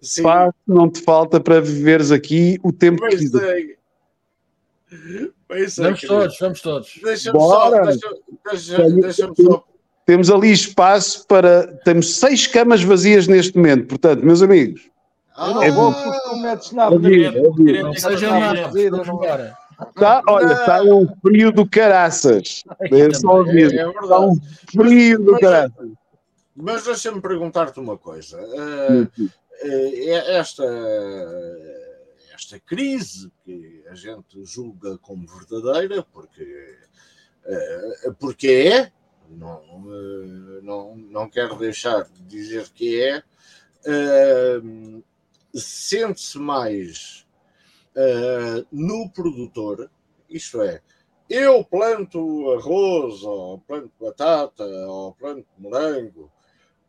Sim, 0.01 0.23
Espaço 0.23 0.57
não 0.67 0.91
te 0.91 1.01
falta 1.03 1.41
para 1.41 1.61
viveres 1.61 2.11
aqui 2.11 2.59
o 2.63 2.73
tempo 2.73 3.01
que 3.03 3.07
mas 3.09 3.19
quiser. 3.21 3.39
sei. 3.41 3.79
Mas 5.49 5.75
sei, 5.75 5.85
Vamos 5.85 6.01
todos, 6.01 6.39
vamos 6.39 6.61
todos. 6.61 7.01
Deixa-me 7.03 7.39
só, 7.41 7.71
deixa, 7.85 8.15
deixa, 8.45 8.91
deixa-me 8.91 9.37
só. 9.37 9.65
Temos 10.09 10.31
ali 10.31 10.51
espaço 10.51 11.27
para. 11.27 11.67
Temos 11.85 12.17
seis 12.17 12.47
camas 12.47 12.83
vazias 12.83 13.27
neste 13.27 13.55
momento. 13.59 13.89
Portanto, 13.89 14.25
meus 14.25 14.41
amigos, 14.41 14.89
não 15.37 15.63
É 15.63 15.71
bom. 15.71 15.93
porque 15.93 16.21
tu 16.21 16.37
metes 16.39 16.73
na 16.73 16.87
É 16.87 16.91
bom, 16.99 17.69
é 17.69 17.83
Não 17.83 17.93
seja 17.93 18.31
nada, 18.31 18.71
tá, 19.95 20.23
olha, 20.27 20.53
está 20.55 20.83
um 20.83 21.07
frio 21.21 21.53
do 21.53 21.69
caraças. 21.69 22.65
É 22.91 23.13
só 23.13 23.37
É, 23.47 23.51
aviso. 23.51 23.75
é 23.79 23.87
Está 23.87 24.21
um 24.21 24.35
frio 24.73 25.19
do 25.19 25.33
Mas- 25.33 25.41
caraças. 25.43 25.89
Mas 26.57 26.85
deixa-me 26.85 27.21
perguntar-te 27.21 27.79
uma 27.79 27.99
coisa. 27.99 28.41
Eh, 28.41 29.27
eh, 29.63 30.39
esta, 30.39 30.65
esta 32.35 32.59
crise 32.61 33.31
que 33.45 33.85
a 33.91 33.95
gente 33.95 34.43
julga 34.43 34.97
como 35.03 35.27
verdadeira, 35.29 36.03
porque, 36.11 36.77
eh, 37.45 38.11
porque 38.19 38.49
é, 38.49 38.91
não, 39.31 39.63
eh, 39.93 40.61
não, 40.63 40.97
não 40.97 41.29
quero 41.29 41.57
deixar 41.57 42.05
de 42.05 42.23
dizer 42.23 42.69
que 42.71 43.03
é, 43.03 43.23
eh, 43.87 44.61
sente-se 45.55 46.39
mais 46.39 47.27
eh, 47.97 48.65
no 48.71 49.11
produtor, 49.11 49.91
isto 50.29 50.63
é, 50.63 50.83
eu 51.29 51.65
planto 51.65 52.53
arroz, 52.53 53.23
ou 53.23 53.59
planto 53.61 53.93
batata, 54.01 54.65
ou 54.65 55.15
planto 55.15 55.47
morango, 55.59 56.31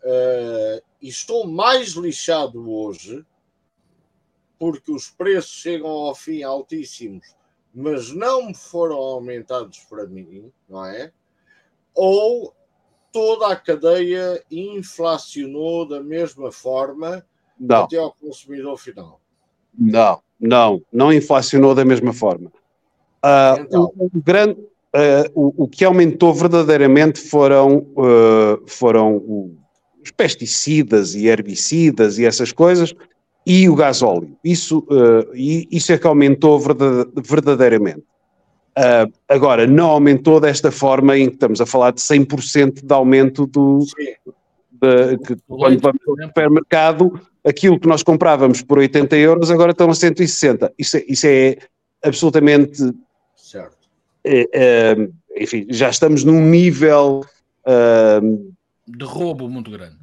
eh, 0.03 0.83
e 1.01 1.09
estou 1.09 1.47
mais 1.47 1.89
lixado 1.89 2.71
hoje 2.71 3.25
porque 4.57 4.91
os 4.91 5.09
preços 5.09 5.51
chegam 5.51 5.89
ao 5.89 6.13
fim 6.13 6.43
altíssimos, 6.43 7.25
mas 7.73 8.11
não 8.11 8.47
me 8.47 8.55
foram 8.55 8.97
aumentados 8.97 9.79
para 9.89 10.05
mim, 10.05 10.51
não 10.67 10.85
é? 10.85 11.13
Ou 11.95 12.53
toda 13.11 13.47
a 13.47 13.55
cadeia 13.55 14.41
inflacionou 14.51 15.87
da 15.87 16.01
mesma 16.01 16.51
forma 16.51 17.25
Não, 17.59 17.83
até 17.83 17.97
ao 17.97 18.13
consumidor 18.13 18.77
final. 18.77 19.19
não, 19.77 20.21
não. 20.39 20.81
Não 20.91 21.11
inflacionou 21.13 21.73
da 21.75 21.83
mesma 21.83 22.13
forma. 22.13 22.51
Ah, 23.21 23.57
Então. 23.59 23.91
o, 23.97 24.05
o 24.05 24.21
grande, 24.21 24.57
ah, 24.93 25.29
o, 25.35 25.63
o 25.63 25.67
que 25.67 25.83
aumentou 25.83 26.33
verdadeiramente 26.33 27.19
foram, 27.19 27.85
ah, 27.97 28.59
foram 28.67 29.17
os 30.01 30.11
pesticidas 30.11 31.15
e 31.15 31.27
herbicidas 31.27 32.17
e 32.17 32.25
essas 32.25 32.51
coisas 32.51 32.93
e 33.45 33.67
o 33.67 33.75
gasóleo. 33.75 34.37
Isso, 34.43 34.85
isso 35.71 35.91
é 35.91 35.97
que 35.97 36.05
aumentou 36.07 36.59
verda- 36.59 37.09
verdadeiramente. 37.15 38.03
Ah, 38.81 39.05
agora, 39.27 39.67
não 39.67 39.89
aumentou 39.89 40.39
desta 40.39 40.71
forma 40.71 41.17
em 41.17 41.27
que 41.27 41.33
estamos 41.33 41.59
a 41.59 41.65
falar 41.65 41.91
de 41.91 41.99
100% 41.99 42.85
de 42.85 42.93
aumento 42.93 43.45
do, 43.45 43.79
de- 44.71 45.17
que 45.17 45.33
O 45.49 45.57
quando 45.57 45.81
vamos 45.81 45.99
ao 46.07 46.27
supermercado, 46.27 47.19
aquilo 47.45 47.77
que 47.77 47.87
nós 47.89 48.03
comprávamos 48.03 48.61
por 48.61 48.77
80 48.77 49.17
euros 49.17 49.51
agora 49.51 49.71
estão 49.71 49.89
a 49.89 49.93
160. 49.93 50.71
Isso 50.79 50.95
é, 50.95 51.03
isso 51.09 51.27
é 51.27 51.57
absolutamente. 52.01 52.81
certo. 53.35 53.75
eh, 54.23 54.47
eh, 54.53 55.09
enfim, 55.37 55.65
já 55.69 55.89
estamos 55.89 56.23
num 56.23 56.39
nível. 56.41 57.25
eh, 57.65 58.21
De 58.87 59.03
roubo 59.05 59.49
muito 59.49 59.69
grande. 59.71 59.97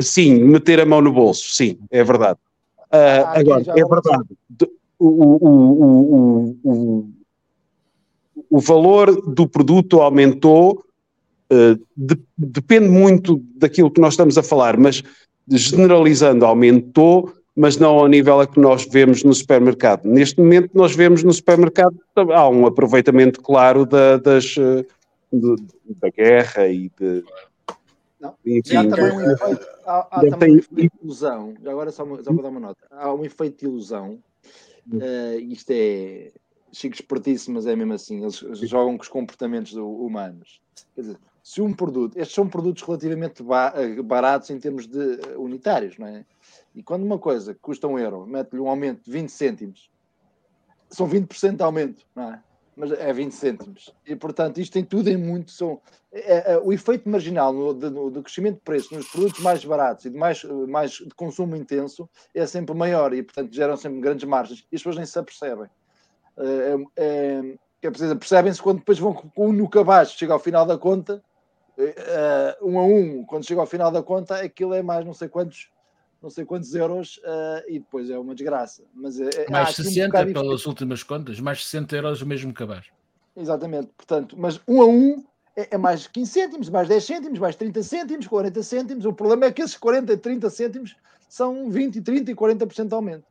sim, 0.00 0.44
meter 0.44 0.78
a 0.80 0.86
mão 0.86 1.00
no 1.00 1.12
bolso, 1.12 1.52
sim, 1.52 1.76
é 1.90 2.04
verdade. 2.04 2.38
Ah, 2.88 2.98
Ah, 2.98 3.32
aqui 3.32 3.40
agora, 3.40 3.64
é 3.80 3.84
verdade. 3.84 4.28
De- 4.48 4.70
O, 5.04 5.08
o, 5.08 5.48
o, 5.82 6.58
o, 6.62 7.10
o, 8.52 8.60
valor 8.60 9.32
do 9.32 9.48
produto 9.48 10.00
aumentou, 10.00 10.84
uh, 11.50 11.80
de, 11.96 12.18
depende 12.36 12.88
muito 12.88 13.42
daquilo 13.56 13.90
que 13.90 14.00
nós 14.00 14.12
estamos 14.14 14.36
a 14.36 14.42
falar, 14.42 14.76
mas 14.76 15.02
generalizando, 15.48 16.44
aumentou, 16.44 17.32
mas 17.56 17.76
não 17.76 17.98
ao 17.98 18.08
nível 18.08 18.40
a 18.40 18.46
que 18.46 18.60
nós 18.60 18.86
vemos 18.86 19.24
no 19.24 19.34
supermercado. 19.34 20.06
Neste 20.06 20.40
momento, 20.40 20.70
nós 20.74 20.94
vemos 20.94 21.22
no 21.22 21.32
supermercado 21.32 21.94
há 22.16 22.48
um 22.48 22.66
aproveitamento 22.66 23.40
claro 23.40 23.84
da, 23.84 24.16
das, 24.16 24.56
uh, 24.56 24.84
de, 25.32 25.56
da 26.00 26.10
guerra 26.10 26.68
e 26.68 26.90
de. 26.98 27.24
Não. 28.20 28.34
Enfim, 28.46 28.76
há 28.76 28.84
também 28.88 29.12
um 29.12 29.32
efeito, 29.32 29.66
há, 29.84 30.08
há 30.10 30.20
também 30.20 30.54
um 30.54 30.58
efeito 30.58 30.76
de 30.76 30.90
ilusão. 31.02 31.54
Agora 31.66 31.90
só, 31.90 32.04
só 32.04 32.32
para 32.32 32.42
dar 32.42 32.48
uma 32.48 32.60
nota. 32.60 32.86
Há 32.90 33.12
um 33.12 33.24
efeito 33.24 33.58
de 33.60 33.66
ilusão. 33.66 34.18
Uh, 34.92 35.38
isto 35.38 35.70
é 35.70 36.32
chico 36.72 36.94
espertíssimo, 36.94 37.54
mas 37.56 37.66
é 37.66 37.76
mesmo 37.76 37.92
assim. 37.92 38.22
Eles 38.22 38.38
jogam 38.68 38.96
com 38.96 39.02
os 39.02 39.08
comportamentos 39.08 39.72
humanos. 39.74 40.60
Quer 40.94 41.02
dizer, 41.02 41.18
se 41.42 41.60
um 41.60 41.72
produto, 41.72 42.16
estes 42.16 42.34
são 42.34 42.48
produtos 42.48 42.82
relativamente 42.82 43.42
baratos 44.04 44.50
em 44.50 44.58
termos 44.58 44.86
de 44.86 45.20
unitários, 45.36 45.98
não 45.98 46.06
é? 46.06 46.24
E 46.74 46.82
quando 46.82 47.02
uma 47.02 47.18
coisa 47.18 47.54
custa 47.60 47.86
um 47.88 47.98
euro, 47.98 48.26
mete-lhe 48.26 48.60
um 48.60 48.68
aumento 48.68 49.04
de 49.04 49.10
20 49.10 49.28
cêntimos, 49.28 49.90
são 50.88 51.08
20% 51.08 51.56
de 51.56 51.62
aumento, 51.62 52.06
não 52.14 52.34
é? 52.34 52.42
Mas 52.74 52.90
é 52.92 53.12
20 53.12 53.32
cêntimos. 53.32 53.94
E 54.06 54.16
portanto, 54.16 54.58
isto 54.58 54.72
tem 54.72 54.84
tudo 54.84 55.08
em 55.08 55.16
muito. 55.16 55.50
São, 55.50 55.80
é, 56.10 56.52
é, 56.52 56.58
o 56.58 56.72
efeito 56.72 57.06
marginal 57.06 57.52
no, 57.52 57.74
do, 57.74 58.10
do, 58.10 58.22
crescimento 58.22 58.54
de 58.56 58.62
preço 58.62 58.94
nos 58.94 59.08
produtos 59.10 59.40
mais 59.40 59.62
baratos 59.62 60.06
e 60.06 60.10
de 60.10 60.16
mais, 60.16 60.42
mais 60.44 60.92
de 60.92 61.10
consumo 61.14 61.54
intenso 61.54 62.08
é 62.34 62.46
sempre 62.46 62.74
maior 62.74 63.12
e, 63.12 63.22
portanto, 63.22 63.52
geram 63.52 63.76
sempre 63.76 64.00
grandes 64.00 64.24
margens. 64.24 64.60
E 64.72 64.76
as 64.76 64.80
pessoas 64.80 64.96
nem 64.96 65.04
se 65.04 65.18
apercebem. 65.18 65.68
É, 66.36 66.76
é, 66.96 67.54
é 67.82 67.90
preciso, 67.90 68.16
percebem-se 68.16 68.62
quando 68.62 68.78
depois 68.78 68.98
vão 68.98 69.12
com 69.12 69.48
um 69.48 69.52
no 69.52 69.68
cabaz, 69.68 70.12
chega 70.12 70.32
ao 70.32 70.38
final 70.38 70.64
da 70.64 70.78
conta, 70.78 71.22
uh, 71.78 72.68
um 72.68 72.78
a 72.78 72.84
um, 72.84 73.24
quando 73.24 73.46
chega 73.46 73.60
ao 73.60 73.66
final 73.66 73.90
da 73.90 74.02
conta, 74.02 74.36
aquilo 74.36 74.74
é 74.74 74.82
mais 74.82 75.04
não 75.04 75.12
sei 75.12 75.28
quantos, 75.28 75.68
não 76.22 76.30
sei 76.30 76.44
quantos 76.44 76.74
euros 76.74 77.18
uh, 77.18 77.62
e 77.68 77.78
depois 77.78 78.08
é 78.10 78.18
uma 78.18 78.34
desgraça. 78.34 78.84
Mas, 78.94 79.18
uh, 79.18 79.28
mais 79.50 79.74
60 79.74 80.20
um 80.20 80.32
pelas 80.32 80.66
últimas 80.66 81.02
contas, 81.02 81.40
mais 81.40 81.64
60 81.64 81.96
euros 81.96 82.22
o 82.22 82.26
mesmo 82.26 82.52
cabaz. 82.52 82.86
Exatamente, 83.36 83.90
portanto, 83.96 84.36
mas 84.38 84.60
um 84.68 84.82
a 84.82 84.86
um 84.86 85.24
é, 85.56 85.74
é, 85.74 85.78
mais 85.78 86.06
15 86.06 86.30
cêntimos, 86.30 86.68
mais 86.68 86.88
10 86.88 87.04
cêntimos, 87.04 87.38
mais 87.38 87.56
30 87.56 87.82
cêntimos, 87.82 88.26
40 88.26 88.62
cêntimos. 88.62 89.04
O 89.04 89.12
problema 89.12 89.46
é 89.46 89.52
que 89.52 89.62
esses 89.62 89.76
40 89.76 90.12
e 90.12 90.16
30 90.16 90.50
cêntimos 90.50 90.96
são 91.28 91.70
20, 91.70 92.00
30 92.00 92.30
e 92.30 92.34
40% 92.34 92.88
de 92.88 92.94
aumento. 92.94 93.24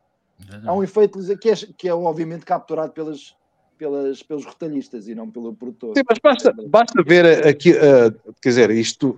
Há 0.65 0.73
um 0.73 0.83
efeito 0.83 1.19
que 1.37 1.49
é, 1.49 1.55
que 1.77 1.87
é 1.87 1.93
obviamente 1.93 2.45
capturado 2.45 2.91
pelas, 2.91 3.35
pelas, 3.77 4.21
pelos 4.23 4.45
retalhistas 4.45 5.07
e 5.07 5.15
não 5.15 5.29
pelo 5.29 5.53
produtor. 5.53 5.93
Sim, 5.97 6.03
mas 6.07 6.19
basta, 6.19 6.53
basta 6.67 7.03
ver 7.03 7.47
aqui, 7.47 7.71
uh, 7.71 8.33
quer 8.41 8.49
dizer, 8.49 8.71
isto. 8.71 9.17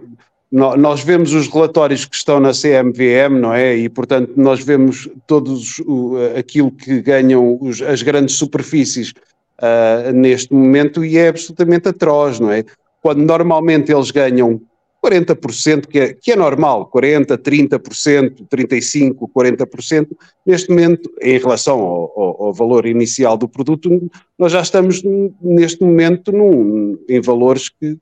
Nós 0.52 1.04
vemos 1.04 1.34
os 1.34 1.48
relatórios 1.48 2.06
que 2.06 2.16
estão 2.16 2.40
na 2.40 2.52
CMVM, 2.52 3.40
não 3.42 3.56
é? 3.56 3.76
E, 3.76 3.90
portanto, 3.90 4.34
nós 4.38 4.64
vemos 4.64 5.10
todos 5.26 5.80
o, 5.80 6.16
aquilo 6.38 6.70
que 6.70 7.02
ganham 7.02 7.58
os, 7.60 7.82
as 7.82 8.04
grandes 8.04 8.36
superfícies 8.36 9.16
uh, 9.58 10.12
neste 10.14 10.54
momento 10.54 11.04
e 11.04 11.18
é 11.18 11.30
absolutamente 11.30 11.90
atroz, 11.90 12.40
não 12.40 12.52
é? 12.52 12.64
Quando 13.02 13.24
normalmente 13.24 13.92
eles 13.92 14.12
ganham 14.12 14.62
40%, 15.04 15.88
que 15.88 16.00
é, 16.00 16.14
que 16.14 16.32
é 16.32 16.36
normal, 16.36 16.90
40%, 16.90 17.38
30%, 17.38 18.48
35%, 18.48 19.16
40%. 19.36 20.08
Neste 20.46 20.70
momento, 20.70 21.12
em 21.22 21.38
relação 21.38 21.80
ao, 21.80 22.14
ao, 22.16 22.44
ao, 22.46 22.54
valor 22.54 22.86
inicial 22.86 23.38
do 23.38 23.50
produto, 23.50 24.10
nós 24.40 24.54
já 24.54 24.62
estamos 24.62 25.02
neste 25.42 25.84
momento 25.84 26.32
num, 26.32 26.98
em 27.10 27.20
valores 27.20 27.68
que 27.68 27.98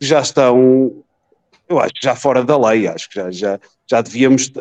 já 0.00 0.20
estão, 0.20 0.92
eu 1.68 1.80
acho, 1.80 1.94
já 2.00 2.14
fora 2.14 2.44
da 2.44 2.56
lei, 2.56 2.86
acho 2.86 3.08
que 3.10 3.16
já, 3.16 3.30
já, 3.30 3.60
já 3.90 4.00
devíamos. 4.00 4.52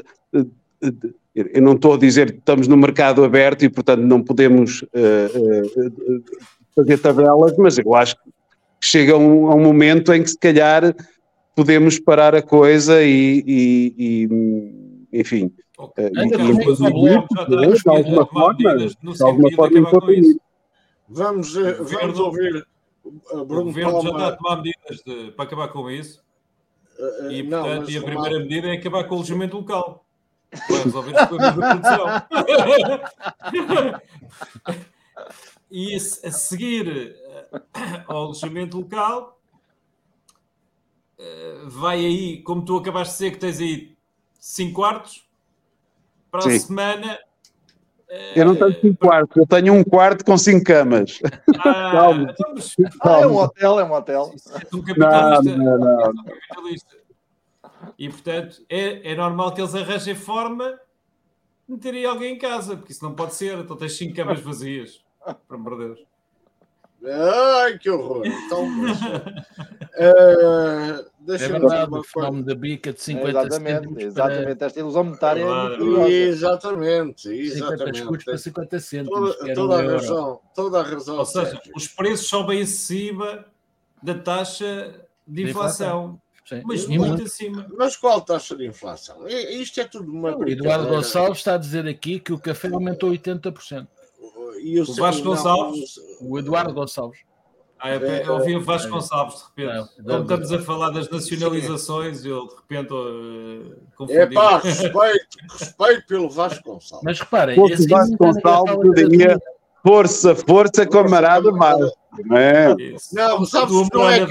Eu 1.35 1.61
não 1.61 1.73
estou 1.73 1.93
a 1.93 1.97
dizer 1.97 2.31
que 2.31 2.39
estamos 2.39 2.67
no 2.67 2.77
mercado 2.77 3.23
aberto 3.23 3.63
e, 3.63 3.69
portanto, 3.69 4.01
não 4.01 4.23
podemos 4.23 4.81
uh, 4.81 4.87
uh, 4.87 6.23
fazer 6.75 6.97
tabelas, 6.97 7.55
mas 7.57 7.77
eu 7.77 7.93
acho 7.93 8.15
que 8.15 8.31
chega 8.81 9.17
um, 9.17 9.51
a 9.51 9.55
um 9.55 9.61
momento 9.61 10.13
em 10.13 10.23
que, 10.23 10.29
se 10.29 10.37
calhar, 10.37 10.95
podemos 11.55 11.99
parar 11.99 12.35
a 12.35 12.41
coisa 12.41 13.01
e, 13.03 13.43
e, 13.47 13.95
e 13.97 15.19
enfim. 15.19 15.51
Okay. 15.77 16.05
Uh, 16.05 16.11
então, 16.25 16.75
de 16.75 17.87
alguma 17.87 18.25
forma, 18.27 18.77
de 18.77 19.23
alguma 19.23 19.51
forma 19.51 19.79
intervir. 19.79 20.37
Vamos, 21.07 21.55
uh, 21.55 21.83
vamos 21.83 22.19
ouvir 22.19 22.65
uh, 23.05 23.45
Bruno 23.45 23.61
O 23.61 23.65
governo 23.65 24.01
já 24.01 24.09
está 24.09 24.27
a 24.27 24.35
tomar 24.35 24.57
medidas 24.57 25.03
de, 25.05 25.31
para 25.31 25.45
acabar 25.45 25.67
com 25.69 25.89
isso. 25.89 26.23
Uh, 26.97 27.31
e, 27.31 27.43
não, 27.43 27.63
portanto, 27.63 27.91
e 27.91 27.97
a 27.97 28.01
primeira 28.01 28.39
medida 28.39 28.67
é 28.69 28.73
acabar 28.73 29.03
com 29.05 29.15
o 29.15 29.17
alojamento 29.17 29.57
local. 29.57 30.05
Para 30.67 30.83
resolver 30.83 31.11
os 31.11 31.27
problemas 31.27 31.55
da 31.55 31.69
produção. 31.79 32.07
e 35.69 35.95
a, 35.95 35.99
seguir 35.99 37.15
ao 38.07 38.23
alojamento 38.23 38.77
local, 38.77 39.34
eh, 39.34 39.34
vai 41.65 41.97
aí, 41.97 42.41
como 42.43 42.63
tu 42.63 42.77
acabaste 42.77 43.13
de 43.13 43.17
dizer 43.17 43.31
que 43.31 43.39
tens 43.39 43.59
aí 43.59 43.95
5 44.39 44.73
quartos, 44.73 45.25
para 46.31 46.41
Sim. 46.41 46.55
a 46.55 46.59
semana. 46.59 47.19
Eu 48.35 48.45
não 48.45 48.55
tenho 48.55 48.81
5 48.81 48.87
uh, 48.87 48.97
quartos, 48.97 49.37
eu 49.37 49.47
tenho 49.47 49.73
um 49.73 49.83
quarto 49.83 50.23
com 50.23 50.37
5 50.37 50.63
camas. 50.63 51.19
Ah, 51.59 51.91
Calma. 51.91 52.31
Então, 52.31 52.53
mas... 52.53 52.75
ah, 53.01 53.21
é 53.21 53.27
um 53.27 53.37
hotel, 53.37 53.79
é 53.79 53.83
um 53.83 53.93
hotel. 53.93 54.33
É 54.53 54.75
um 54.75 54.81
capitalista. 54.81 55.57
Não, 55.57 55.79
não, 55.79 56.13
não. 56.13 56.23
capitalista. 56.25 56.95
E 57.97 58.09
portanto, 58.09 58.63
é, 58.69 59.11
é 59.11 59.15
normal 59.15 59.53
que 59.53 59.61
eles 59.61 59.73
arranjem 59.73 60.15
forma 60.15 60.79
de 61.67 61.73
meterem 61.73 62.05
alguém 62.05 62.35
em 62.35 62.37
casa, 62.37 62.77
porque 62.77 62.91
isso 62.91 63.03
não 63.03 63.15
pode 63.15 63.33
ser. 63.33 63.57
Então 63.57 63.75
tens 63.75 63.97
5 63.97 64.15
camas 64.15 64.39
vazias. 64.39 65.03
Por 65.47 65.55
amor 65.55 65.77
de 65.77 65.85
Deus. 65.85 66.14
Ai, 67.11 67.77
que 67.77 67.89
horror! 67.89 68.25
Então, 68.25 68.65
mas, 68.65 68.97
uh, 69.01 71.05
deixa 71.19 71.45
é 71.49 71.49
verdade, 71.49 71.93
o 71.93 72.03
fenómeno 72.03 72.45
da 72.45 72.55
bica 72.55 72.93
de 72.93 73.01
50 73.01 73.29
Exatamente, 73.29 74.03
exatamente. 74.03 74.63
Esta 74.63 74.79
ilusão 74.79 75.03
monetária 75.03 75.43
claro. 75.43 76.01
é 76.01 76.09
Exatamente, 76.09 77.29
exatamente. 77.29 77.99
50 77.99 78.25
para 78.25 78.37
50 78.37 78.79
cêntimos. 78.79 79.35
Toda, 79.37 79.53
toda, 79.53 79.79
a 79.79 79.81
razão, 79.81 80.39
toda 80.55 80.79
a 80.79 80.83
razão. 80.83 81.17
Ou 81.17 81.25
seja, 81.25 81.61
os 81.75 81.87
preços 81.87 82.27
sobem 82.27 82.61
acima 82.61 83.45
da 84.01 84.15
taxa 84.15 84.95
de 85.27 85.43
inflação. 85.43 86.19
Sim. 86.45 86.61
Mas 86.63 86.87
muito 86.87 87.23
acima. 87.23 87.65
Mas 87.75 87.97
qual 87.97 88.21
taxa 88.21 88.55
de 88.55 88.67
inflação? 88.67 89.27
Isto 89.27 89.81
é 89.81 89.85
tudo 89.85 90.11
uma. 90.11 90.37
O 90.37 90.47
Eduardo 90.47 90.87
Gonçalves 90.87 91.39
está 91.39 91.55
a 91.55 91.57
dizer 91.57 91.87
aqui 91.87 92.19
que 92.19 92.31
o 92.31 92.39
café 92.39 92.69
aumentou 92.69 93.09
80% 93.09 93.87
e 94.59 94.79
o 94.79 94.85
Vasco 94.93 95.23
Gonçalves. 95.23 95.95
O 96.21 96.37
Eduardo 96.39 96.73
Gonçalves. 96.73 97.19
Ah, 97.79 97.91
eu, 97.91 98.01
eu 98.01 98.33
ouvi 98.33 98.55
o 98.55 98.61
Vasco 98.61 98.89
Gonçalves 98.89 99.35
de 99.55 99.63
repente. 99.63 99.89
Não, 99.99 100.05
Como 100.05 100.21
estamos 100.21 100.51
a 100.51 100.59
falar 100.59 100.89
das 100.91 101.09
nacionalizações, 101.09 102.25
eu 102.25 102.47
de 102.47 102.55
repente 102.55 102.93
uh, 102.93 103.75
confundi. 103.95 104.19
É 104.19 104.25
pá, 104.27 104.57
respeito, 104.59 105.37
respeito 105.51 106.07
pelo 106.07 106.29
Vasco 106.29 106.63
Gonçalves. 106.63 107.03
Mas 107.03 107.19
reparem, 107.19 107.59
o 107.59 107.67
Vasco 107.67 108.17
Gonçalves 108.17 108.95
diria 108.95 109.39
força, 109.85 110.35
força, 110.35 110.85
camarada. 110.87 111.51
Não, 111.51 112.37
é? 112.37 112.69
não 113.13 113.45
sabes 113.45 113.89
que 113.89 113.97
não 113.97 114.09
é, 114.09 114.25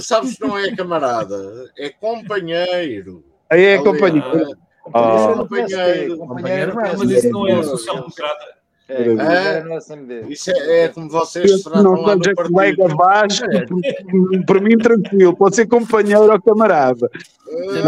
sabes 0.00 0.38
não 0.38 0.58
é 0.58 0.74
camarada, 0.74 1.70
é 1.78 1.90
companheiro. 1.90 3.24
Aí 3.50 3.64
é 3.64 3.78
companheiro. 3.78 4.56
Ah. 4.94 5.34
Companheiro, 5.36 6.16
companheiro, 6.16 6.74
mas 6.74 7.00
isso 7.02 7.30
não 7.30 7.46
é 7.46 7.62
social-democrata. 7.62 8.59
É, 8.90 9.62
é, 9.62 10.26
isso 10.28 10.50
é, 10.50 10.84
é, 10.84 10.88
como 10.88 11.08
vocês 11.08 11.64
não 11.64 12.04
seja 12.22 12.34
colega 12.34 12.88
Vasco, 12.88 13.46
é. 13.46 13.64
por 14.44 14.60
mim 14.60 14.76
tranquilo, 14.76 15.36
pode 15.36 15.56
ser 15.56 15.66
companheiro 15.66 16.32
ou 16.32 16.42
camarada. 16.42 17.08
É, 17.50 17.78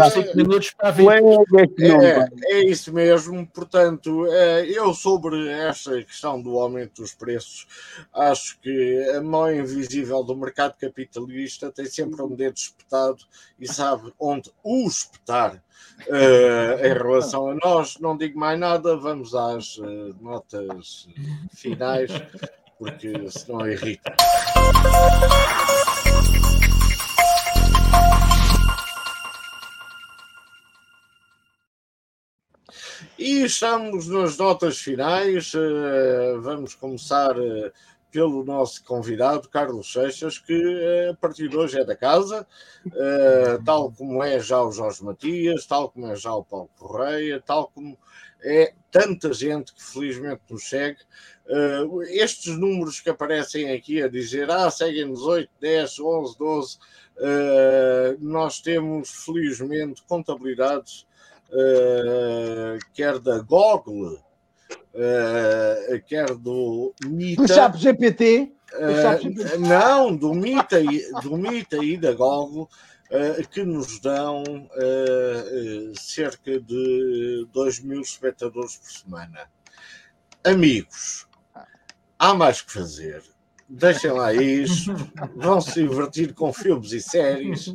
é, 1.87 2.27
é, 2.47 2.63
isso 2.65 2.93
mesmo, 2.93 3.47
portanto, 3.47 4.27
é, 4.27 4.65
eu 4.65 4.93
sobre 4.93 5.47
esta 5.49 6.03
questão 6.03 6.41
do 6.41 6.59
aumento 6.59 7.01
dos 7.01 7.13
preços, 7.13 7.65
acho 8.13 8.59
que 8.59 9.09
a 9.15 9.21
mão 9.21 9.53
invisível 9.53 10.21
do 10.21 10.35
mercado 10.35 10.75
capitalista 10.77 11.71
tem 11.71 11.85
sempre 11.85 12.21
um 12.21 12.35
dedo 12.35 12.57
espetado 12.57 13.23
e 13.57 13.65
sabe 13.65 14.11
onde 14.19 14.51
o 14.61 14.85
espetar 14.85 15.62
Uh, 16.07 16.85
em 16.85 16.93
relação 16.93 17.49
a 17.49 17.55
nós, 17.55 17.97
não 17.99 18.17
digo 18.17 18.37
mais 18.37 18.59
nada, 18.59 18.97
vamos 18.97 19.33
às 19.33 19.77
uh, 19.77 20.15
notas 20.19 21.07
finais, 21.55 22.11
porque 22.77 23.13
senão 23.29 23.67
irrita. 23.67 24.13
E 33.17 33.43
estamos 33.45 34.07
nas 34.07 34.37
notas 34.37 34.79
finais. 34.79 35.53
Uh, 35.53 36.41
vamos 36.41 36.75
começar 36.75 37.35
pelo 38.13 38.45
nosso 38.45 38.83
convidado 38.85 39.49
Carlos 39.49 39.91
Seixas, 39.91 40.37
que 40.37 41.09
a 41.09 41.15
partir 41.15 41.49
de 41.49 41.57
hoje 41.57 41.79
é 41.79 41.83
da 41.83 41.95
casa, 41.95 42.45
uh, 42.85 43.63
tal 43.65 43.91
como 43.91 44.23
é 44.23 44.39
já 44.39 44.61
o 44.61 44.71
Jorge 44.71 45.03
Matias, 45.03 45.65
tal 45.65 45.89
como 45.89 46.05
é 46.05 46.15
já 46.15 46.31
o 46.31 46.45
Paulo 46.45 46.69
Correia, 46.77 47.41
tal 47.43 47.71
como 47.73 47.97
é 48.43 48.71
tanta 48.91 49.33
gente 49.33 49.73
que 49.73 49.83
felizmente 49.83 50.41
nos 50.47 50.69
segue. 50.69 50.99
Uh, 51.47 52.03
estes 52.03 52.55
números 52.55 52.99
que 52.99 53.09
aparecem 53.09 53.71
aqui 53.71 54.03
a 54.03 54.07
dizer, 54.07 54.49
ah, 54.51 54.69
seguem-nos 54.69 55.23
8, 55.23 55.49
10, 55.59 55.99
11, 55.99 56.37
12, 56.37 56.77
uh, 56.77 58.17
nós 58.19 58.61
temos 58.61 59.09
felizmente 59.25 60.03
contabilidades, 60.03 61.07
quer 62.93 63.19
da 63.19 63.39
Google, 63.39 64.19
quer 66.07 66.35
do 66.35 66.93
Mita. 67.05 67.41
Do 67.41 67.47
Chapo 67.47 67.77
GPT. 67.77 68.53
Uh, 68.73 69.59
não, 69.59 70.15
do 70.15 70.33
Mita, 70.33 70.79
e, 70.79 71.11
do 71.21 71.37
Mita 71.37 71.77
e 71.77 71.95
da 71.95 72.11
Google, 72.11 72.67
uh, 73.11 73.47
que 73.49 73.63
nos 73.63 73.99
dão 73.99 74.43
uh, 74.43 75.99
cerca 75.99 76.59
de 76.59 77.47
2 77.53 77.79
mil 77.81 78.01
espectadores 78.01 78.77
por 78.77 78.91
semana. 78.91 79.47
Amigos, 80.43 81.27
há 82.17 82.33
mais 82.33 82.61
que 82.61 82.71
fazer. 82.71 83.23
Deixem 83.75 84.11
lá 84.11 84.31
isso, 84.31 84.93
vão 85.35 85.59
se 85.59 85.81
divertir 85.81 86.31
com 86.35 86.53
filmes 86.53 86.91
e 86.91 87.01
séries. 87.01 87.73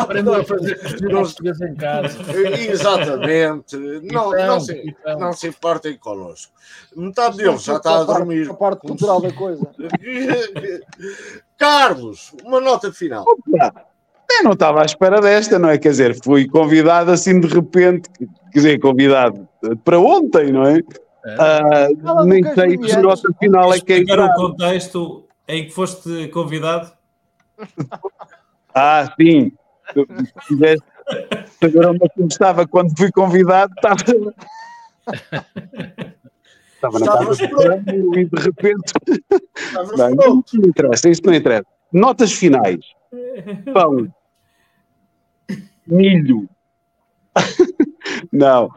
Aprendam 0.00 0.34
a 0.34 0.44
fazer 0.44 0.78
costuras 0.78 1.60
em 1.60 1.74
casa. 1.74 2.16
Exatamente. 2.70 3.76
Não, 3.76 4.32
então, 4.32 4.46
não, 4.46 4.60
se, 4.60 4.72
então. 4.86 5.18
não 5.18 5.32
se 5.32 5.48
importem 5.48 5.98
connosco. 5.98 6.52
Metade 6.94 7.38
deles 7.38 7.64
já 7.64 7.78
está 7.78 7.98
a 7.98 8.04
dormir. 8.04 8.48
A 8.48 8.54
parte 8.54 8.80
cultural 8.82 9.20
da 9.20 9.32
coisa. 9.32 9.68
Carlos, 11.58 12.32
uma 12.44 12.60
nota 12.60 12.92
final. 12.92 13.24
Opa. 13.26 13.86
Eu 14.30 14.44
não 14.44 14.52
estava 14.52 14.82
à 14.82 14.84
espera 14.84 15.20
desta, 15.20 15.58
não 15.58 15.68
é? 15.68 15.78
Quer 15.78 15.90
dizer, 15.90 16.22
fui 16.22 16.46
convidado 16.46 17.10
assim 17.10 17.40
de 17.40 17.48
repente, 17.48 18.08
quer 18.52 18.58
dizer, 18.58 18.78
convidado 18.78 19.48
para 19.84 19.98
ontem, 19.98 20.52
não 20.52 20.64
é? 20.64 20.80
É. 21.28 21.88
Uh, 21.88 22.24
nem 22.24 22.42
sei 22.54 22.78
que 22.78 22.96
nota 22.96 23.28
final 23.38 23.72
é 23.74 23.80
que 23.80 23.92
é. 23.92 24.00
o 24.02 24.34
contexto 24.34 25.28
em 25.46 25.64
que 25.64 25.70
foste 25.70 26.28
convidado? 26.28 26.92
Ah, 28.74 29.12
sim. 29.20 29.50
Se 30.46 30.78
saber 31.60 31.86
onde 31.86 31.98
eu 32.16 32.26
estava 32.26 32.66
quando 32.66 32.96
fui 32.96 33.10
convidado, 33.10 33.72
estava. 33.74 33.96
Estava 36.74 36.98
na 37.00 37.06
casa 37.06 37.44
e 37.44 38.24
de 38.24 38.40
repente. 38.40 38.92
Não, 39.96 40.10
não 40.14 40.44
interessa, 40.64 41.08
isso 41.08 41.22
não 41.24 41.34
interessa. 41.34 41.66
Notas 41.92 42.32
finais. 42.32 42.78
Pão, 43.72 44.12
milho. 45.86 46.48
não, 48.30 48.70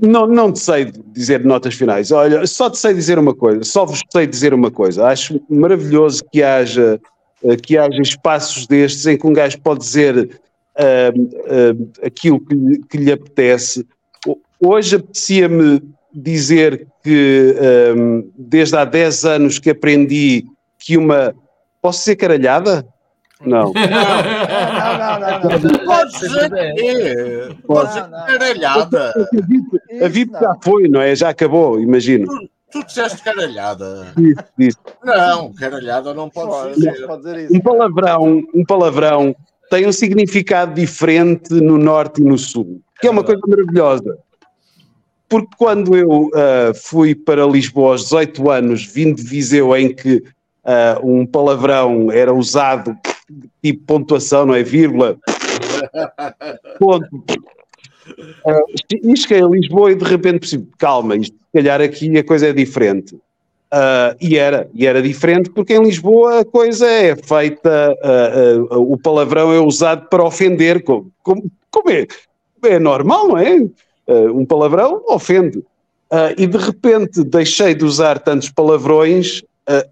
não, 0.00 0.26
não 0.26 0.52
te 0.52 0.60
sei 0.60 0.92
dizer 1.12 1.44
notas 1.44 1.74
finais. 1.74 2.10
Olha, 2.10 2.46
só 2.46 2.70
te 2.70 2.78
sei 2.78 2.94
dizer 2.94 3.18
uma 3.18 3.34
coisa, 3.34 3.62
só 3.64 3.84
vos 3.84 4.02
sei 4.10 4.26
dizer 4.26 4.54
uma 4.54 4.70
coisa. 4.70 5.06
Acho 5.06 5.40
maravilhoso 5.48 6.24
que 6.32 6.42
haja, 6.42 7.00
eh, 7.44 7.56
que 7.56 7.76
haja 7.76 8.00
espaços 8.00 8.66
destes 8.66 9.06
em 9.06 9.16
que 9.18 9.26
um 9.26 9.32
gajo 9.32 9.60
pode 9.60 9.80
dizer 9.80 10.40
uh, 10.78 11.20
uh, 11.20 11.90
aquilo 12.02 12.40
que 12.40 12.54
lhe, 12.54 12.78
que 12.88 12.96
lhe 12.96 13.12
apetece. 13.12 13.86
Hoje 14.60 14.96
apetecia-me 14.96 15.82
dizer 16.14 16.86
que 17.02 17.54
um, 17.96 18.30
desde 18.36 18.76
há 18.76 18.84
10 18.84 19.24
anos 19.24 19.58
que 19.58 19.70
aprendi 19.70 20.44
que 20.78 20.96
uma. 20.96 21.34
Posso 21.80 22.02
ser 22.02 22.16
caralhada? 22.16 22.86
Não. 23.40 23.72
Não, 24.98 25.20
não, 25.20 25.40
não, 25.40 25.58
não. 25.58 25.86
Pode 25.86 26.18
ser 26.18 26.50
que. 26.50 27.62
Pode 27.66 27.92
ser 27.92 28.10
caralhada. 28.10 29.14
A 30.02 30.08
VIP 30.08 30.32
já 30.32 30.56
foi, 30.62 30.88
não 30.88 31.00
é? 31.00 31.14
Já 31.14 31.28
acabou, 31.30 31.80
imagino. 31.80 32.26
Tu, 32.26 32.48
tu 32.72 32.86
disseste 32.86 33.22
caralhada. 33.22 34.12
Isso, 34.18 34.44
isso. 34.58 34.78
Não, 35.04 35.52
caralhada 35.52 36.12
não 36.12 36.28
pode 36.28 36.74
dizer. 36.74 37.06
Pode 37.06 37.22
dizer 37.22 37.44
isso. 37.44 37.56
Um 37.56 37.60
palavrão, 37.60 38.42
um 38.54 38.64
palavrão 38.64 39.36
tem 39.70 39.86
um 39.86 39.92
significado 39.92 40.74
diferente 40.74 41.52
no 41.54 41.78
norte 41.78 42.20
e 42.20 42.24
no 42.24 42.38
sul, 42.38 42.80
que 43.00 43.06
é 43.06 43.10
uma 43.10 43.22
coisa 43.22 43.40
maravilhosa. 43.46 44.18
Porque 45.28 45.54
quando 45.58 45.94
eu 45.94 46.26
uh, 46.28 46.74
fui 46.74 47.14
para 47.14 47.44
Lisboa 47.44 47.92
aos 47.92 48.04
18 48.04 48.50
anos, 48.50 48.84
vindo 48.84 49.16
de 49.16 49.22
Viseu, 49.22 49.76
em 49.76 49.94
que 49.94 50.16
uh, 50.16 51.04
um 51.06 51.26
palavrão 51.26 52.10
era 52.10 52.32
usado 52.32 52.96
tipo 53.62 53.84
pontuação, 53.84 54.46
não 54.46 54.54
é? 54.54 54.62
Vírgula. 54.62 55.18
Ponto. 56.78 57.06
Uh, 58.46 58.64
e 58.90 59.16
cheguei 59.16 59.42
a 59.42 59.46
Lisboa 59.46 59.92
e 59.92 59.94
de 59.94 60.04
repente 60.04 60.40
percebi, 60.40 60.68
calma, 60.78 61.16
isto, 61.16 61.34
se 61.34 61.52
calhar 61.52 61.80
aqui 61.80 62.16
a 62.16 62.24
coisa 62.24 62.48
é 62.48 62.52
diferente. 62.52 63.14
Uh, 63.14 64.16
e 64.18 64.38
era, 64.38 64.66
e 64.72 64.86
era 64.86 65.02
diferente 65.02 65.50
porque 65.50 65.74
em 65.74 65.84
Lisboa 65.84 66.40
a 66.40 66.44
coisa 66.44 66.86
é 66.86 67.14
feita, 67.14 67.94
uh, 68.02 68.74
uh, 68.74 68.92
o 68.92 68.96
palavrão 68.96 69.52
é 69.52 69.60
usado 69.60 70.08
para 70.08 70.24
ofender, 70.24 70.82
como, 70.82 71.12
como, 71.22 71.50
como 71.70 71.90
é, 71.90 72.06
é 72.64 72.78
normal, 72.78 73.28
não 73.28 73.38
é? 73.38 73.58
um 74.32 74.46
palavrão 74.46 75.04
ofende. 75.06 75.62
e 76.38 76.46
de 76.46 76.56
repente 76.56 77.22
deixei 77.22 77.74
de 77.74 77.84
usar 77.84 78.18
tantos 78.18 78.48
palavrões 78.48 79.42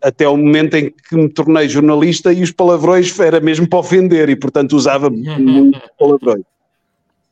até 0.03 0.27
o 0.27 0.37
momento 0.37 0.75
em 0.75 0.91
que 0.91 1.17
me 1.17 1.29
tornei 1.29 1.69
jornalista 1.69 2.33
e 2.33 2.43
os 2.43 2.51
palavrões 2.51 3.19
era 3.21 3.41
mesmo 3.41 3.69
para 3.69 3.79
ofender 3.79 4.29
e, 4.29 4.37
portanto, 4.37 4.73
usava 4.73 5.11
muito 5.11 5.81
palavrões. 5.99 6.45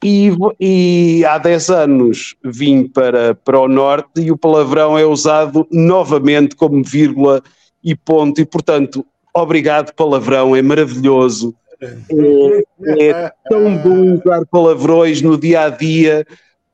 E, 0.03 0.31
e, 0.61 1.25
há 1.25 1.39
10 1.39 1.71
anos 1.71 2.37
vim 2.45 2.87
para, 2.87 3.35
para 3.35 3.59
o 3.59 3.67
Norte 3.67 4.21
e 4.21 4.31
o 4.31 4.37
palavrão 4.37 4.99
é 4.99 5.07
usado 5.07 5.67
novamente 5.73 6.55
como 6.55 6.85
vírgula 6.85 7.43
e 7.83 7.97
ponto, 7.97 8.39
e 8.39 8.45
portanto, 8.45 9.05
obrigado 9.35 9.95
palavrão, 9.95 10.55
é 10.55 10.61
maravilhoso. 10.61 11.55
É, 11.81 13.09
é 13.09 13.33
tão 13.49 13.77
bom 13.79 14.15
usar 14.15 14.45
palavrões 14.51 15.23
no 15.23 15.39
dia 15.39 15.63
a 15.63 15.69
dia 15.71 16.27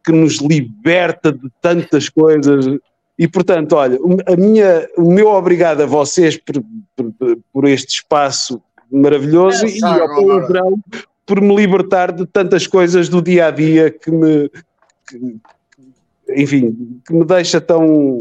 que 0.05 0.13
nos 0.13 0.39
liberta 0.39 1.33
de 1.33 1.49
tantas 1.61 2.09
coisas. 2.09 2.67
E, 3.21 3.29
portanto, 3.29 3.75
olha, 3.77 3.99
a 4.27 4.35
minha, 4.35 4.89
o 4.97 5.13
meu 5.13 5.29
obrigado 5.29 5.83
a 5.83 5.87
vocês 5.87 6.39
por, 6.39 6.65
por, 6.97 7.39
por 7.53 7.69
este 7.69 7.97
espaço 7.97 8.63
maravilhoso 8.91 9.67
é, 9.67 9.69
e 9.69 9.85
ao 9.85 10.09
palavrão 10.09 10.79
por 11.27 11.39
me 11.39 11.55
libertar 11.55 12.13
de 12.13 12.25
tantas 12.25 12.67
coisas 12.67 13.11
do 13.11 13.21
dia 13.21 13.49
a 13.49 13.51
dia 13.51 13.91
que 13.91 14.11
me, 14.11 14.51
que, 15.07 15.37
enfim, 16.35 16.99
que 17.07 17.13
me 17.13 17.27
deixa 17.27 17.61
tão. 17.61 18.17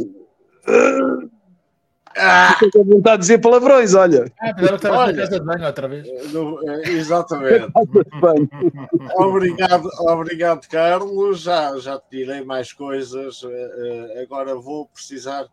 Ah! 2.15 2.57
Estou 2.61 2.83
com 2.83 2.91
vontade 2.91 3.17
de 3.17 3.21
dizer 3.21 3.37
palavrões, 3.39 3.93
olha. 3.93 4.31
Ah, 4.39 4.53
na 4.53 4.79
casa 4.79 5.39
de 5.39 5.45
banho 5.45 5.65
outra 5.65 5.87
vez. 5.87 6.07
É, 6.07 6.89
exatamente. 6.89 7.71
obrigado, 9.15 9.89
obrigado, 9.99 10.67
Carlos. 10.67 11.41
Já, 11.41 11.77
já 11.77 11.99
te 11.99 12.17
direi 12.17 12.43
mais 12.43 12.73
coisas. 12.73 13.41
Eh, 13.43 14.15
eh, 14.15 14.21
agora 14.23 14.55
vou 14.55 14.87
precisar 14.87 15.47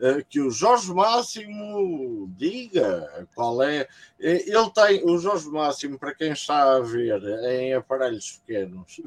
eh, 0.00 0.24
que 0.28 0.40
o 0.40 0.50
Jorge 0.50 0.92
Máximo 0.92 2.30
diga 2.36 3.26
qual 3.34 3.62
é. 3.62 3.88
Ele 4.18 4.70
tem, 4.74 5.04
o 5.04 5.18
Jorge 5.18 5.48
Máximo, 5.48 5.98
para 5.98 6.14
quem 6.14 6.32
está 6.32 6.76
a 6.76 6.80
ver 6.80 7.22
em 7.44 7.74
aparelhos 7.74 8.40
pequenos, 8.44 9.00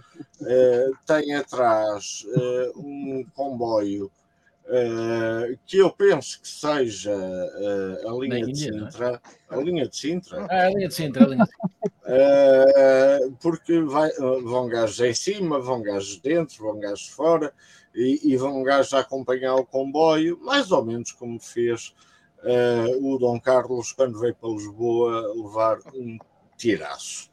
tem 1.06 1.36
atrás 1.36 2.26
um 2.76 3.26
comboio 3.36 4.12
Uh, 4.68 5.58
que 5.66 5.78
eu 5.78 5.90
penso 5.90 6.42
que 6.42 6.48
seja 6.48 7.16
uh, 7.16 8.10
a 8.10 8.20
linha 8.20 8.46
de 8.46 8.52
é? 8.52 8.56
Sintra. 8.56 9.22
A 9.48 9.56
linha 9.56 9.88
de 9.88 9.96
Sintra. 9.96 10.46
Ah, 10.50 10.66
a 10.66 10.70
linha 10.70 10.90
de 10.90 10.96
Sintra. 10.96 11.26
A 11.26 11.30
linha 11.30 11.46
de 11.46 11.48
Sintra. 11.48 11.72
Uh, 12.04 13.32
porque 13.42 13.80
vai, 13.80 14.12
vão 14.12 14.68
gajos 14.68 15.00
em 15.00 15.14
cima, 15.14 15.58
vão 15.58 15.82
gajos 15.82 16.20
dentro, 16.20 16.66
vão 16.66 16.80
gajos 16.82 17.08
fora 17.08 17.54
e, 17.96 18.20
e 18.26 18.36
vão 18.36 18.62
gajos 18.62 18.94
a 18.94 19.00
acompanhar 19.00 19.56
o 19.56 19.66
comboio, 19.66 20.38
mais 20.42 20.70
ou 20.70 20.84
menos 20.84 21.14
como 21.14 21.40
fez 21.40 21.94
o 23.02 23.18
Dom 23.18 23.40
Carlos 23.40 23.92
quando 23.92 24.20
veio 24.20 24.36
para 24.36 24.50
Lisboa 24.50 25.34
levar 25.34 25.80
um 25.94 26.18
tiraço. 26.58 27.30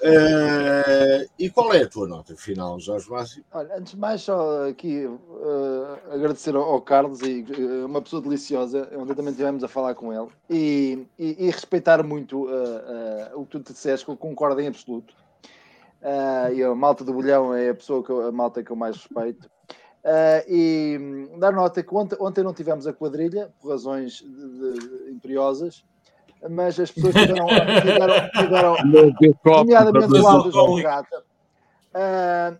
Uh, 0.00 1.28
e 1.38 1.50
qual 1.50 1.72
é 1.74 1.82
a 1.82 1.88
tua 1.88 2.06
nota 2.06 2.36
final, 2.36 2.78
Jorge 2.78 3.10
Márcio? 3.10 3.44
Olha, 3.52 3.76
antes 3.76 3.92
de 3.92 3.98
mais, 3.98 4.22
só 4.22 4.68
aqui 4.68 5.06
uh, 5.06 6.12
agradecer 6.12 6.54
ao, 6.54 6.80
Carlos 6.80 7.20
e 7.20 7.42
uh, 7.42 7.86
uma 7.86 8.00
pessoa 8.00 8.22
deliciosa, 8.22 8.88
onde 8.96 9.14
também 9.14 9.32
estivemos 9.32 9.62
a 9.64 9.68
falar 9.68 9.94
com 9.94 10.12
ele, 10.12 10.30
e, 10.48 11.06
e, 11.18 11.46
e 11.46 11.50
respeitar 11.50 12.02
muito 12.04 12.48
o 13.34 13.44
que 13.44 13.50
tu 13.50 13.60
te 13.60 13.72
disseste, 13.72 14.06
que 14.06 14.12
eu 14.12 14.16
concordo 14.16 14.60
em 14.60 14.68
absoluto. 14.68 15.14
e 16.54 16.62
a 16.62 16.74
malta 16.74 17.04
do 17.04 17.12
bolhão 17.12 17.52
é 17.52 17.70
a 17.70 17.74
pessoa 17.74 18.02
que 18.04 18.12
a 18.12 18.32
malta 18.32 18.62
que 18.62 18.70
eu 18.70 18.76
mais 18.76 18.96
respeito. 18.96 19.50
E 20.48 20.96
um, 21.00 21.38
dar 21.38 21.52
nota 21.52 21.82
que 21.82 21.94
ontem, 21.94 22.16
ontem, 22.20 22.44
não 22.44 22.54
tivemos 22.54 22.86
a 22.86 22.92
quadrilha, 22.92 23.52
por 23.60 23.70
razões 23.70 24.22
de, 24.22 24.72
de, 24.72 25.10
imperiosas, 25.10 25.84
mas 26.48 26.78
as 26.78 26.90
pessoas 26.90 27.14
tiveram, 27.14 27.46
tiveram, 27.46 28.30
tiveram 28.30 28.76
nomeadamente 29.44 30.20
o 30.20 30.26
Alves 30.26 30.82
Gata. 30.82 31.24
Uh, 31.94 32.58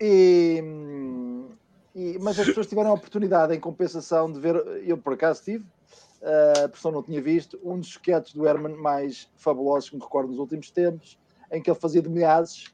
e, 0.00 0.64
e, 1.94 2.18
mas 2.20 2.38
as 2.38 2.46
pessoas 2.46 2.66
tiveram 2.66 2.90
a 2.90 2.94
oportunidade, 2.94 3.54
em 3.54 3.60
compensação, 3.60 4.32
de 4.32 4.40
ver, 4.40 4.56
eu 4.84 4.96
por 4.96 5.12
acaso 5.12 5.42
tive, 5.44 5.64
uh, 6.22 6.64
a 6.64 6.68
pessoa 6.68 6.92
não 6.92 7.02
tinha 7.02 7.20
visto, 7.20 7.60
um 7.62 7.78
dos 7.78 7.88
sketches 7.88 8.34
do 8.34 8.46
Herman 8.46 8.74
mais 8.76 9.28
fabulosos 9.36 9.90
que 9.90 9.96
me 9.96 10.02
recordo 10.02 10.30
nos 10.30 10.38
últimos 10.38 10.70
tempos, 10.70 11.18
em 11.52 11.60
que 11.60 11.70
ele 11.70 11.78
fazia 11.78 12.00
de 12.02 12.08
milhares 12.08 12.72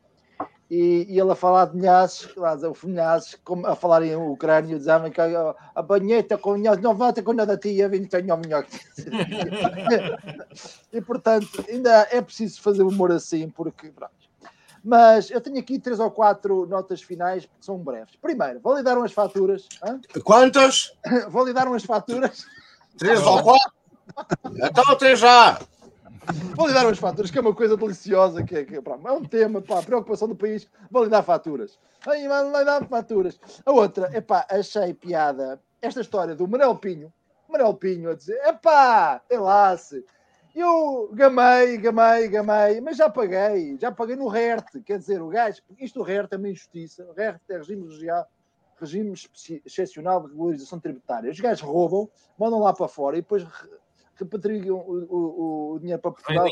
e, 0.70 1.06
e 1.08 1.20
ele 1.20 1.30
a 1.30 1.34
falar 1.34 1.66
de 1.66 1.76
Milhazes, 1.76 2.28
o 2.36 2.86
Milhazes, 2.86 3.38
a 3.66 3.76
falar 3.76 4.02
em 4.02 4.16
ucrânio, 4.16 4.78
dizendo 4.78 5.10
que 5.10 5.20
a 5.20 5.82
banheta 5.82 6.36
com 6.36 6.54
Milhazes 6.54 6.82
não 6.82 6.94
volta 6.94 7.22
com 7.22 7.32
nada 7.32 7.56
tia, 7.56 7.88
vim 7.88 8.04
tenho 8.04 8.36
melhor. 8.36 8.66
e 10.92 11.00
portanto, 11.00 11.64
ainda 11.68 12.08
é 12.10 12.20
preciso 12.20 12.60
fazer 12.60 12.82
humor 12.82 13.12
assim, 13.12 13.48
porque 13.48 13.90
pronto. 13.90 14.14
Mas 14.84 15.30
eu 15.30 15.40
tenho 15.40 15.58
aqui 15.58 15.80
três 15.80 15.98
ou 15.98 16.10
quatro 16.10 16.66
notas 16.66 17.02
finais 17.02 17.44
que 17.44 17.50
são 17.60 17.76
breves. 17.76 18.14
Primeiro, 18.22 18.60
dar 18.84 18.96
umas 18.96 19.12
faturas. 19.12 19.66
Hã? 19.82 20.00
Quantas? 20.22 20.92
dar 21.54 21.66
umas 21.66 21.84
faturas. 21.84 22.46
Três 22.96 23.20
ou 23.20 23.42
quatro? 23.42 23.72
Então 24.54 24.84
até 24.88 25.16
já! 25.16 25.58
Vou 26.56 26.66
lhe 26.66 26.74
dar 26.74 26.86
umas 26.86 26.98
faturas, 26.98 27.30
que 27.30 27.38
é 27.38 27.40
uma 27.40 27.54
coisa 27.54 27.76
deliciosa, 27.76 28.42
que 28.42 28.56
é, 28.56 28.64
que, 28.64 28.80
pá, 28.80 28.98
é 29.04 29.12
um 29.12 29.22
tema, 29.22 29.60
pá, 29.60 29.82
preocupação 29.82 30.26
do 30.26 30.34
país. 30.34 30.66
Vou 30.90 31.04
lhe 31.04 31.10
dar 31.10 31.22
faturas. 31.22 31.78
Ai, 32.06 32.26
vai 32.26 32.44
lhe 32.44 32.64
dar 32.64 32.86
faturas. 32.88 33.38
A 33.64 33.70
outra, 33.70 34.10
é 34.12 34.20
pá, 34.20 34.46
achei 34.48 34.94
piada 34.94 35.60
esta 35.80 36.00
história 36.00 36.34
do 36.34 36.48
Manel 36.48 36.76
Pinho. 36.76 37.12
Manel 37.48 37.74
Pinho 37.74 38.10
a 38.10 38.14
dizer: 38.14 38.40
epá, 38.46 39.22
relaxe. 39.30 40.04
Eu 40.54 41.10
gamei, 41.12 41.76
gamei, 41.76 42.28
gamei, 42.28 42.80
mas 42.80 42.96
já 42.96 43.10
paguei, 43.10 43.76
já 43.78 43.92
paguei 43.92 44.16
no 44.16 44.26
RERT. 44.26 44.82
Quer 44.84 44.98
dizer, 44.98 45.20
o 45.20 45.28
gajo, 45.28 45.60
isto 45.78 45.98
do 45.98 46.04
RERT 46.04 46.32
é 46.32 46.36
uma 46.36 46.48
injustiça. 46.48 47.04
O 47.04 47.12
RERT 47.12 47.42
é 47.50 47.58
regime 47.58 47.86
região, 47.86 48.24
regime 48.80 49.14
excepcional 49.66 50.22
de 50.22 50.28
regularização 50.28 50.80
tributária. 50.80 51.30
Os 51.30 51.38
gajos 51.38 51.60
roubam, 51.60 52.08
mandam 52.38 52.60
lá 52.60 52.72
para 52.72 52.88
fora 52.88 53.18
e 53.18 53.20
depois 53.20 53.46
repatriam 54.18 54.78
o, 54.78 55.04
o, 55.04 55.72
o 55.74 55.78
dinheiro 55.78 56.00
para 56.00 56.10
Portugal, 56.10 56.48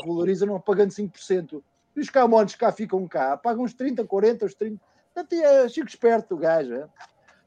não 0.47 0.59
pagando 0.59 0.91
5%. 0.91 1.63
E 1.95 1.99
os 1.99 2.09
camões 2.09 2.55
cá 2.55 2.71
ficam 2.71 3.07
cá, 3.07 3.37
pagam 3.37 3.63
uns 3.63 3.73
30, 3.73 4.05
40, 4.05 4.45
os 4.45 4.53
30. 4.53 4.81
Portanto, 5.13 5.33
é 5.33 5.69
chico 5.69 5.87
esperto 5.87 6.35
o 6.35 6.37
gajo. 6.37 6.73
É? 6.73 6.89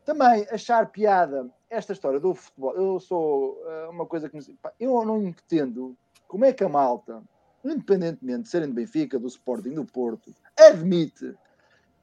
Também 0.05 0.47
achar 0.51 0.87
piada 0.91 1.51
esta 1.69 1.93
história 1.93 2.19
do 2.19 2.35
futebol. 2.35 2.75
Eu 2.75 2.99
sou 2.99 3.63
uh, 3.63 3.91
uma 3.91 4.07
coisa 4.07 4.29
que 4.29 4.37
me... 4.37 4.59
eu 4.81 5.05
não 5.05 5.23
entendo 5.23 5.97
como 6.27 6.45
é 6.47 6.53
que 6.53 6.65
a 6.65 6.69
malta, 6.69 7.23
independentemente 7.63 8.45
de 8.45 8.49
serem 8.49 8.69
de 8.69 8.75
Benfica, 8.75 9.19
do 9.19 9.27
Sporting, 9.27 9.75
do 9.75 9.85
Porto, 9.85 10.35
admite 10.59 11.35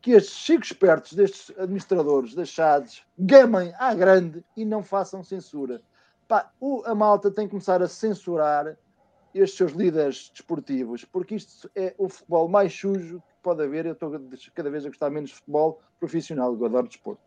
que 0.01 0.11
estes 0.11 0.35
chicos 0.35 0.67
espertos 0.67 1.13
destes 1.13 1.49
administradores 1.57 2.35
das 2.35 2.51
SADs 2.51 3.03
gamem 3.17 3.73
à 3.79 3.91
grande 3.95 4.45
e 4.55 4.63
não 4.63 4.83
façam 4.83 5.23
censura. 5.23 5.81
Pá, 6.27 6.51
o, 6.59 6.83
a 6.85 6.95
malta 6.95 7.29
tem 7.29 7.45
que 7.45 7.51
começar 7.51 7.81
a 7.81 7.87
censurar 7.87 8.77
estes 9.33 9.57
seus 9.57 9.71
líderes 9.73 10.29
desportivos, 10.33 11.03
porque 11.03 11.35
isto 11.35 11.69
é 11.75 11.93
o 11.97 12.07
futebol 12.07 12.47
mais 12.47 12.73
sujo 12.73 13.19
que 13.19 13.33
pode 13.43 13.61
haver. 13.63 13.85
Eu 13.85 13.93
estou 13.93 14.11
cada 14.53 14.69
vez 14.69 14.85
a 14.85 14.89
gostar 14.89 15.09
menos 15.09 15.29
de 15.29 15.35
futebol 15.35 15.81
profissional, 15.99 16.55
eu 16.55 16.65
adoro 16.65 16.87
desporto. 16.87 17.21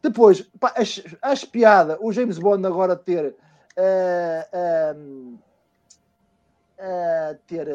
Depois, 0.00 0.42
pá, 0.60 0.74
acho, 0.76 1.50
piada 1.50 1.98
o 2.00 2.12
James 2.12 2.38
Bond 2.38 2.66
agora 2.66 2.94
ter. 2.94 3.34
Uh, 3.76 4.96
uh, 4.96 5.38
a 6.84 7.34
ter. 7.46 7.66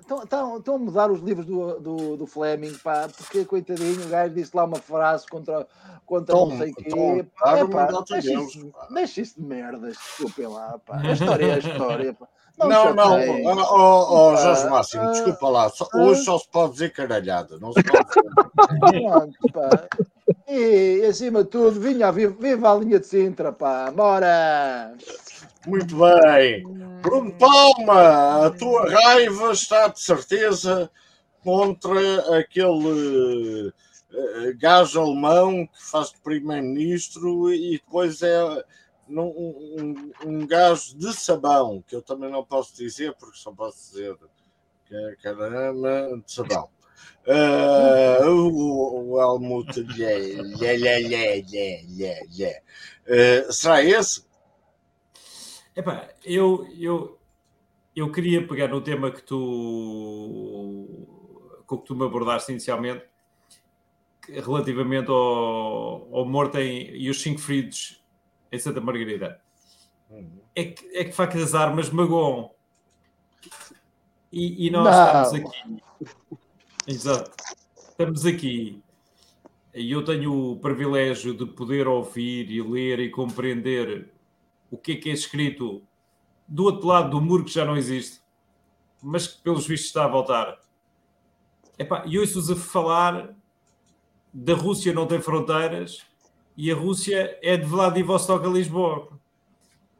Estão 0.00 0.56
uh, 0.56 0.74
a 0.74 0.78
mudar 0.78 1.10
os 1.10 1.20
livros 1.20 1.46
do, 1.46 1.78
do, 1.78 2.16
do 2.16 2.26
Fleming, 2.26 2.74
pá, 2.82 3.08
porque 3.08 3.44
coitadinho, 3.44 4.04
o 4.04 4.08
gajo 4.08 4.34
disse 4.34 4.56
lá 4.56 4.64
uma 4.64 4.78
frase 4.78 5.26
contra, 5.28 5.66
contra 6.04 6.34
tom, 6.34 6.50
não 6.50 6.58
sei 6.58 6.72
o 6.72 6.74
quê. 6.74 7.26
Pá, 7.38 7.58
é, 7.58 7.66
pá, 7.66 7.86
deixa, 8.08 8.32
isso, 8.32 8.72
deixa 8.92 9.20
isso 9.20 9.40
de 9.40 9.46
merdas, 9.46 9.96
desculpem 9.96 10.48
lá, 10.48 10.78
pá. 10.84 10.98
A 10.98 11.12
história 11.12 11.46
é 11.46 11.54
a 11.54 11.58
história, 11.58 12.14
pá. 12.14 12.28
Não, 12.58 12.68
não, 12.68 12.94
não, 12.94 13.44
oh, 13.44 13.58
oh, 13.58 14.32
oh, 14.32 14.36
Jorge 14.36 14.68
Máximo, 14.68 15.08
uh, 15.08 15.12
desculpa 15.12 15.48
lá, 15.48 15.68
só, 15.70 15.88
uh, 15.94 15.98
hoje 16.02 16.24
só 16.24 16.38
se 16.38 16.48
pode 16.50 16.72
dizer 16.72 16.92
caralhada, 16.92 17.58
não 17.58 17.72
se 17.72 17.82
pode 17.82 18.04
dizer. 18.06 19.00
Pronto, 19.00 19.52
pá. 19.52 19.88
E 20.48 21.04
acima 21.08 21.42
de 21.42 21.50
tudo, 21.50 21.80
vinha, 21.80 22.12
viva, 22.12 22.36
viva 22.38 22.72
a 22.72 22.76
linha 22.76 23.00
de 23.00 23.06
Sintra, 23.06 23.52
pá, 23.52 23.90
bora! 23.90 24.94
Muito 25.66 25.96
bem. 25.96 26.64
Bruno 27.02 27.32
Palma, 27.32 28.46
a 28.46 28.50
tua 28.50 28.90
raiva 28.90 29.52
está 29.52 29.88
de 29.88 30.00
certeza 30.00 30.90
contra 31.42 32.38
aquele 32.38 33.68
uh, 33.68 34.58
gajo 34.58 35.00
alemão 35.00 35.66
que 35.66 35.90
faz 35.90 36.10
de 36.10 36.20
primeiro-ministro 36.20 37.52
e 37.52 37.72
depois 37.72 38.22
é 38.22 38.64
um, 39.10 39.22
um, 39.24 40.12
um 40.24 40.46
gajo 40.46 40.96
de 40.96 41.12
sabão, 41.12 41.82
que 41.86 41.96
eu 41.96 42.02
também 42.02 42.30
não 42.30 42.44
posso 42.44 42.76
dizer, 42.76 43.14
porque 43.18 43.38
só 43.38 43.52
posso 43.52 43.90
dizer 43.90 44.16
que 44.86 44.94
é 44.94 45.16
caramba 45.16 46.22
de 46.24 46.32
sabão. 46.32 46.68
Uh, 47.26 48.28
o, 48.28 49.12
o 49.12 49.20
Helmut, 49.20 49.78
yeah, 49.96 50.18
yeah, 50.18 50.98
yeah, 50.98 52.20
yeah. 52.30 52.60
Uh, 53.06 53.52
será 53.52 53.82
esse? 53.82 54.24
Epá, 55.76 56.08
eu, 56.24 56.66
eu, 56.78 57.18
eu 57.94 58.10
queria 58.10 58.46
pegar 58.46 58.68
no 58.68 58.80
tema 58.80 59.10
que 59.10 59.22
tu, 59.22 60.86
com 61.66 61.78
que 61.78 61.86
tu 61.86 61.94
me 61.94 62.04
abordaste 62.04 62.50
inicialmente, 62.50 63.04
relativamente 64.28 65.10
ao, 65.10 66.14
ao 66.14 66.24
morto 66.24 66.58
em, 66.58 66.90
e 66.96 67.08
os 67.08 67.20
cinco 67.22 67.40
feridos 67.40 67.99
em 68.50 68.58
Santa 68.58 68.80
Margarida. 68.80 69.40
Uhum. 70.10 70.40
É 70.54 70.64
que, 70.64 70.96
é 70.96 71.04
que 71.04 71.12
facas 71.12 71.54
armas 71.54 71.90
magoam. 71.90 72.50
E, 74.32 74.66
e 74.66 74.70
nós 74.70 74.84
Não. 74.84 75.22
estamos 75.22 75.34
aqui. 75.34 75.82
Exato. 76.86 77.30
Estamos 77.76 78.26
aqui. 78.26 78.82
E 79.74 79.92
eu 79.92 80.04
tenho 80.04 80.52
o 80.52 80.56
privilégio 80.56 81.32
de 81.34 81.46
poder 81.46 81.86
ouvir 81.86 82.50
e 82.50 82.60
ler 82.60 82.98
e 82.98 83.10
compreender 83.10 84.12
o 84.70 84.76
que 84.76 84.92
é 84.92 84.96
que 84.96 85.10
é 85.10 85.12
escrito 85.12 85.82
do 86.46 86.64
outro 86.64 86.88
lado 86.88 87.10
do 87.10 87.20
muro 87.20 87.44
que 87.44 87.52
já 87.52 87.64
não 87.64 87.76
existe, 87.76 88.20
mas 89.00 89.28
que 89.28 89.42
pelos 89.42 89.66
vistos 89.66 89.88
está 89.88 90.04
a 90.04 90.08
voltar. 90.08 90.58
Epá, 91.78 92.04
e 92.06 92.18
ouço-vos 92.18 92.50
a 92.50 92.56
falar 92.56 93.34
da 94.32 94.54
Rússia 94.54 94.92
não 94.92 95.06
tem 95.06 95.20
fronteiras 95.20 96.04
e 96.56 96.70
a 96.70 96.74
Rússia 96.74 97.38
é 97.42 97.56
de 97.56 97.64
Vladivostok 97.64 98.46
a 98.46 98.48
Lisboa. 98.48 99.08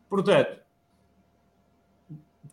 Portanto, 0.09 0.59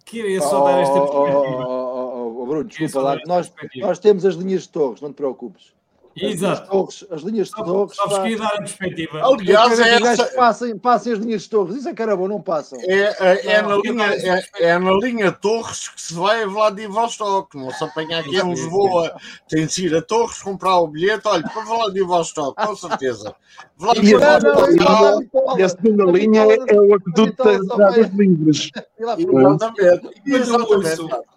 queria 0.05 0.41
só 0.41 0.63
dar 0.63 0.81
esta 0.81 0.99
perspectiva. 0.99 1.67
Oh, 1.67 2.37
oh, 2.37 2.41
oh, 2.41 2.45
Bruno, 2.45 2.63
desculpa 2.63 3.01
lá, 3.01 3.17
nós, 3.25 3.51
nós 3.75 3.99
temos 3.99 4.25
as 4.25 4.35
linhas 4.35 4.63
de 4.63 4.69
torres, 4.69 5.01
não 5.01 5.11
te 5.11 5.15
preocupes. 5.15 5.76
Exato. 6.19 6.61
As, 6.61 6.67
torres, 6.67 7.05
as 7.11 7.21
linhas 7.21 7.47
de 7.47 7.55
torres. 7.55 7.95
Só 7.95 8.23
que 8.23 8.35
dar 8.35 8.47
a 8.47 8.57
perspectiva. 8.57 9.21
Aliás, 9.25 9.79
é 9.79 9.95
essa... 9.95 10.25
passem, 10.25 10.77
passem 10.77 11.13
as 11.13 11.19
linhas 11.19 11.43
de 11.43 11.49
torres. 11.49 11.75
Isso 11.75 11.89
é 11.89 11.93
que 11.93 12.01
era 12.01 12.15
bom, 12.15 12.27
não 12.27 12.41
passam. 12.41 12.79
É, 12.81 13.15
é, 13.19 13.47
é 13.53 13.61
na 13.61 13.77
linha, 13.77 14.05
é, 14.05 14.43
é, 14.63 14.79
na 14.79 14.91
linha 14.93 15.31
Torres 15.31 15.89
que 15.89 16.01
se 16.01 16.13
vai 16.13 16.43
a 16.43 16.47
Vladivostok. 16.47 17.57
Não 17.57 17.71
se 17.71 17.83
apanha 17.83 18.19
aqui 18.19 18.37
em 18.37 18.49
Lisboa. 18.49 19.15
Tem 19.47 19.65
de 19.65 19.85
ir 19.85 19.95
a 19.95 20.01
Torres 20.01 20.41
comprar 20.41 20.79
o 20.79 20.87
bilhete. 20.87 21.27
Olha, 21.27 21.43
para 21.43 21.63
Vladivostok, 21.63 22.65
com 22.65 22.75
certeza. 22.75 23.35
Vladivostok. 23.77 25.29
E 25.57 25.63
a 25.63 25.69
segunda 25.69 26.05
linha 26.05 26.41
é 26.41 26.79
o 26.79 26.95
aqueduto 26.95 27.43
das 27.77 28.09
livres. 28.13 28.71
Exatamente. 28.99 30.11
Exatamente. 30.25 31.27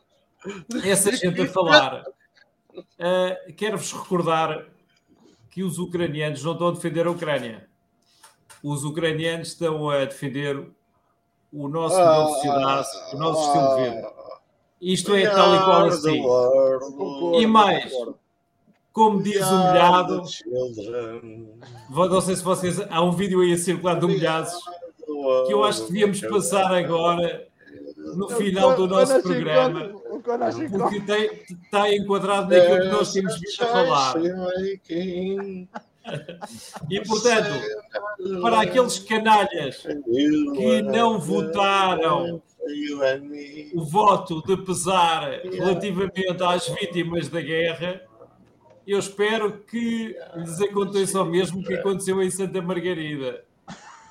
Essa 0.85 1.13
gente 1.13 1.43
a 1.43 1.49
falar 1.49 2.03
Uh, 2.79 3.53
Quero-vos 3.55 3.93
recordar 3.93 4.67
que 5.51 5.63
os 5.63 5.79
ucranianos 5.79 6.43
não 6.45 6.53
estão 6.53 6.69
a 6.69 6.73
defender 6.73 7.07
a 7.07 7.11
Ucrânia. 7.11 7.69
Os 8.63 8.85
ucranianos 8.85 9.49
estão 9.49 9.89
a 9.91 10.05
defender 10.05 10.71
o 11.53 11.69
nosso 11.69 11.97
ah, 11.97 12.27
sociedade, 12.27 12.89
o 13.13 13.19
nosso 13.19 13.47
estilo 13.47 13.77
de 13.77 13.91
vida. 13.91 14.13
Isto 14.81 15.15
é 15.15 15.29
tal 15.29 15.55
e 15.55 15.59
qual 15.59 15.85
assim. 15.87 16.23
E 17.41 17.47
mais, 17.47 17.93
como 18.93 19.23
diz 19.23 19.45
o 19.47 19.59
Milhado, 19.59 20.23
não 21.91 22.21
sei 22.21 22.37
se 22.37 22.43
vocês. 22.43 22.81
Há 22.89 23.03
um 23.03 23.13
vídeo 23.13 23.41
aí 23.41 23.53
a 23.53 23.59
circular 23.59 23.95
do 23.95 24.09
Milhados 24.09 24.53
que 25.47 25.53
eu 25.53 25.65
acho 25.65 25.83
que 25.83 25.93
devíamos 25.93 26.21
passar 26.21 26.73
agora 26.73 27.47
no 27.97 28.29
final 28.29 28.75
do 28.77 28.87
nosso 28.87 29.21
programa 29.23 30.00
porque 30.71 31.01
tem, 31.01 31.31
está 31.65 31.93
enquadrado 31.93 32.49
naquilo 32.55 32.81
que 32.81 32.89
nós 32.89 33.13
temos 33.13 33.35
vindo 33.35 33.63
a 33.63 33.67
falar. 33.67 34.15
E 36.89 37.01
portanto, 37.03 37.51
para 38.43 38.63
aqueles 38.63 38.99
canalhas 38.99 39.87
que 40.57 40.83
não 40.83 41.19
votaram 41.19 42.43
o 43.75 43.85
voto 43.85 44.43
de 44.43 44.57
pesar 44.59 45.41
relativamente 45.45 46.27
às 46.43 46.69
vítimas 46.69 47.29
da 47.29 47.41
guerra, 47.41 48.01
eu 48.87 48.99
espero 48.99 49.59
que 49.61 50.17
lhes 50.37 50.61
aconteça 50.61 51.23
o 51.23 51.25
mesmo 51.25 51.63
que 51.63 51.75
aconteceu 51.75 52.23
em 52.23 52.31
Santa 52.31 52.61
Margarida. 52.61 53.45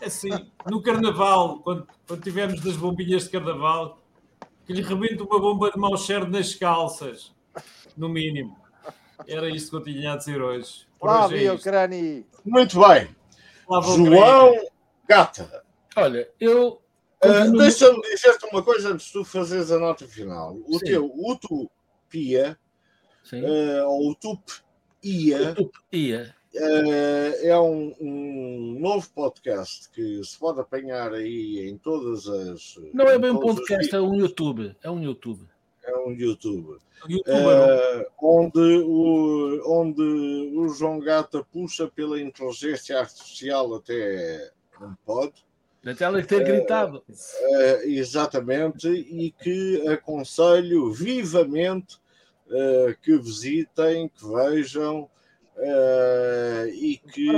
Assim, 0.02 0.30
no 0.70 0.82
Carnaval, 0.82 1.60
quando, 1.60 1.86
quando 2.08 2.24
tivemos 2.24 2.62
das 2.62 2.78
bombinhas 2.78 3.24
de 3.26 3.32
Carnaval, 3.32 3.99
que 4.70 4.74
lhe 4.74 4.84
rebente 4.84 5.24
uma 5.24 5.40
bomba 5.40 5.72
de 5.72 5.80
mau 5.80 5.98
cheiro 5.98 6.30
nas 6.30 6.54
calças, 6.54 7.34
no 7.98 8.08
mínimo. 8.08 8.56
Era 9.28 9.50
isto 9.50 9.72
que 9.72 9.78
eu 9.78 9.84
tinha 9.96 10.14
a 10.14 10.16
dizer 10.16 10.40
hoje. 10.40 10.86
Lá, 11.02 11.28
é 11.34 11.58
Crani. 11.58 12.24
Muito 12.46 12.80
bem. 12.80 13.10
João 13.68 14.54
Gata. 15.08 15.66
Olha, 15.96 16.30
eu. 16.40 16.80
Uh, 17.26 17.58
Deixa-me 17.58 18.00
dizer-te 18.00 18.46
uma 18.46 18.62
coisa 18.62 18.94
antes 18.94 19.08
de 19.08 19.14
tu 19.14 19.26
fazeres 19.26 19.72
a 19.72 19.80
nota 19.80 20.08
final. 20.08 20.56
O 20.68 20.78
Sim. 20.78 20.86
teu 20.86 21.12
Utopia, 21.16 22.56
uh, 23.34 23.88
ou 23.88 24.12
Utopia, 24.12 25.52
Utopia. 25.52 26.36
Uh, 26.56 27.46
é 27.46 27.60
um, 27.60 27.96
um, 28.02 28.78
novo 28.80 29.08
podcast 29.14 29.88
que 29.92 30.24
se 30.24 30.38
pode 30.38 30.60
apanhar 30.60 31.14
aí 31.14 31.70
em 31.70 31.78
todas 31.78 32.28
as. 32.28 32.76
Não 32.92 33.06
é 33.06 33.20
bem 33.20 33.30
um 33.30 33.40
podcast, 33.40 33.96
é 33.96 34.02
um 34.02 34.16
YouTube. 34.16 34.76
É 34.84 34.90
um 34.90 35.02
YouTube. 35.02 35.48
É 35.84 35.96
um 35.96 36.12
YouTube. 36.12 36.80
Uh, 37.06 38.06
onde, 38.22 38.84
o, 38.84 39.62
onde 39.66 40.02
o 40.02 40.68
João 40.70 41.00
Gata 41.00 41.44
puxa 41.44 41.88
pela 41.88 42.20
inteligência 42.20 43.00
artificial 43.00 43.76
até 43.76 44.52
não 44.82 44.98
pode. 45.06 45.46
Até 45.86 46.04
ela 46.04 46.22
ter 46.24 46.44
gritado. 46.44 47.04
Uh, 47.08 47.82
exatamente, 47.86 48.88
e 48.90 49.32
que 49.32 49.88
aconselho 49.88 50.92
vivamente 50.92 51.98
uh, 52.48 52.98
que 53.02 53.18
visitem, 53.18 54.10
que 54.10 54.26
vejam 54.26 55.10
e 56.74 56.98
que, 57.12 57.30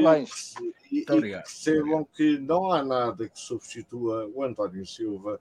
e, 0.91 0.99
e 0.99 1.05
percebam 1.05 2.05
que 2.15 2.37
não 2.39 2.71
há 2.71 2.83
nada 2.83 3.27
que 3.27 3.39
substitua 3.39 4.29
o 4.33 4.43
António 4.43 4.85
Silva 4.85 5.39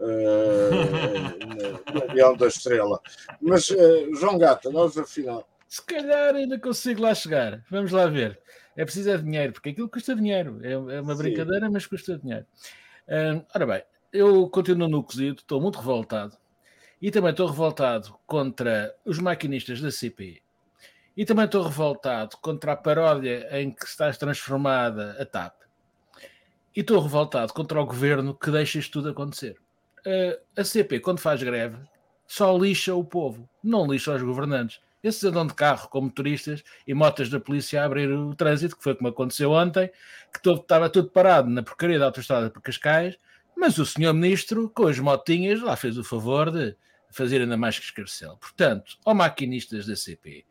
uh, 0.00 1.94
no 1.94 2.14
Leão 2.14 2.36
da 2.36 2.48
Estrela. 2.48 3.00
Mas, 3.40 3.70
uh, 3.70 4.14
João 4.14 4.38
Gata, 4.38 4.70
nós 4.70 4.96
afinal. 4.98 5.48
Se 5.68 5.82
calhar 5.82 6.34
ainda 6.34 6.58
consigo 6.58 7.02
lá 7.02 7.14
chegar. 7.14 7.64
Vamos 7.70 7.92
lá 7.92 8.06
ver. 8.06 8.40
É 8.76 8.84
preciso 8.84 9.10
é 9.10 9.18
dinheiro, 9.18 9.52
porque 9.52 9.70
aquilo 9.70 9.88
custa 9.88 10.14
dinheiro. 10.14 10.58
É, 10.62 10.72
é 10.72 11.00
uma 11.00 11.14
brincadeira, 11.14 11.66
Sim. 11.66 11.72
mas 11.72 11.86
custa 11.86 12.18
dinheiro. 12.18 12.46
Uh, 13.06 13.44
ora 13.54 13.66
bem, 13.66 13.82
eu 14.12 14.48
continuo 14.48 14.88
no 14.88 15.02
cozido, 15.02 15.40
estou 15.40 15.60
muito 15.60 15.78
revoltado. 15.78 16.36
E 17.00 17.10
também 17.10 17.30
estou 17.30 17.46
revoltado 17.46 18.14
contra 18.26 18.94
os 19.04 19.18
maquinistas 19.18 19.80
da 19.80 19.90
CP. 19.90 20.42
E 21.16 21.24
também 21.24 21.44
estou 21.44 21.62
revoltado 21.62 22.36
contra 22.38 22.72
a 22.72 22.76
paródia 22.76 23.48
em 23.60 23.70
que 23.70 23.84
está 23.84 24.10
transformada 24.12 25.16
a 25.20 25.26
TAP. 25.26 25.54
E 26.74 26.80
estou 26.80 27.00
revoltado 27.00 27.52
contra 27.52 27.80
o 27.80 27.86
governo 27.86 28.34
que 28.34 28.50
deixa 28.50 28.78
isto 28.78 28.92
tudo 28.92 29.10
acontecer 29.10 29.56
a 30.56 30.64
CP, 30.64 31.00
quando 31.00 31.20
faz 31.20 31.42
greve, 31.42 31.76
só 32.26 32.56
lixa 32.56 32.94
o 32.94 33.04
povo, 33.04 33.48
não 33.62 33.86
lixa 33.86 34.14
os 34.14 34.22
governantes. 34.22 34.80
Esses 35.02 35.24
andam 35.24 35.46
de 35.46 35.54
carro 35.54 35.88
com 35.88 36.02
motoristas 36.02 36.62
e 36.86 36.92
motas 36.92 37.30
da 37.30 37.40
polícia 37.40 37.82
a 37.82 37.86
abrir 37.86 38.10
o 38.10 38.34
trânsito, 38.34 38.76
que 38.76 38.82
foi 38.82 38.94
como 38.94 39.08
aconteceu 39.08 39.50
ontem, 39.50 39.90
que 40.32 40.42
todo, 40.42 40.60
estava 40.60 40.90
tudo 40.90 41.08
parado 41.08 41.48
na 41.48 41.62
porcaria 41.62 41.98
da 41.98 42.04
autostrada 42.06 42.50
por 42.50 42.60
Cascais, 42.60 43.16
mas 43.56 43.78
o 43.78 43.86
senhor 43.86 44.12
ministro, 44.12 44.68
com 44.70 44.86
as 44.86 44.98
motinhas, 44.98 45.60
lá 45.60 45.74
fez 45.74 45.96
o 45.96 46.04
favor 46.04 46.50
de 46.50 46.76
fazer 47.10 47.40
ainda 47.40 47.56
mais 47.56 47.78
que 47.78 47.84
escarcel. 47.86 48.36
Portanto, 48.36 48.98
ó 49.04 49.14
maquinistas 49.14 49.86
da 49.86 49.96
CP, 49.96 50.44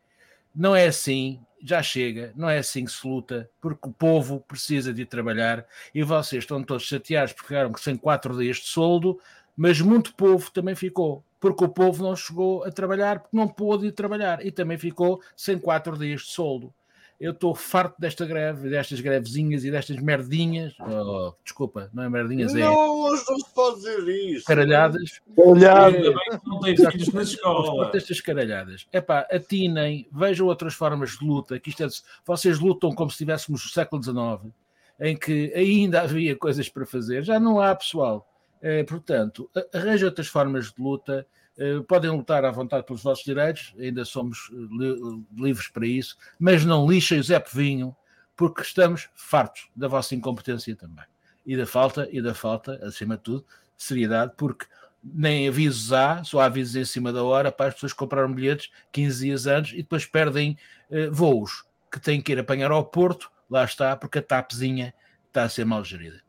não 0.55 0.75
é 0.75 0.87
assim, 0.87 1.39
já 1.63 1.81
chega, 1.83 2.33
não 2.35 2.49
é 2.49 2.59
assim 2.59 2.85
que 2.85 2.91
se 2.91 3.05
luta, 3.07 3.49
porque 3.61 3.89
o 3.89 3.91
povo 3.91 4.39
precisa 4.41 4.93
de 4.93 5.05
trabalhar. 5.05 5.65
E 5.93 6.03
vocês 6.03 6.43
estão 6.43 6.63
todos 6.63 6.83
chateados 6.83 7.33
porque 7.33 7.47
ficaram 7.49 7.73
sem 7.77 7.97
quatro 7.97 8.37
dias 8.37 8.57
de 8.57 8.65
soldo, 8.67 9.19
mas 9.55 9.81
muito 9.81 10.13
povo 10.15 10.49
também 10.51 10.75
ficou, 10.75 11.23
porque 11.39 11.63
o 11.63 11.69
povo 11.69 12.03
não 12.03 12.15
chegou 12.15 12.63
a 12.63 12.71
trabalhar, 12.71 13.19
porque 13.19 13.35
não 13.35 13.47
pôde 13.47 13.87
ir 13.87 13.91
trabalhar. 13.91 14.45
E 14.45 14.51
também 14.51 14.77
ficou 14.77 15.21
sem 15.35 15.57
quatro 15.59 15.97
dias 15.97 16.21
de 16.21 16.27
soldo. 16.27 16.73
Eu 17.19 17.31
estou 17.31 17.53
farto 17.53 17.99
desta 17.99 18.25
greve, 18.25 18.69
destas 18.69 19.01
grevezinhas 19.01 19.65
e 19.65 19.71
destas 19.71 19.97
merdinhas. 19.97 20.73
Oh, 20.79 21.33
desculpa, 21.43 21.89
não 21.93 22.03
é 22.03 22.09
merdinhas, 22.09 22.55
é. 22.55 22.59
Não, 22.59 23.01
hoje 23.01 23.23
não 23.27 23.37
se 23.37 23.53
pode 23.53 23.75
dizer 23.75 24.07
isso. 24.07 24.45
Caralhadas. 24.45 25.19
Caralhadas. 25.35 26.15
Não 26.45 26.61
tem 26.61 26.77
filhos 26.77 27.11
na 27.11 27.21
escola. 27.23 27.91
Estas 27.93 28.21
caralhadas. 28.21 28.87
É 28.93 29.01
pá, 29.01 29.27
atinem, 29.29 30.07
vejam 30.13 30.47
outras 30.47 30.73
formas 30.73 31.17
de 31.17 31.25
luta. 31.25 31.59
Que 31.59 31.71
isto 31.71 31.83
é, 31.83 31.87
vocês 32.25 32.57
lutam 32.57 32.93
como 32.93 33.09
se 33.09 33.15
estivéssemos 33.15 33.65
no 33.65 33.69
século 33.69 34.01
XIX, 34.01 34.53
em 34.97 35.17
que 35.17 35.51
ainda 35.53 35.99
havia 36.03 36.37
coisas 36.37 36.69
para 36.69 36.85
fazer. 36.85 37.25
Já 37.25 37.37
não 37.37 37.59
há, 37.59 37.75
pessoal. 37.75 38.25
É, 38.61 38.81
portanto, 38.83 39.49
arranja 39.73 40.05
outras 40.05 40.27
formas 40.27 40.71
de 40.71 40.81
luta. 40.81 41.27
É, 41.59 41.81
podem 41.81 42.09
lutar 42.09 42.45
à 42.45 42.51
vontade 42.51 42.85
pelos 42.85 43.03
vossos 43.03 43.25
direitos, 43.25 43.75
ainda 43.77 44.05
somos 44.05 44.49
li 44.49 45.25
livres 45.35 45.67
para 45.67 45.85
isso, 45.85 46.17
mas 46.39 46.63
não 46.63 46.89
lixem 46.89 47.19
o 47.19 47.23
Zé 47.23 47.37
Povinho, 47.37 47.93
porque 48.33 48.61
estamos 48.61 49.09
fartos 49.13 49.67
da 49.75 49.89
vossa 49.89 50.15
incompetência 50.15 50.73
também. 50.73 51.03
E 51.45 51.57
da 51.57 51.65
falta, 51.65 52.07
e 52.11 52.21
da 52.21 52.33
falta, 52.33 52.79
acima 52.81 53.17
de 53.17 53.23
tudo, 53.23 53.45
seriedade, 53.75 54.31
porque 54.37 54.65
nem 55.03 55.49
avisos 55.49 55.91
há, 55.91 56.23
só 56.23 56.39
há 56.39 56.45
avisos 56.45 56.77
em 56.77 56.85
cima 56.85 57.11
da 57.11 57.23
hora 57.23 57.51
para 57.51 57.67
as 57.67 57.73
pessoas 57.73 57.91
comprarem 57.91 58.33
bilhetes 58.33 58.71
15 58.93 59.25
dias 59.25 59.45
antes 59.45 59.73
e 59.73 59.77
depois 59.77 60.05
perdem 60.05 60.57
eh, 60.89 61.09
voos 61.09 61.65
que 61.91 61.99
têm 61.99 62.21
que 62.21 62.31
ir 62.31 62.39
apanhar 62.39 62.71
ao 62.71 62.85
Porto, 62.85 63.29
lá 63.49 63.65
está, 63.65 63.95
porque 63.97 64.19
a 64.19 64.21
TAPzinha 64.21 64.93
está 65.27 65.43
a 65.43 65.49
ser 65.49 65.65
mal 65.65 65.83
gerida. 65.83 66.21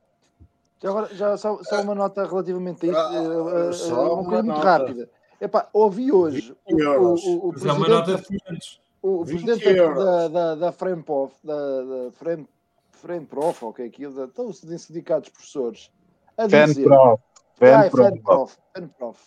Já, 0.82 0.88
agora, 0.88 1.14
já 1.14 1.36
só, 1.36 1.62
só, 1.62 1.82
uma 1.82 1.94
nota 1.94 2.26
relativamente 2.26 2.86
a 2.86 2.90
isso, 2.90 2.98
ah, 2.98 3.10
uh, 3.12 4.08
uh, 4.08 4.14
uma 4.14 4.24
coisa 4.24 4.42
muito 4.42 4.60
rápida. 4.60 5.10
Epá, 5.40 5.68
ouvi 5.72 6.12
hoje 6.12 6.54
o, 6.66 6.76
o, 6.76 7.14
o, 7.14 7.48
o 7.48 7.52
presidente, 7.52 8.80
o 9.00 9.24
presidente 9.24 9.74
da, 9.74 10.28
da, 10.28 10.54
da 10.54 10.72
FREMPOF, 10.72 11.34
da, 11.42 11.54
da 11.54 12.12
FREM, 12.12 12.46
FREMPROF, 12.92 13.64
ou 13.64 13.70
o 13.70 13.74
que 13.74 13.82
é 13.82 13.86
aquilo, 13.86 14.14
da, 14.14 14.24
então, 14.24 14.48
os 14.48 14.58
sindicatos 14.58 15.28
de 15.28 15.32
professores, 15.32 15.90
a 16.36 16.46
dizer... 16.46 16.74
FENPROF. 16.74 17.22
FENPROF. 17.54 18.58
FENPROF. 18.74 19.20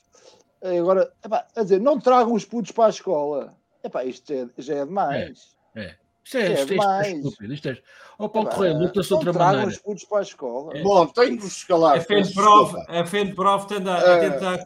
Agora, 0.79 1.11
epá, 1.25 1.47
a 1.55 1.63
dizer, 1.63 1.81
não 1.81 1.99
tragam 1.99 2.33
os 2.33 2.45
putos 2.45 2.71
para 2.71 2.85
a 2.85 2.89
escola. 2.89 3.53
Epá, 3.83 4.05
isto 4.05 4.33
já 4.33 4.39
é, 4.39 4.49
já 4.57 4.75
é 4.75 4.85
demais. 4.85 5.55
É, 5.75 5.83
é. 5.83 5.95
Isto 6.23 6.37
é, 6.37 6.53
isto, 6.53 6.73
é, 6.73 6.75
isto 6.75 6.83
é 6.83 7.11
estúpido. 7.11 7.53
Isto 7.53 7.69
é... 7.69 7.77
Oh, 8.17 8.29
Paulo 8.29 8.49
é, 8.49 8.51
Correia, 8.53 8.77
luta-se 8.77 9.07
de 9.09 9.13
outra 9.15 9.33
maneira. 9.33 9.67
os 9.67 9.77
putos 9.77 10.03
para 10.05 10.19
a 10.19 10.21
escola. 10.21 10.77
É. 10.77 10.81
Bom, 10.81 11.05
tenho 11.07 11.37
que 11.37 11.45
escalar. 11.45 11.97
A 11.97 12.01
FENPROF, 12.01 12.75
a 12.87 13.05
FENPROF 13.05 13.67
tenta, 13.67 13.91
é. 13.91 14.29
tenta 14.29 14.65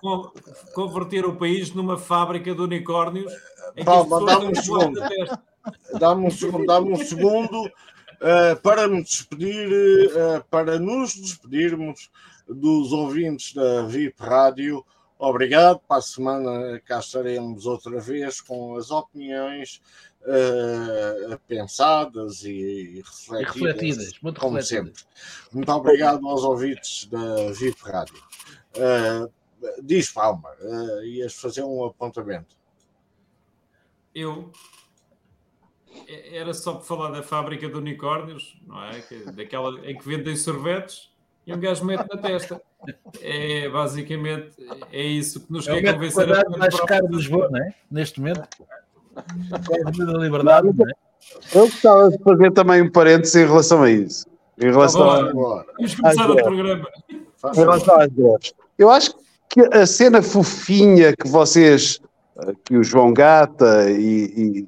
converter 0.73 1.25
o 1.25 1.35
país 1.35 1.73
numa 1.73 1.97
fábrica 1.97 2.53
de 2.53 2.61
unicórnios. 2.61 3.33
Calma, 3.83 4.25
dá-me 4.25 4.47
um 4.47 4.55
segundo. 4.55 5.01
Dá-me 5.99 6.27
um 6.27 6.29
segundo, 6.29 6.65
dá-me 6.65 6.91
um 6.93 6.97
segundo 6.97 7.65
uh, 7.65 8.61
para 8.61 8.87
me 8.87 9.03
despedir, 9.03 9.69
uh, 10.09 10.43
para 10.49 10.77
nos 10.79 11.15
despedirmos 11.15 12.09
dos 12.47 12.91
ouvintes 12.91 13.53
da 13.53 13.83
VIP 13.83 14.15
Rádio. 14.19 14.85
Obrigado. 15.19 15.79
Para 15.87 15.97
a 15.97 16.01
semana 16.01 16.79
cá 16.85 16.99
estaremos 16.99 17.65
outra 17.65 17.99
vez 17.99 18.39
com 18.39 18.75
as 18.75 18.91
opiniões 18.91 19.81
uh, 20.21 21.39
pensadas 21.47 22.43
e, 22.43 23.03
refletidas, 23.05 23.55
e 23.55 23.59
refletidas 23.59 24.19
muito 24.21 24.39
como 24.39 24.57
refletidas. 24.57 24.99
sempre. 24.99 25.51
Muito 25.51 25.71
obrigado 25.71 26.27
aos 26.27 26.43
ouvintes 26.43 27.05
da 27.05 27.51
VIP 27.51 27.81
Rádio. 27.83 28.23
Uh, 28.75 29.31
diz 29.81 30.11
Palma, 30.11 30.49
uh, 30.61 31.03
ias 31.03 31.33
fazer 31.33 31.63
um 31.63 31.85
apontamento. 31.85 32.55
Eu 34.13 34.51
era 36.31 36.53
só 36.53 36.73
para 36.73 36.83
falar 36.83 37.09
da 37.09 37.23
fábrica 37.23 37.67
de 37.67 37.75
unicórnios, 37.75 38.59
não 38.65 38.83
é? 38.83 39.03
Daquela 39.33 39.79
em 39.89 39.97
que 39.97 40.07
vendem 40.07 40.35
sorvetes 40.35 41.11
e 41.45 41.53
um 41.53 41.59
gajo 41.59 41.85
mete 41.85 42.07
na 42.07 42.21
testa. 42.21 42.61
É 43.21 43.67
basicamente 43.69 44.51
é 44.91 45.01
isso 45.01 45.45
que 45.45 45.51
nos 45.51 45.67
é 45.67 45.81
quer 45.81 45.93
convencer. 45.93 46.29
É 46.29 46.47
o 46.47 46.57
mais 46.57 46.79
caro 46.81 47.07
de 47.07 47.15
Lisboa, 47.15 47.49
não 47.49 47.59
é? 47.59 47.73
Neste 47.89 48.19
momento. 48.19 48.47
É 49.71 49.81
a 49.87 50.17
liberdade, 50.17 50.69
não 50.75 50.87
é? 50.87 50.91
Eu 51.53 51.61
gostava 51.61 52.09
de 52.09 52.17
fazer 52.23 52.51
também 52.51 52.81
um 52.81 52.91
parênteses 52.91 53.35
em 53.35 53.45
relação 53.45 53.83
a 53.83 53.91
isso. 53.91 54.25
Em 54.59 54.71
relação 54.71 55.01
tá 55.01 55.15
a... 55.15 55.31
Vamos 55.31 55.95
começar 55.95 56.31
o 56.31 56.35
programa. 56.35 56.87
Em 57.09 57.55
relação 57.55 57.99
às 57.99 58.07
greves. 58.07 58.53
Eu 58.77 58.89
acho 58.89 59.15
que 59.49 59.61
a 59.75 59.85
cena 59.85 60.21
fofinha 60.21 61.15
que 61.15 61.27
vocês, 61.27 61.99
que 62.65 62.77
o 62.77 62.83
João 62.83 63.13
Gata 63.13 63.89
e, 63.89 64.23
e 64.35 64.67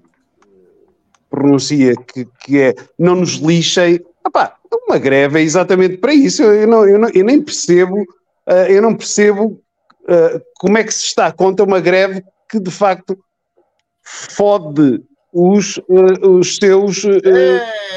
pronuncia 1.29 1.95
que, 1.95 2.25
que 2.41 2.59
é 2.59 2.75
não 2.97 3.15
nos 3.15 3.35
lixem. 3.35 3.99
Epá, 4.25 4.55
uma 4.87 4.97
greve 4.97 5.39
é 5.39 5.43
exatamente 5.43 5.97
para 5.97 6.13
isso. 6.13 6.43
Eu, 6.43 6.67
não, 6.67 6.87
eu, 6.87 6.99
não, 6.99 7.09
eu 7.09 7.23
nem 7.23 7.41
percebo, 7.41 8.01
uh, 8.01 8.67
eu 8.67 8.81
não 8.81 8.95
percebo 8.95 9.61
uh, 10.03 10.41
como 10.59 10.77
é 10.77 10.83
que 10.83 10.93
se 10.93 11.05
está 11.05 11.31
contra 11.31 11.65
uma 11.65 11.79
greve 11.79 12.23
que 12.49 12.59
de 12.59 12.71
facto 12.71 13.17
fode 14.09 15.03
os, 15.31 15.77
uh, 15.77 16.27
os 16.27 16.55
seus. 16.55 17.03
Uh, 17.03 17.19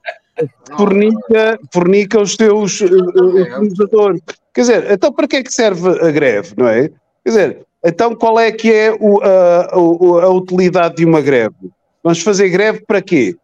Fornica, 0.78 1.60
fornica 1.74 2.22
os 2.22 2.36
teus 2.36 2.82
uh, 2.82 2.86
utilizadores. 2.86 4.22
Quer 4.54 4.62
dizer, 4.62 4.92
então 4.92 5.12
para 5.12 5.28
que 5.28 5.38
é 5.38 5.44
que 5.44 5.54
serve 5.54 5.90
a 5.90 6.12
greve, 6.12 6.54
não 6.58 6.68
é? 6.68 6.90
Quer 7.24 7.30
dizer, 7.30 7.68
então 7.86 8.16
qual 8.16 8.40
é 8.40 8.52
que 8.52 8.72
é 8.72 8.92
o, 8.92 9.22
a, 9.22 9.66
a, 9.72 10.26
a 10.26 10.30
utilidade 10.30 10.96
de 10.96 11.06
uma 11.06 11.22
greve? 11.22 11.56
Vamos 12.04 12.22
fazer 12.22 12.50
greve 12.50 12.84
para 12.86 13.02
quê? 13.02 13.36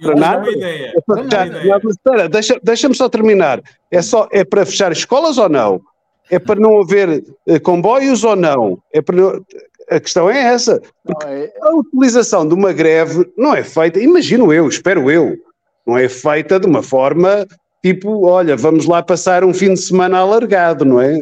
Para 0.00 0.14
nada? 0.14 0.50
Ideia. 0.50 0.92
É 0.96 1.00
para 1.00 1.22
fechar, 1.24 1.46
ideia. 1.46 1.80
espera, 1.88 2.28
deixa, 2.28 2.60
deixa-me 2.62 2.94
só 2.94 3.08
terminar. 3.08 3.60
É, 3.90 4.00
só, 4.02 4.28
é 4.32 4.44
para 4.44 4.64
fechar 4.64 4.92
escolas 4.92 5.38
ou 5.38 5.48
não? 5.48 5.80
É 6.30 6.38
para 6.38 6.60
não 6.60 6.80
haver 6.80 7.24
uh, 7.46 7.60
comboios 7.62 8.24
ou 8.24 8.36
não? 8.36 8.82
É 8.92 9.00
para, 9.00 9.16
a 9.90 10.00
questão 10.00 10.28
é 10.28 10.38
essa. 10.38 10.80
É... 11.26 11.52
A 11.62 11.74
utilização 11.74 12.46
de 12.46 12.54
uma 12.54 12.72
greve 12.72 13.30
não 13.36 13.54
é 13.54 13.64
feita, 13.64 13.98
imagino 13.98 14.52
eu, 14.52 14.68
espero 14.68 15.10
eu, 15.10 15.36
não 15.86 15.96
é 15.96 16.08
feita 16.08 16.60
de 16.60 16.66
uma 16.66 16.82
forma 16.82 17.46
tipo, 17.82 18.26
olha, 18.26 18.56
vamos 18.56 18.86
lá 18.86 19.02
passar 19.02 19.44
um 19.44 19.54
fim 19.54 19.74
de 19.74 19.80
semana 19.80 20.18
alargado, 20.18 20.84
não 20.84 21.00
é? 21.00 21.18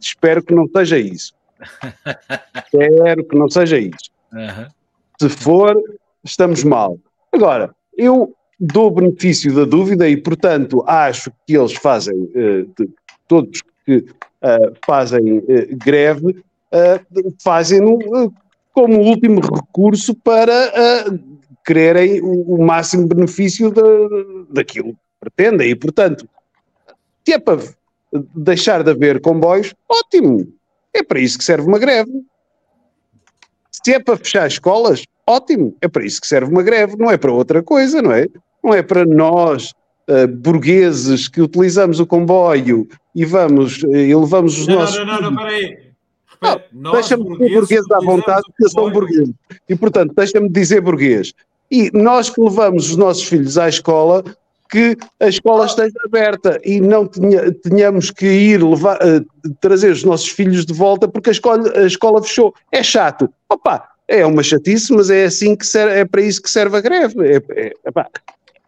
Espero 0.00 0.42
que 0.42 0.54
não 0.54 0.66
seja 0.74 0.98
isso. 0.98 1.32
espero 2.72 3.24
que 3.24 3.36
não 3.36 3.48
seja 3.48 3.78
isso. 3.78 4.10
Uhum. 4.32 4.66
Se 5.20 5.28
for, 5.28 5.80
estamos 6.24 6.64
mal. 6.64 6.98
Agora, 7.30 7.74
eu 7.96 8.34
dou 8.58 8.90
benefício 8.90 9.54
da 9.54 9.64
dúvida 9.64 10.08
e, 10.08 10.16
portanto, 10.16 10.82
acho 10.86 11.30
que 11.46 11.56
eles 11.56 11.74
fazem, 11.74 12.14
uh, 12.14 12.90
todos 13.28 13.62
que 13.84 14.04
fazem 14.84 15.38
uh, 15.38 15.44
greve, 15.76 16.42
fazem-no 17.42 18.32
como 18.72 19.00
último 19.00 19.40
recurso 19.40 20.14
para 20.14 20.72
quererem 21.64 22.20
o, 22.20 22.54
o, 22.54 22.64
máximo 22.64 23.06
benefício 23.06 23.70
de, 23.70 23.82
daquilo 24.50 24.92
que 24.92 24.98
pretendem. 25.20 25.70
E, 25.70 25.74
portanto, 25.74 26.28
se 27.24 27.34
é 27.34 27.38
para 27.38 27.62
deixar 28.34 28.82
de 28.82 28.90
haver 28.90 29.20
comboios, 29.20 29.74
ótimo. 29.88 30.52
É 30.92 31.02
para 31.02 31.20
isso 31.20 31.38
que 31.38 31.44
serve 31.44 31.66
uma 31.66 31.78
greve. 31.78 32.12
Se 33.70 33.94
é 33.94 34.00
para 34.00 34.16
fechar 34.16 34.46
escolas, 34.46 35.04
ótimo. 35.26 35.76
É 35.80 35.88
para 35.88 36.04
isso 36.04 36.20
que 36.20 36.26
serve 36.26 36.50
uma 36.50 36.62
greve, 36.62 36.96
não 36.96 37.10
é 37.10 37.16
para 37.16 37.32
outra 37.32 37.62
coisa, 37.62 38.02
não 38.02 38.12
é? 38.12 38.26
Não 38.62 38.74
é 38.74 38.82
para 38.82 39.04
nós, 39.04 39.72
uh, 40.08 40.28
burgueses, 40.28 41.28
que 41.28 41.40
utilizamos 41.40 42.00
o 42.00 42.06
comboio 42.06 42.86
e 43.14 43.24
vamos 43.24 43.82
uh, 43.82 43.94
e 43.94 44.14
levamos 44.14 44.58
os 44.58 44.66
não, 44.66 44.76
nossos. 44.76 44.98
Não, 44.98 45.06
não, 45.06 45.20
não, 45.20 45.30
não, 45.30 45.36
peraí. 45.36 45.92
Deixa-me 46.92 47.38
dizer 47.38 47.54
burguês 47.54 47.90
à 47.90 48.00
vontade, 48.00 48.42
porque 48.46 48.64
eu 48.64 48.70
sou 48.70 48.88
um 48.88 48.92
burguês. 48.92 49.30
E, 49.68 49.76
portanto, 49.76 50.12
deixa-me 50.16 50.48
dizer 50.48 50.80
burguês. 50.80 51.32
E 51.70 51.90
nós 51.92 52.28
que 52.28 52.40
levamos 52.40 52.90
os 52.90 52.96
nossos 52.96 53.22
filhos 53.24 53.56
à 53.56 53.68
escola, 53.68 54.24
que 54.68 54.96
a 55.20 55.28
escola 55.28 55.66
esteja 55.66 55.94
aberta 56.04 56.58
e 56.64 56.80
não 56.80 57.06
tenha, 57.06 57.52
tenhamos 57.52 58.10
que 58.10 58.26
ir 58.26 58.62
levar, 58.62 58.96
uh, 58.96 59.54
trazer 59.60 59.92
os 59.92 60.02
nossos 60.02 60.28
filhos 60.28 60.64
de 60.64 60.72
volta 60.72 61.06
porque 61.06 61.28
a 61.28 61.32
escola, 61.32 61.70
a 61.76 61.86
escola 61.86 62.22
fechou. 62.22 62.54
É 62.72 62.82
chato. 62.82 63.28
Opa, 63.48 63.86
é 64.08 64.24
uma 64.26 64.42
chatice, 64.42 64.92
mas 64.92 65.10
é 65.10 65.24
assim 65.24 65.54
que 65.54 65.66
serve, 65.66 66.00
é 66.00 66.04
para 66.04 66.22
isso 66.22 66.42
que 66.42 66.50
serve 66.50 66.76
a 66.76 66.80
greve. 66.80 67.14
É, 67.20 67.36
é, 67.50 67.72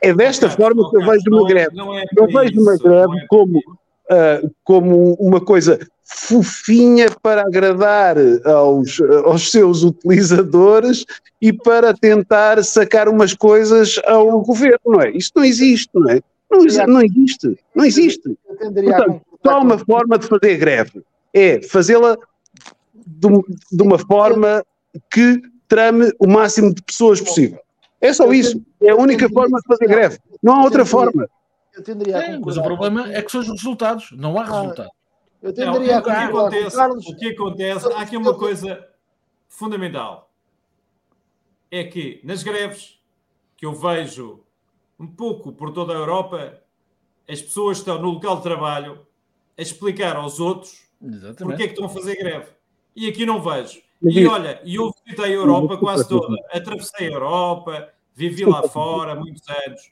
é 0.09 0.15
desta 0.15 0.49
forma 0.49 0.89
que 0.91 0.97
eu 0.97 1.07
vejo 1.07 1.25
uma 1.29 1.47
greve. 1.47 1.77
Não, 1.77 1.97
é 1.97 2.05
eu 2.17 2.27
vejo 2.27 2.61
uma 2.61 2.77
greve 2.77 3.19
é 3.19 3.27
como, 3.29 3.59
uh, 3.59 4.55
como 4.63 5.15
uma 5.15 5.41
coisa 5.41 5.79
fofinha 6.05 7.07
para 7.23 7.43
agradar 7.43 8.17
aos, 8.45 9.01
aos 9.25 9.51
seus 9.51 9.83
utilizadores 9.83 11.05
e 11.41 11.53
para 11.53 11.95
tentar 11.95 12.63
sacar 12.63 13.09
umas 13.09 13.35
coisas 13.35 14.01
ao 14.07 14.41
governo, 14.43 14.79
não 14.87 15.01
é? 15.01 15.11
Isto 15.11 15.33
não 15.37 15.45
existe, 15.45 15.91
não 15.95 16.11
é? 16.11 16.21
Não, 16.51 16.87
não 16.87 17.03
existe, 17.03 17.59
não 17.75 17.85
existe. 17.85 18.37
Portanto, 18.47 19.23
só 19.45 19.61
uma 19.61 19.79
forma 19.79 20.19
de 20.19 20.27
fazer 20.27 20.57
greve 20.57 21.03
é 21.33 21.61
fazê-la 21.63 22.17
de, 23.07 23.29
de, 23.73 23.83
uma 23.83 23.99
forma 23.99 24.65
que 25.11 25.43
trame 25.67 26.13
o 26.19 26.29
máximo 26.29 26.73
de 26.73 26.83
pessoas 26.83 27.21
possível. 27.21 27.59
É 28.05 28.13
só 28.13 28.31
isso. 28.35 28.63
É 28.83 28.91
a 28.91 28.97
única 28.97 29.27
forma 29.31 29.59
de 29.59 29.67
fazer 29.67 29.87
greve. 29.87 30.19
Não 30.43 30.57
há 30.57 30.65
outra 30.65 30.85
forma. 30.85 31.27
É, 31.75 32.39
mas 32.39 32.57
o 32.59 32.63
problema 32.63 33.11
é 33.11 33.23
que 33.23 33.33
são 33.33 33.41
os 33.41 33.49
resultados. 33.49 34.11
Não 34.13 34.39
há 34.39 34.45
resultado. 34.45 34.91
Eu 35.41 35.53
tenderia 35.55 35.95
não, 35.95 36.01
o, 36.01 36.03
que 36.03 36.11
acontece, 36.11 36.77
Carlos... 36.77 37.07
o 37.07 37.17
que 37.17 37.29
acontece, 37.29 37.93
há 37.93 38.01
aqui 38.01 38.17
uma 38.17 38.35
coisa 38.37 38.87
fundamental. 39.49 40.31
É 41.71 41.85
que 41.85 42.21
nas 42.25 42.43
greves 42.43 42.99
que 43.57 43.65
eu 43.65 43.75
vejo 43.75 44.45
um 44.99 45.07
pouco 45.07 45.53
por 45.53 45.73
toda 45.73 45.95
a 45.95 45.97
Europa, 45.97 46.61
as 47.29 47.41
pessoas 47.41 47.79
estão 47.79 48.01
no 48.01 48.11
local 48.11 48.37
de 48.37 48.43
trabalho 48.43 49.07
a 49.57 49.63
explicar 49.63 50.17
aos 50.17 50.41
outros 50.41 50.89
Exatamente. 51.03 51.45
porque 51.45 51.63
é 51.63 51.67
que 51.67 51.73
estão 51.73 51.87
a 51.87 51.89
fazer 51.89 52.17
greve. 52.17 52.49
E 52.95 53.09
aqui 53.09 53.25
não 53.25 53.43
vejo. 53.43 53.81
E 54.05 54.27
olha, 54.27 54.61
eu 54.65 54.93
visitei 55.05 55.33
a 55.33 55.35
Europa 55.35 55.79
quase 55.79 56.07
toda, 56.07 56.37
atravessei 56.53 57.09
a 57.09 57.13
Europa, 57.13 57.93
vivi 58.15 58.45
lá 58.45 58.63
fora 58.69 59.15
muitos 59.15 59.49
anos. 59.49 59.91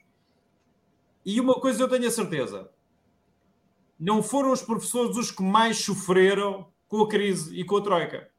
E 1.25 1.39
uma 1.39 1.55
coisa 1.55 1.81
eu 1.81 1.89
tenho 1.89 2.07
a 2.07 2.11
certeza: 2.11 2.69
não 3.99 4.21
foram 4.21 4.51
os 4.51 4.61
professores 4.61 5.17
os 5.17 5.31
que 5.31 5.41
mais 5.41 5.77
sofreram 5.77 6.67
com 6.87 7.01
a 7.01 7.07
crise 7.07 7.59
e 7.59 7.63
com 7.63 7.77
a 7.77 7.81
troika. 7.81 8.29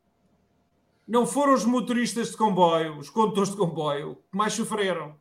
Não 1.07 1.27
foram 1.27 1.53
os 1.53 1.65
motoristas 1.65 2.31
de 2.31 2.37
comboio, 2.37 2.99
os 2.99 3.11
condutores 3.11 3.51
de 3.51 3.57
comboio, 3.57 4.17
que 4.31 4.37
mais 4.37 4.55
sofreram. 4.55 5.17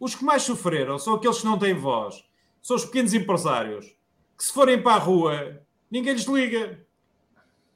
Os 0.00 0.14
que 0.14 0.24
mais 0.24 0.42
sofreram 0.42 0.98
são 0.98 1.14
aqueles 1.14 1.38
que 1.38 1.44
não 1.44 1.58
têm 1.58 1.74
voz, 1.74 2.24
são 2.60 2.74
os 2.74 2.84
pequenos 2.84 3.14
empresários, 3.14 3.86
que 4.36 4.44
se 4.44 4.52
forem 4.52 4.82
para 4.82 4.96
a 4.96 4.98
rua, 4.98 5.62
ninguém 5.90 6.14
lhes 6.14 6.24
liga. 6.24 6.84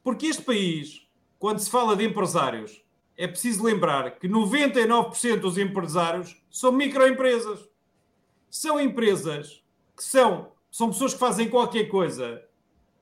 Porque 0.03 0.27
este 0.27 0.43
país, 0.43 1.06
quando 1.39 1.59
se 1.59 1.71
fala 1.71 1.97
de 1.97 2.05
empresários, 2.05 2.83
é 3.17 3.27
preciso 3.27 3.65
lembrar 3.65 4.19
que 4.19 4.29
99% 4.29 5.41
dos 5.41 5.59
empresários 5.59 6.37
são 6.51 6.73
microempresas. 6.73 7.69
São 8.51 8.81
empresas 8.81 9.63
que 9.97 10.05
são 10.05 10.55
são 10.77 10.91
pessoas 10.91 11.15
que 11.15 11.21
fazem 11.21 11.49
qualquer 11.49 11.85
coisa 11.85 12.43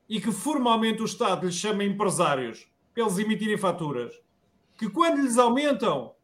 e 0.08 0.20
que 0.20 0.30
formalmente 0.30 1.02
o 1.02 1.04
Estado 1.04 1.44
lhes 1.44 1.56
chama 1.56 1.82
empresários 1.82 2.68
para 2.94 3.02
eles 3.02 3.18
emitirem 3.18 3.56
faturas, 3.56 4.14
que 4.78 4.88
quando 4.88 5.20
lhes 5.20 5.38
aumentam 5.38 6.14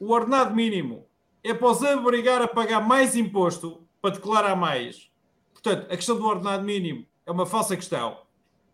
o 0.00 0.10
ordenado 0.10 0.54
mínimo 0.54 1.06
é 1.42 1.52
para 1.52 1.68
os 1.68 1.82
obrigar 1.82 2.40
a 2.40 2.48
pagar 2.48 2.80
mais 2.80 3.14
imposto 3.14 3.86
para 4.00 4.14
declarar 4.14 4.56
mais. 4.56 5.10
Portanto, 5.52 5.84
a 5.92 5.96
questão 5.96 6.16
do 6.16 6.26
ordenado 6.26 6.64
mínimo 6.64 7.06
é 7.26 7.30
uma 7.30 7.44
falsa 7.44 7.76
questão, 7.76 8.22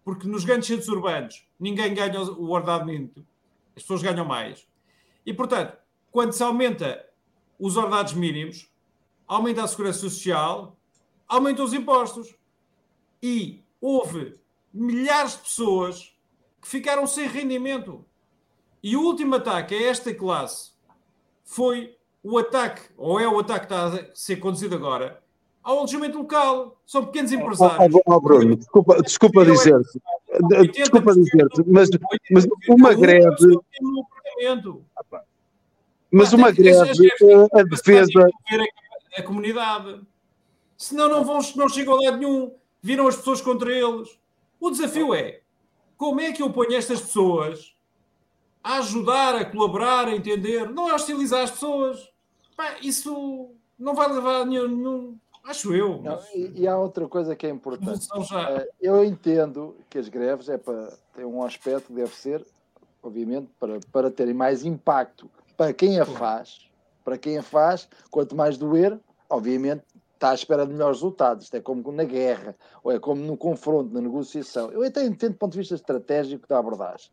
porque 0.04 0.26
nos 0.26 0.44
grandes 0.44 0.68
centros 0.68 0.88
urbanos 0.88 1.46
ninguém 1.58 1.94
ganha 1.94 2.20
o 2.22 2.50
ordenado 2.50 2.86
mínimo, 2.86 3.12
as 3.76 3.82
pessoas 3.82 4.02
ganham 4.02 4.24
mais. 4.24 4.66
E, 5.24 5.32
portanto, 5.32 5.76
quando 6.10 6.32
se 6.32 6.42
aumenta 6.42 7.04
os 7.58 7.76
ordenados 7.76 8.14
mínimos, 8.14 8.70
aumenta 9.26 9.62
a 9.62 9.68
segurança 9.68 10.00
social, 10.00 10.76
aumentou 11.28 11.64
os 11.64 11.72
impostos. 11.72 12.34
E 13.22 13.62
houve 13.80 14.38
milhares 14.72 15.32
de 15.32 15.38
pessoas 15.38 16.16
que 16.60 16.66
ficaram 16.66 17.06
sem 17.06 17.28
rendimento. 17.28 18.04
E 18.82 18.96
o 18.96 19.02
último 19.02 19.34
ataque 19.36 19.74
a 19.74 19.82
esta 19.82 20.14
classe 20.14 20.72
foi 21.44 21.96
o 22.22 22.38
ataque, 22.38 22.90
ou 22.96 23.20
é 23.20 23.28
o 23.28 23.38
ataque 23.38 23.66
que 23.66 23.74
está 23.74 23.86
a 23.86 24.14
ser 24.14 24.36
conduzido 24.36 24.74
agora, 24.74 25.22
ao 25.62 25.78
alojamento 25.78 26.18
local. 26.18 26.80
São 26.86 27.06
pequenos 27.06 27.32
empresários. 27.32 27.94
Oh, 27.94 28.14
oh, 28.14 28.20
Bruno, 28.20 28.56
desculpa, 28.56 29.02
desculpa 29.02 29.44
dizer-te. 29.44 30.00
Desculpa 30.72 31.14
dizer-te, 31.14 31.64
mas, 31.66 31.88
mas 32.30 32.46
uma 32.68 32.94
greve. 32.94 33.58
Mas 36.12 36.32
uma 36.32 36.50
greve, 36.50 37.08
a 37.52 37.62
defesa. 37.62 38.28
A 39.16 39.22
comunidade 39.22 40.00
senão 40.80 41.10
não, 41.10 41.22
vão, 41.22 41.40
não 41.56 41.68
chegam 41.68 41.94
a 41.94 42.04
lado 42.04 42.16
nenhum, 42.16 42.54
viram 42.80 43.06
as 43.06 43.14
pessoas 43.14 43.42
contra 43.42 43.70
eles. 43.70 44.18
O 44.58 44.70
desafio 44.70 45.14
é 45.14 45.42
como 45.94 46.22
é 46.22 46.32
que 46.32 46.42
eu 46.42 46.50
ponho 46.50 46.74
estas 46.74 47.02
pessoas 47.02 47.76
a 48.64 48.78
ajudar, 48.78 49.34
a 49.34 49.44
colaborar, 49.44 50.08
a 50.08 50.16
entender, 50.16 50.70
não 50.70 50.88
a 50.88 50.94
hostilizar 50.94 51.44
as 51.44 51.50
pessoas. 51.50 52.10
Pá, 52.56 52.76
isso 52.80 53.50
não 53.78 53.94
vai 53.94 54.10
levar 54.10 54.40
a 54.40 54.44
nenhum, 54.46 54.68
nenhum 54.68 55.18
acho 55.44 55.74
eu. 55.74 56.00
Não, 56.02 56.18
e, 56.34 56.62
e, 56.62 56.68
há 56.68 56.78
outra 56.78 57.06
coisa 57.08 57.36
que 57.36 57.46
é 57.46 57.50
importante. 57.50 58.06
Uh, 58.12 58.66
eu 58.80 59.04
entendo 59.04 59.76
que 59.88 59.98
as 59.98 60.08
greves 60.08 60.48
é 60.48 60.58
para 60.58 60.92
ter 61.14 61.24
um 61.24 61.42
aspecto, 61.42 61.92
deve 61.92 62.14
ser 62.14 62.44
obviamente, 63.02 63.50
para, 63.58 63.80
para 63.92 64.10
terem 64.10 64.34
mais 64.34 64.64
impacto 64.64 65.30
para 65.56 65.72
quem 65.72 66.00
a 66.00 66.06
faz, 66.06 66.68
para 67.04 67.18
quem 67.18 67.38
a 67.38 67.42
faz, 67.42 67.88
quanto 68.10 68.34
mais 68.34 68.56
doer, 68.56 68.98
obviamente 69.28 69.84
está 70.14 70.30
à 70.30 70.34
espera 70.34 70.66
de 70.66 70.72
melhores 70.72 70.98
resultados. 70.98 71.44
Isto 71.44 71.56
é 71.56 71.60
como 71.60 71.90
na 71.92 72.04
guerra, 72.04 72.54
ou 72.82 72.92
é 72.92 72.98
como 72.98 73.22
no 73.22 73.38
confronto, 73.38 73.92
na 73.92 74.02
negociação. 74.02 74.70
Eu 74.70 74.82
até 74.82 75.04
entendo 75.04 75.32
do 75.32 75.38
ponto 75.38 75.52
de 75.52 75.58
vista 75.58 75.74
estratégico 75.74 76.46
da 76.46 76.58
abordagem. 76.58 77.10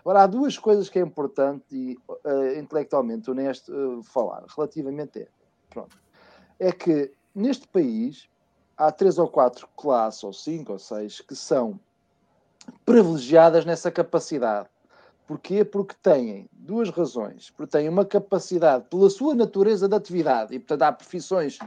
Agora, 0.00 0.22
há 0.22 0.26
duas 0.26 0.58
coisas 0.58 0.88
que 0.88 0.98
é 0.98 1.02
importante 1.02 1.64
e 1.70 1.96
uh, 2.08 2.58
intelectualmente 2.58 3.30
honesto 3.30 3.72
uh, 3.72 4.02
falar 4.02 4.44
relativamente 4.56 5.22
a. 5.22 5.26
Pronto. 5.68 5.96
É 6.58 6.72
que 6.72 7.12
neste 7.34 7.66
país 7.68 8.28
há 8.76 8.90
três 8.90 9.18
ou 9.18 9.28
quatro 9.28 9.68
classes, 9.76 10.24
ou 10.24 10.32
cinco 10.32 10.72
ou 10.72 10.78
seis, 10.78 11.20
que 11.20 11.34
são 11.34 11.78
privilegiadas 12.84 13.64
nessa 13.64 13.90
capacidade. 13.90 14.68
Porquê? 15.26 15.64
Porque 15.64 15.94
têm 16.02 16.48
duas 16.52 16.90
razões. 16.90 17.50
Porque 17.50 17.70
têm 17.70 17.88
uma 17.88 18.04
capacidade, 18.04 18.86
pela 18.90 19.08
sua 19.08 19.34
natureza 19.34 19.88
de 19.88 19.94
atividade, 19.94 20.54
e 20.54 20.58
portanto 20.58 20.82
há 20.82 20.92
profissões 20.92 21.58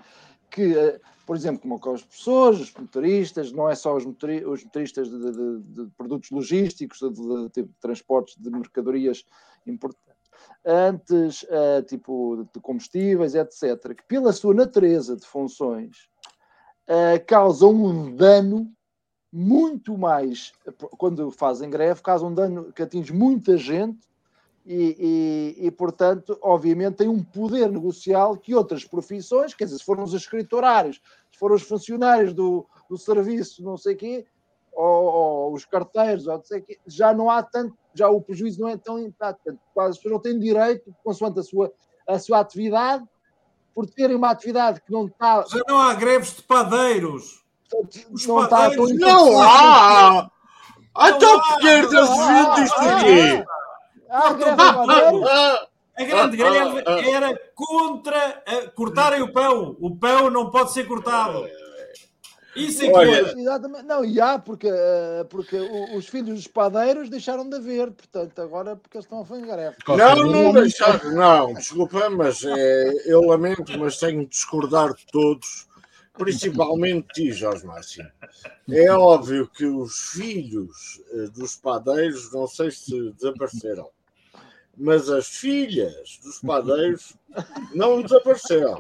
que, 0.49 0.78
eh, 0.78 0.99
por 1.26 1.36
exemplo, 1.36 1.61
como 1.61 1.76
os 1.76 2.03
professores, 2.03 2.59
os 2.59 2.74
motoristas, 2.74 3.51
não 3.51 3.70
é 3.70 3.76
só 3.76 3.95
os, 3.95 4.05
motori 4.05 4.45
os 4.45 4.64
motoristas 4.64 5.09
de, 5.09 5.32
de, 5.32 5.59
de, 5.61 5.91
produtos 5.97 6.30
logísticos, 6.30 6.99
de, 6.99 7.64
de, 7.64 7.70
transportes 7.80 8.36
de 8.38 8.49
mercadorias 8.49 9.26
importantes, 9.66 10.03
antes, 10.65 11.43
uh, 11.43 11.83
tipo 11.85 12.47
de 12.53 12.59
combustíveis, 12.59 13.35
etc., 13.35 13.95
que 13.95 14.03
pela 14.07 14.31
sua 14.31 14.53
natureza 14.53 15.15
de 15.15 15.25
funções 15.25 16.07
uh, 16.87 17.23
causam 17.27 17.71
um 17.73 18.15
dano 18.15 18.71
muito 19.31 19.97
mais, 19.97 20.53
quando 20.97 21.31
fazem 21.31 21.69
greve, 21.69 22.01
causam 22.01 22.29
um 22.29 22.33
dano 22.33 22.71
que 22.71 22.83
atinge 22.83 23.11
muita 23.11 23.57
gente 23.57 24.07
e, 24.65 25.57
e, 25.59 25.67
e, 25.67 25.71
portanto, 25.71 26.37
obviamente, 26.41 26.97
tem 26.97 27.07
um 27.07 27.21
poder 27.21 27.69
negocial 27.69 28.37
que 28.37 28.55
outras 28.55 28.85
profissões, 28.85 29.53
quer 29.53 29.65
dizer, 29.65 29.79
se 29.79 29.83
foram 29.83 30.03
os 30.03 30.13
escriturários, 30.13 31.01
se 31.31 31.37
foram 31.37 31.55
os 31.55 31.63
funcionários 31.63 32.33
do, 32.33 32.65
do 32.89 32.97
serviço, 32.97 33.63
não 33.63 33.75
sei 33.75 33.95
o 33.95 33.97
quê, 33.97 34.25
ou, 34.76 35.03
ou, 35.05 35.53
os 35.53 35.65
carteiros, 35.65 36.28
ou 36.28 36.38
não 36.38 36.43
sei 36.43 36.61
quê, 36.61 36.80
já 36.86 37.13
não 37.13 37.30
há 37.30 37.43
tanto, 37.43 37.76
já 37.93 38.09
o 38.09 38.21
prejuízo 38.21 38.61
não 38.61 38.69
é 38.69 38.78
tão 38.78 38.99
impactante. 38.99 39.59
Quase 39.74 39.91
as 39.91 39.97
pessoas 39.97 40.13
não 40.13 40.19
têm 40.19 40.39
direito, 40.39 40.93
consoante 41.03 41.39
a 41.39 41.43
sua, 41.43 41.71
a 42.07 42.19
sua 42.19 42.39
atividade, 42.39 43.03
por 43.74 43.86
terem 43.88 44.15
uma 44.15 44.30
atividade 44.30 44.82
que 44.82 44.91
não 44.91 45.07
está. 45.07 45.45
Já 45.47 45.61
não 45.67 45.80
há 45.80 45.93
greves 45.93 46.36
de 46.36 46.43
padeiros. 46.43 47.43
Os 48.11 48.28
não 48.28 48.47
padeiros 48.47 48.91
está 48.91 49.05
não 49.07 49.41
há! 49.41 50.30
Então, 51.07 51.41
porque 51.41 51.67
é 51.67 51.82
vindo 51.82 52.63
isto 52.63 52.80
aqui? 52.80 53.45
Ah, 54.09 54.28
a 54.28 54.34
greve 54.34 54.61
agora. 54.61 55.69
A 55.95 56.03
grande 56.03 56.38
greve 56.38 56.84
era 57.11 57.39
contra 57.55 58.43
cortarem 58.76 59.21
o 59.21 59.32
pão. 59.32 59.76
O 59.80 59.95
pão 59.95 60.30
não 60.30 60.49
pode 60.49 60.71
ser 60.71 60.88
cortado. 60.88 61.47
Isso 62.56 62.84
é 62.84 62.91
que 62.91 62.97
é. 62.99 63.39
Exatamente. 63.39 63.84
Não, 63.84 64.06
e 64.06 64.20
há, 64.22 64.38
porque, 64.38 64.68
eh, 64.68 65.26
porque 65.30 65.58
os 65.95 66.08
filhos 66.08 66.36
dos 66.36 66.47
padeiros 66.47 67.10
deixaram 67.10 67.49
de 67.49 67.56
haver, 67.56 67.91
portanto, 67.91 68.39
agora 68.41 68.76
porque 68.76 68.97
eles 68.97 69.06
estão 69.06 69.22
a 69.22 69.26
fazer 69.26 69.45
greve. 69.45 69.76
Não, 69.88 70.16
não 70.16 70.54
deixaram, 70.54 71.12
não, 71.14 71.54
desculpa, 71.54 72.10
mas 72.10 72.43
é, 72.43 72.93
eu 73.06 73.22
lamento, 73.22 73.78
mas 73.78 73.97
tenho 73.97 74.22
de 74.22 74.28
discordar 74.28 74.93
de 74.93 75.06
todos, 75.12 75.68
principalmente 76.14 77.08
de 77.08 77.14
ti, 77.14 77.32
Jorge 77.32 77.66
Máximo. 77.66 78.10
É 78.70 78.91
óbvio 78.91 79.47
que 79.47 79.66
os 79.66 80.12
filhos 80.12 81.01
eh, 81.12 81.28
dos 81.34 81.56
padeiros, 81.56 82.32
não 82.32 82.47
sei 82.47 82.70
se 82.72 83.12
desapareceram 83.14 83.89
mas 84.78 85.09
as 85.09 85.28
filhas 85.28 86.19
dos 86.24 86.39
padeiros 86.39 87.15
não 87.74 88.01
desapareceram. 88.01 88.78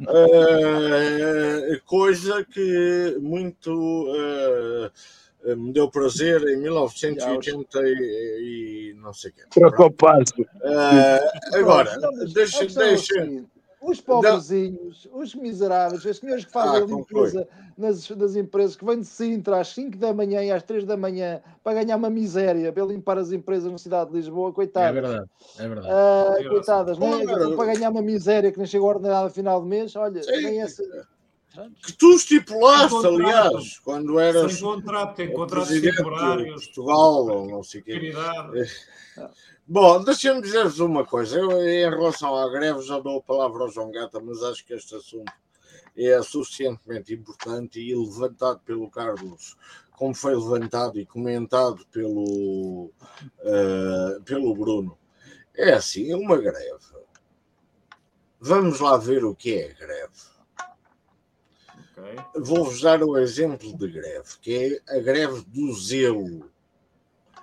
Uh, 0.00 1.80
coisa 1.86 2.44
que 2.44 3.16
muito 3.20 3.70
uh, 3.72 4.90
me 5.56 5.72
deu 5.72 5.88
prazer 5.90 6.42
em 6.48 6.56
1980 6.60 7.78
e, 7.82 8.92
e 8.92 8.94
não 9.00 9.12
sei 9.12 9.30
o 9.30 9.34
quê. 9.34 9.42
Preocupado. 9.54 10.32
Uh, 10.40 11.56
agora, 11.56 11.96
deixa, 12.32 12.66
deixa, 12.66 13.44
os 13.80 14.00
pobrezinhos, 14.00 15.08
não. 15.10 15.20
os 15.20 15.34
miseráveis, 15.34 16.04
os 16.04 16.18
senhores 16.18 16.44
que 16.44 16.52
fazem 16.52 16.82
ah, 16.82 16.86
limpeza 16.86 17.48
nas, 17.76 18.08
nas 18.10 18.36
empresas, 18.36 18.76
que 18.76 18.84
vêm 18.84 19.00
de 19.00 19.06
Sintra 19.06 19.60
às 19.60 19.68
5 19.68 19.96
da 19.96 20.12
manhã 20.12 20.42
e 20.44 20.50
às 20.50 20.62
3 20.62 20.84
da 20.84 20.96
manhã 20.96 21.40
para 21.64 21.82
ganhar 21.82 21.96
uma 21.96 22.10
miséria, 22.10 22.72
para 22.72 22.84
limpar 22.84 23.16
as 23.16 23.32
empresas 23.32 23.72
na 23.72 23.78
cidade 23.78 24.10
de 24.10 24.16
Lisboa, 24.16 24.52
coitadas. 24.52 24.90
É 24.90 24.92
verdade, 25.00 25.30
é 25.58 25.68
verdade. 25.68 25.88
Ah, 25.90 26.34
é 26.38 26.44
coitadas, 26.48 26.98
nem, 26.98 27.22
é? 27.22 27.56
para 27.56 27.74
ganhar 27.74 27.90
uma 27.90 28.02
miséria 28.02 28.52
que 28.52 28.58
nem 28.58 28.66
chegou 28.66 28.90
a 28.90 28.94
ordenada 28.94 29.26
a 29.26 29.30
final 29.30 29.62
de 29.62 29.68
mês, 29.68 29.96
olha, 29.96 30.22
Sim. 30.22 30.42
nem 30.42 30.60
essa. 30.60 30.82
Que 31.82 31.92
tu 31.92 32.14
estipulaste, 32.14 33.06
aliás, 33.06 33.78
quando 33.80 34.18
eras. 34.20 34.52
Sem 34.52 34.62
contrato, 34.62 35.16
tem 35.16 35.32
contratos 35.32 35.80
temporários. 35.80 36.64
Portugal, 36.66 37.26
ou 37.26 37.48
não 37.48 37.62
sei 37.62 37.80
o 37.80 37.84
quê. 37.84 38.12
Bom, 39.66 40.02
deixa-me 40.02 40.42
dizer-vos 40.42 40.80
uma 40.80 41.04
coisa. 41.04 41.38
Eu, 41.38 41.50
em 41.62 41.88
relação 41.90 42.36
à 42.36 42.48
greve, 42.50 42.82
já 42.82 42.98
dou 42.98 43.18
a 43.18 43.22
palavra 43.22 43.62
ao 43.62 43.70
João 43.70 43.90
Gata, 43.90 44.20
mas 44.20 44.42
acho 44.42 44.64
que 44.64 44.74
este 44.74 44.94
assunto 44.94 45.32
é 45.96 46.22
suficientemente 46.22 47.14
importante 47.14 47.80
e 47.80 47.94
levantado 47.94 48.60
pelo 48.60 48.90
Carlos, 48.90 49.56
como 49.92 50.14
foi 50.14 50.34
levantado 50.34 50.98
e 50.98 51.06
comentado 51.06 51.84
pelo, 51.92 52.90
uh, 53.40 54.22
pelo 54.24 54.54
Bruno. 54.54 54.96
É 55.54 55.72
assim, 55.72 56.14
uma 56.14 56.36
greve. 56.36 57.00
Vamos 58.40 58.80
lá 58.80 58.96
ver 58.96 59.24
o 59.24 59.34
que 59.34 59.54
é 59.54 59.74
greve. 59.74 60.30
Okay. 62.00 62.42
Vou-vos 62.42 62.80
dar 62.80 63.02
o 63.02 63.18
exemplo 63.18 63.76
de 63.76 63.88
greve, 63.88 64.38
que 64.40 64.82
é 64.88 64.96
a 64.96 65.00
greve 65.00 65.42
do 65.48 65.72
zelo 65.74 66.50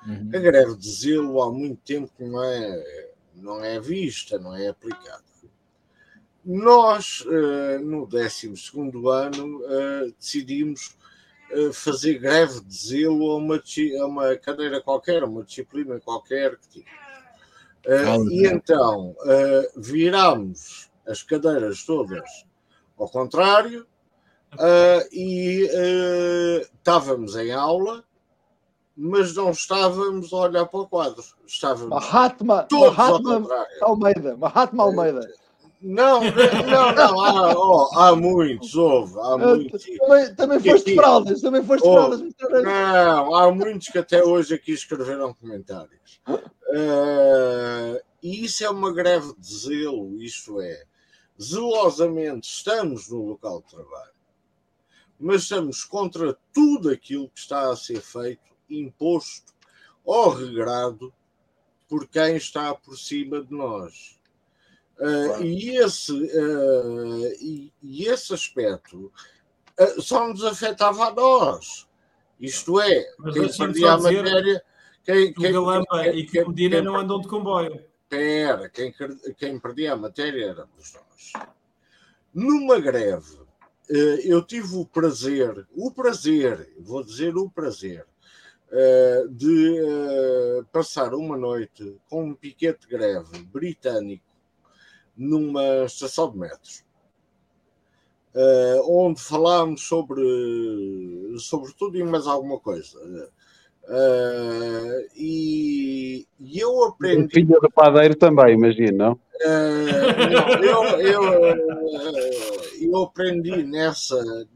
Uhum. 0.07 0.29
A 0.34 0.39
greve 0.39 0.75
de 0.77 0.89
zelo 0.89 1.41
há 1.41 1.51
muito 1.51 1.81
tempo 1.81 2.09
que 2.15 2.23
não 2.23 2.41
é, 2.41 3.09
não 3.35 3.63
é 3.63 3.77
vista, 3.79 4.39
não 4.39 4.55
é 4.55 4.69
aplicada. 4.69 5.23
Nós, 6.45 7.21
uh, 7.25 7.79
no 7.84 8.05
12 8.05 8.53
ano, 9.11 9.59
uh, 9.65 10.13
decidimos 10.17 10.97
uh, 11.51 11.73
fazer 11.73 12.19
greve 12.19 12.61
de 12.61 12.73
zelo 12.73 13.31
a 13.31 13.35
uma, 13.35 13.57
a 13.57 14.05
uma 14.05 14.38
cadeira 14.38 14.81
qualquer, 14.81 15.23
a 15.23 15.25
uma 15.25 15.43
disciplina 15.43 15.99
qualquer 15.99 16.55
que 16.55 16.69
tinha. 16.69 16.85
e 18.31 18.47
então 18.47 19.15
virámos 19.75 20.89
as 21.05 21.23
cadeiras 21.23 21.85
todas 21.85 22.45
ao 22.97 23.09
contrário 23.09 23.88
e 25.11 25.68
estávamos 26.74 27.36
em 27.36 27.52
aula 27.52 28.03
mas 28.99 29.36
não 29.36 29.52
estávamos 29.52 30.34
a 30.34 30.38
olhar 30.38 30.65
para 30.65 30.80
o 30.80 30.88
quadro. 30.88 31.24
Estávamos 31.45 31.90
Mahatma, 31.90 32.64
todos 32.64 32.98
Mahatma 32.98 33.68
Almeida. 33.82 34.36
Mahatma 34.36 34.84
Almeida. 34.84 35.30
Não, 35.80 36.22
não, 36.22 36.91
não, 36.91 37.22
há, 37.22 37.53
oh, 37.56 37.99
há 37.99 38.15
muitos, 38.15 38.74
houve, 38.74 39.14
há 39.19 39.38
muitos. 39.38 39.86
Também, 39.86 40.36
também 40.36 40.60
foste 40.60 40.95
fraldas, 40.95 41.41
também 41.41 41.64
foste 41.64 41.84
fraldas. 41.84 42.22
Não, 42.64 43.36
há 43.36 43.52
muitos 43.52 43.88
que 43.90 43.99
até 43.99 44.24
hoje 44.24 44.56
aqui 44.56 44.72
escreveram 44.72 45.36
comentários. 45.36 46.19
Uh, 46.28 48.02
e 48.24 48.45
isso 48.45 48.65
é 48.65 48.69
uma 48.72 48.91
greve 48.91 49.32
de 49.38 49.56
zelo, 49.56 50.19
isto 50.19 50.60
é, 50.60 50.84
zelosamente 51.40 52.49
estamos 52.49 53.07
no 53.10 53.24
local 53.28 53.61
de 53.61 53.76
trabalho, 53.76 54.16
mas 55.19 55.44
estamos 55.44 55.84
contra 55.84 56.38
tudo 56.53 56.89
aquilo 56.89 57.30
que 57.30 57.39
está 57.39 57.72
a 57.72 57.76
ser 57.76 58.02
feito 58.02 58.41
imposto 58.69 59.53
ou 60.03 60.30
regrado 60.30 61.14
por 61.88 62.07
quem 62.07 62.35
está 62.35 62.73
por 62.76 62.98
cima 62.98 63.44
de 63.44 63.53
nós. 63.53 64.18
Uh, 64.99 65.44
e, 65.44 65.77
esse, 65.77 66.11
uh, 66.11 67.27
e, 67.39 67.72
e, 67.84 68.07
esse 68.07 68.34
aspecto 68.34 69.11
uh, 69.80 70.02
só 70.02 70.27
nos 70.27 70.44
afetava 70.44 71.06
a 71.06 71.14
nós. 71.14 71.88
Isto 72.39 72.81
é, 72.81 73.06
Mas 73.19 73.34
quem 73.34 73.57
perdia 73.57 73.94
a 73.94 73.98
matéria. 73.98 74.64
Quem, 75.03 75.34
quem, 75.34 75.53
Galamba 75.53 76.03
quem, 76.03 76.19
e 76.19 76.26
que 76.26 76.44
Medina 76.45 76.81
não 76.81 76.98
andam 76.98 77.22
de 77.22 77.27
comboio. 77.27 77.81
Pera, 78.10 78.69
quem, 78.69 78.94
quem 79.38 79.60
perdia 79.60 79.94
a 79.94 79.98
matéria 79.98 80.49
éramos 80.52 80.94
nós. 80.94 81.48
Numa 82.34 82.80
greve, 82.80 83.39
eu 83.89 84.41
tive 84.41 84.76
o 84.76 84.85
prazer, 84.85 85.68
o 85.76 85.91
prazer, 85.91 86.73
vou 86.80 87.03
dizer 87.03 87.35
o 87.38 87.49
prazer, 87.49 88.05
uh, 88.72 89.30
de 89.30 89.81
uh, 89.81 90.65
passar 90.72 91.14
uma 91.14 91.38
noite 91.38 91.95
com 92.09 92.26
um 92.26 92.35
piquete 92.35 92.88
greve 92.88 93.43
britânico 93.43 94.26
numa 95.15 95.85
estação 95.85 96.31
de 96.31 96.38
metros, 96.38 96.85
onde 98.84 99.19
falámos 99.19 99.81
sobre, 99.81 100.22
sobre 101.39 101.73
tudo 101.73 101.97
e 101.97 102.03
mais 102.03 102.27
alguma 102.27 102.59
coisa. 102.59 102.99
Uh, 103.88 105.07
e, 105.15 106.27
e, 106.41 106.59
eu 106.59 106.84
aprendi. 106.84 107.34
Filha 107.34 107.57
do 107.61 107.72
padeiro 107.72 108.15
também, 108.15 108.53
imagino, 108.53 108.97
não? 108.97 109.11
Uh, 109.14 110.59
não 110.61 110.99
eu, 110.99 110.99
eu, 110.99 111.22
uh, 111.53 112.56
eu, 112.91 113.03
aprendi 113.03 113.64
nessa, 113.64 114.47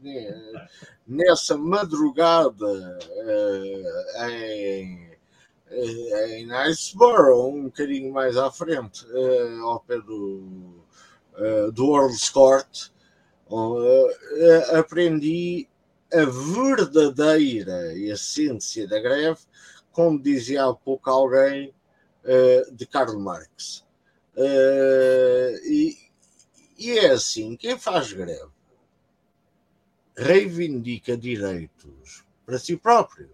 nessa 1.06 1.56
madrugada 1.56 2.98
em, 4.30 5.10
em 5.70 6.70
Iceboro, 6.70 7.48
um 7.48 7.64
bocadinho 7.64 8.12
mais 8.12 8.36
à 8.36 8.50
frente, 8.50 9.06
ao 9.62 9.80
pé 9.80 9.98
do, 9.98 10.84
do 11.72 11.86
World 11.86 12.32
Court, 12.32 12.90
aprendi 14.72 15.68
a 16.12 16.24
verdadeira 16.24 17.96
essência 17.96 18.86
da 18.86 19.00
greve, 19.00 19.40
como 19.92 20.22
dizia 20.22 20.64
há 20.64 20.74
pouco 20.74 21.10
alguém, 21.10 21.74
de 22.72 22.86
Karl 22.86 23.18
Marx. 23.18 23.84
Uh, 24.34 25.56
e, 25.66 25.96
e 26.78 26.98
é 26.98 27.10
assim: 27.10 27.56
quem 27.56 27.78
faz 27.78 28.12
greve 28.12 28.50
reivindica 30.16 31.16
direitos 31.16 32.24
para 32.44 32.58
si 32.58 32.76
próprio, 32.76 33.30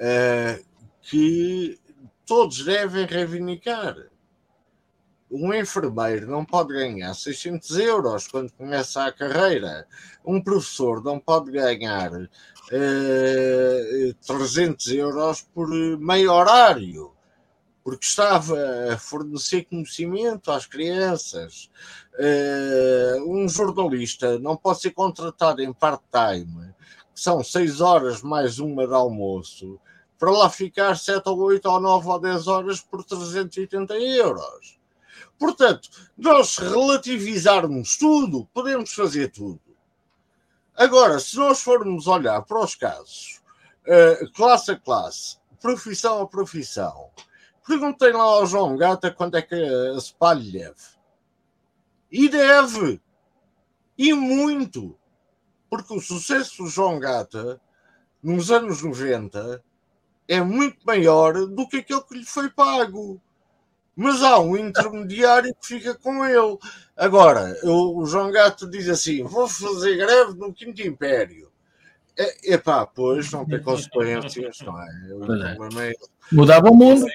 uh, 0.00 0.64
que 1.02 1.78
todos 2.24 2.64
devem 2.64 3.06
reivindicar. 3.06 3.96
Um 5.30 5.52
enfermeiro 5.52 6.30
não 6.30 6.44
pode 6.44 6.72
ganhar 6.72 7.12
600 7.12 7.78
euros 7.78 8.28
quando 8.28 8.52
começa 8.52 9.04
a 9.04 9.12
carreira, 9.12 9.86
um 10.24 10.40
professor 10.40 11.02
não 11.02 11.18
pode 11.18 11.50
ganhar 11.50 12.12
uh, 12.12 12.28
eh, 12.70 14.14
300 14.24 14.86
euros 14.92 15.42
por 15.42 15.68
meio 15.68 16.32
horário, 16.32 17.15
porque 17.86 18.04
estava 18.04 18.56
a 18.92 18.98
fornecer 18.98 19.62
conhecimento 19.62 20.50
às 20.50 20.66
crianças. 20.66 21.70
Uh, 22.18 23.32
um 23.32 23.48
jornalista 23.48 24.40
não 24.40 24.56
pode 24.56 24.80
ser 24.80 24.90
contratado 24.90 25.62
em 25.62 25.72
part-time, 25.72 26.74
que 27.14 27.20
são 27.20 27.44
6 27.44 27.80
horas 27.80 28.22
mais 28.22 28.58
uma 28.58 28.88
de 28.88 28.92
almoço, 28.92 29.78
para 30.18 30.32
lá 30.32 30.50
ficar 30.50 30.98
7 30.98 31.28
ou 31.28 31.38
8 31.42 31.64
ou 31.64 31.80
9 31.80 32.08
ou 32.08 32.18
10 32.18 32.48
horas 32.48 32.80
por 32.80 33.04
380 33.04 33.94
euros 33.94 34.76
Portanto, 35.38 35.88
nós 36.18 36.58
relativizarmos 36.58 37.96
tudo, 37.96 38.48
podemos 38.52 38.92
fazer 38.92 39.30
tudo. 39.30 39.60
Agora, 40.74 41.20
se 41.20 41.36
nós 41.36 41.62
formos 41.62 42.08
olhar 42.08 42.42
para 42.42 42.64
os 42.64 42.74
casos, 42.74 43.40
uh, 43.86 44.32
classe 44.32 44.72
a 44.72 44.76
classe, 44.76 45.36
profissão 45.60 46.22
a 46.22 46.26
profissão, 46.26 47.10
perguntem 47.66 48.12
lá 48.12 48.22
ao 48.22 48.46
João 48.46 48.76
Gata 48.76 49.10
quando 49.10 49.36
é 49.36 49.42
que 49.42 49.54
a 49.54 50.00
SPA 50.00 50.34
lhe 50.34 50.52
deve. 50.52 50.74
E 52.10 52.28
deve. 52.28 53.00
E 53.98 54.12
muito. 54.12 54.98
Porque 55.68 55.94
o 55.94 56.00
sucesso 56.00 56.62
do 56.62 56.68
João 56.68 56.98
Gata, 56.98 57.60
nos 58.22 58.50
anos 58.50 58.82
90, 58.82 59.62
é 60.28 60.40
muito 60.40 60.78
maior 60.86 61.46
do 61.46 61.68
que 61.68 61.78
aquele 61.78 62.02
que 62.02 62.18
lhe 62.18 62.24
foi 62.24 62.48
pago 62.50 63.20
mas 63.96 64.22
há 64.22 64.38
um 64.38 64.54
intermediário 64.58 65.54
que 65.54 65.66
fica 65.66 65.94
com 65.94 66.22
ele. 66.26 66.58
Agora, 66.94 67.56
o 67.64 68.04
João 68.04 68.30
Gato 68.30 68.68
diz 68.68 68.90
assim: 68.90 69.24
vou 69.24 69.48
fazer 69.48 69.96
greve 69.96 70.34
no 70.34 70.52
Quinto 70.52 70.82
Império. 70.82 71.50
É, 72.18 72.54
epá, 72.54 72.86
pois 72.86 73.30
não 73.32 73.46
tem 73.46 73.62
consequências, 73.62 74.58
não 74.60 74.80
é? 74.80 75.14
O 75.14 75.24
é. 75.24 75.54
problema 75.54 75.84
é 75.86 75.92
Mudava 76.30 76.68
o 76.68 76.74
mundo. 76.74 77.06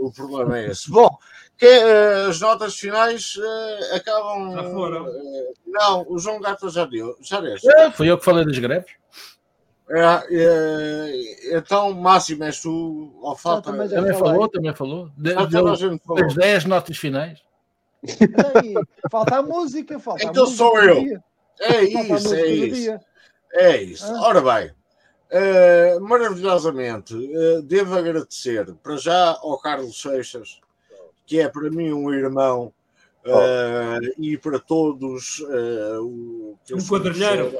O 0.00 0.12
problema 0.12 0.58
é 0.58 0.66
esse. 0.66 0.90
Bom, 0.90 1.08
que, 1.56 1.66
uh, 1.66 2.28
as 2.28 2.40
notas 2.40 2.78
finais 2.78 3.36
uh, 3.36 3.96
acabam. 3.96 4.52
Já 4.52 4.70
foram. 4.70 5.04
Uh, 5.06 5.54
não, 5.66 6.06
o 6.08 6.18
João 6.18 6.40
Gato 6.40 6.70
já 6.70 6.84
deu. 6.84 7.16
Já 7.20 7.40
deste. 7.40 7.68
É, 7.68 7.90
fui 7.90 8.08
eu 8.10 8.16
que 8.16 8.24
falei 8.24 8.44
das 8.44 8.58
greves. 8.58 8.92
É, 9.90 10.26
é, 10.30 11.56
então, 11.56 11.94
Máximo, 11.94 12.44
és 12.44 12.60
tu 12.60 13.18
ao 13.22 13.34
falta. 13.36 13.72
Também, 13.72 13.88
também 13.88 14.12
falou, 14.14 14.48
também 14.48 14.74
falou. 14.74 15.10
De, 15.16 15.34
deu, 15.46 15.98
falou. 15.98 16.24
As 16.24 16.34
10 16.34 16.64
notas 16.66 16.96
finais. 16.96 17.40
Aí, 18.54 18.74
falta 19.10 19.38
a 19.38 19.42
música, 19.42 19.98
falta 19.98 20.24
Então 20.24 20.44
a 20.44 20.46
música 20.46 20.64
sou 20.64 20.78
eu. 20.78 21.22
É 21.60 21.82
isso, 21.82 22.34
é 22.34 22.46
isso. 22.46 23.00
É 23.52 23.82
isso. 23.82 24.04
Ah. 24.04 24.28
Ora 24.28 24.40
bem, 24.40 24.70
uh, 25.32 26.00
maravilhosamente, 26.00 27.14
uh, 27.14 27.62
devo 27.62 27.94
agradecer 27.96 28.74
para 28.76 28.96
já 28.96 29.30
ao 29.30 29.58
Carlos 29.58 30.00
Seixas, 30.00 30.60
que 31.26 31.40
é 31.40 31.48
para 31.48 31.70
mim 31.70 31.92
um 31.92 32.12
irmão, 32.12 32.72
uh, 33.26 34.00
oh. 34.00 34.22
e 34.22 34.38
para 34.38 34.58
todos 34.58 35.40
o 36.00 36.56
que 36.64 36.74
um 36.74 36.78
quadrilheiro. 36.78 37.52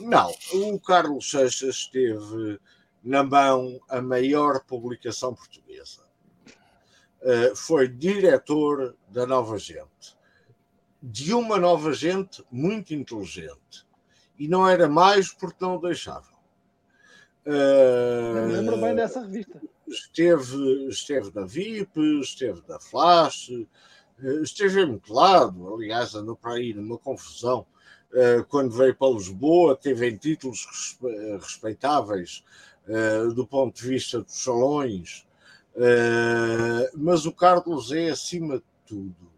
Não, 0.00 0.32
o 0.52 0.80
Carlos 0.80 1.30
Seixas 1.30 1.86
teve 1.86 2.58
na 3.02 3.22
mão 3.22 3.80
a 3.88 4.02
maior 4.02 4.62
publicação 4.64 5.34
portuguesa. 5.34 6.02
Foi 7.54 7.86
diretor 7.88 8.96
da 9.08 9.26
Nova 9.26 9.58
Gente, 9.58 10.18
de 11.02 11.32
uma 11.32 11.58
Nova 11.58 11.92
Gente 11.92 12.44
muito 12.50 12.92
inteligente. 12.92 13.86
E 14.40 14.48
não 14.48 14.68
era 14.68 14.88
mais 14.88 15.32
porque 15.32 15.58
não 15.60 15.76
o 15.76 15.80
deixavam. 15.80 16.34
Uh, 17.46 18.48
lembro 18.48 18.80
bem 18.80 18.96
dessa 18.96 19.20
revista. 19.20 19.60
Esteve, 19.86 20.88
esteve 20.88 21.30
na 21.32 21.44
VIP, 21.44 22.20
esteve 22.20 22.62
na 22.68 22.80
Flash, 22.80 23.50
esteve 24.42 24.82
em 24.82 24.86
muito 24.86 25.12
lado, 25.12 25.74
aliás, 25.74 26.14
andou 26.14 26.36
para 26.36 26.54
aí 26.54 26.74
numa 26.74 26.98
confusão 26.98 27.66
eh, 28.12 28.44
quando 28.48 28.72
veio 28.76 28.94
para 28.94 29.12
Lisboa, 29.12 29.76
teve 29.76 30.08
em 30.08 30.16
títulos 30.16 30.98
respeitáveis 31.40 32.44
eh, 32.88 33.26
do 33.34 33.46
ponto 33.46 33.80
de 33.80 33.86
vista 33.86 34.20
dos 34.20 34.42
salões, 34.42 35.26
eh, 35.76 36.90
mas 36.94 37.24
o 37.26 37.32
Carlos 37.32 37.92
é 37.92 38.10
acima 38.10 38.56
de 38.58 38.64
tudo. 38.86 39.30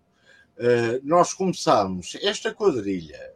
Nós 1.02 1.34
começámos 1.34 2.16
esta 2.22 2.54
quadrilha 2.54 3.31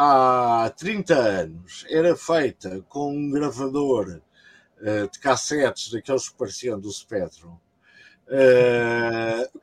há 0.00 0.72
30 0.76 1.14
anos, 1.14 1.84
era 1.90 2.14
feita 2.14 2.84
com 2.88 3.12
um 3.12 3.30
gravador 3.30 4.20
de 5.12 5.18
cassetes 5.18 5.90
daqueles 5.90 6.28
que 6.28 6.38
pareciam 6.38 6.78
do 6.78 6.88
Spectrum, 6.92 7.56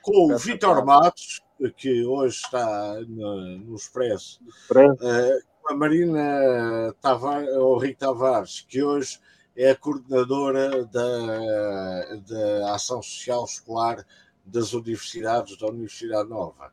com 0.01 0.33
o 0.33 0.37
Vitor 0.37 0.85
Matos, 0.85 1.41
que 1.77 2.05
hoje 2.05 2.41
está 2.43 2.99
no, 3.07 3.57
no 3.59 3.75
Expresso, 3.75 4.41
uh, 4.71 5.71
a 5.71 5.73
Marina 5.73 6.93
Tavares, 7.01 7.49
ou 7.55 7.77
Rico 7.77 7.99
Tavares, 7.99 8.65
que 8.67 8.83
hoje 8.83 9.19
é 9.55 9.71
a 9.71 9.75
coordenadora 9.75 10.85
da, 10.85 12.15
da 12.27 12.75
ação 12.75 13.01
social 13.01 13.45
escolar 13.45 14.05
das 14.45 14.73
universidades, 14.73 15.57
da 15.57 15.67
Universidade 15.67 16.29
Nova, 16.29 16.71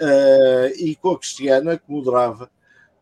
uh, 0.00 0.66
e 0.76 0.94
com 0.96 1.12
a 1.12 1.18
Cristiana, 1.18 1.78
que 1.78 1.90
moderava. 1.90 2.50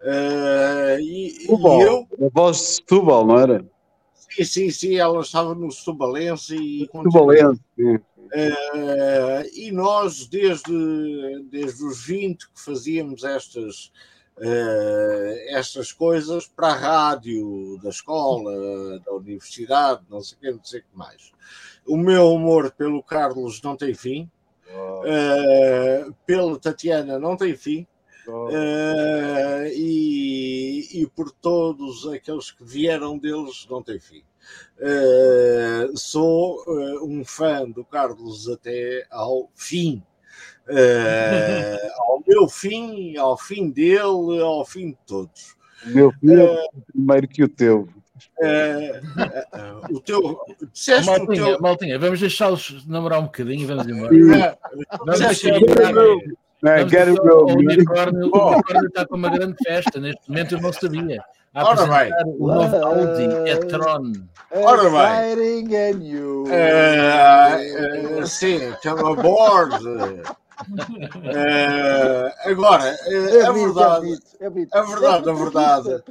Uh, 0.02 1.00
e, 1.00 1.46
e 1.46 1.82
eu. 1.82 2.06
A 2.22 2.28
voz 2.32 2.56
de 2.58 2.62
Setúbal, 2.64 3.26
não 3.26 3.38
era? 3.38 3.66
Sim, 4.14 4.44
sim, 4.44 4.70
sim, 4.70 4.96
ela 4.96 5.20
estava 5.20 5.54
no 5.54 5.70
Setubalense 5.70 6.54
e. 6.56 6.80
Setubalense, 6.86 7.60
sim. 7.74 7.98
Uh, 8.26 9.48
e 9.54 9.70
nós, 9.70 10.26
desde, 10.26 11.44
desde 11.50 11.84
os 11.84 12.04
20 12.04 12.50
que 12.50 12.60
fazíamos 12.60 13.22
estas, 13.24 13.92
uh, 14.38 15.56
estas 15.56 15.92
coisas 15.92 16.46
para 16.46 16.68
a 16.68 16.74
rádio 16.74 17.78
da 17.82 17.88
escola, 17.88 18.98
da 19.00 19.12
universidade, 19.12 20.02
não 20.10 20.20
sei 20.20 20.36
o 20.36 20.40
que, 20.40 20.50
não 20.50 20.64
sei 20.64 20.80
o 20.80 20.82
que 20.82 20.96
mais. 20.98 21.32
O 21.86 21.96
meu 21.96 22.34
amor 22.34 22.72
pelo 22.72 23.02
Carlos 23.02 23.62
não 23.62 23.76
tem 23.76 23.94
fim, 23.94 24.28
uh, 24.70 26.12
pela 26.26 26.58
Tatiana 26.58 27.18
não 27.18 27.36
tem 27.36 27.56
fim. 27.56 27.86
Uh, 28.28 29.66
e, 29.72 31.02
e 31.02 31.06
por 31.14 31.30
todos 31.30 32.06
aqueles 32.08 32.50
que 32.50 32.64
vieram 32.64 33.18
deles 33.18 33.66
não 33.70 33.82
tem 33.82 33.98
fim. 34.00 34.22
Uh, 34.78 35.96
sou 35.96 36.62
uh, 36.66 37.04
um 37.06 37.24
fã 37.24 37.68
do 37.70 37.84
Carlos 37.84 38.48
até 38.48 39.06
ao 39.10 39.50
fim. 39.54 40.02
Uh, 40.68 42.02
ao 42.08 42.22
meu 42.26 42.48
fim, 42.48 43.16
ao 43.16 43.38
fim 43.38 43.70
dele, 43.70 44.40
ao 44.40 44.64
fim 44.64 44.90
de 44.90 44.98
todos. 45.06 45.56
O 45.86 45.90
meu 45.90 46.12
filho 46.12 46.42
é 46.42 46.68
primeiro 46.92 47.28
que 47.28 47.44
o 47.44 47.48
teu. 47.48 47.88
o 49.90 50.00
teu. 50.00 50.38
Disseste 50.72 51.06
Maltinha, 51.06 51.44
o 51.44 51.46
teu... 51.46 51.60
Maltinha, 51.60 51.98
vamos 51.98 52.20
deixá-los 52.20 52.86
namorar 52.86 53.20
um 53.20 53.26
bocadinho 53.26 53.62
e 53.62 53.66
vamos 53.66 53.86
embora. 53.86 54.58
vamos 54.98 55.20
deixar 55.20 55.60
É, 56.64 56.84
Gary 56.84 57.12
o, 57.12 57.22
o 57.22 57.52
unicórnio, 57.52 58.30
o 58.32 58.48
unicórnio 58.52 58.88
está 58.88 59.06
com 59.06 59.16
uma 59.16 59.28
grande 59.28 59.56
festa. 59.64 60.00
Neste 60.00 60.28
momento 60.28 60.54
eu 60.54 60.60
não 60.60 60.72
sabia. 60.72 61.22
A 61.54 61.64
Ora 61.64 61.86
bem. 61.86 62.12
o 62.38 62.48
novo 62.48 62.76
Audi 62.76 63.50
e-tron. 63.50 64.12
Ora 64.50 64.90
bem. 64.90 65.66
Eh, 66.50 68.20
eh, 68.20 68.26
sim, 68.26 68.74
come 68.82 69.18
aboard. 69.18 69.74
Eh, 71.24 72.34
agora, 72.50 72.84
É 72.84 73.42
a 73.46 73.52
bonito, 73.52 73.74
verdade, 73.74 74.06
é 74.06 74.08
bonito, 74.08 74.26
é 74.40 74.50
bonito. 74.50 74.74
a 74.74 74.82
verdade, 74.82 75.28
É 75.28 75.30
a 75.30 75.34
verdade. 75.34 76.02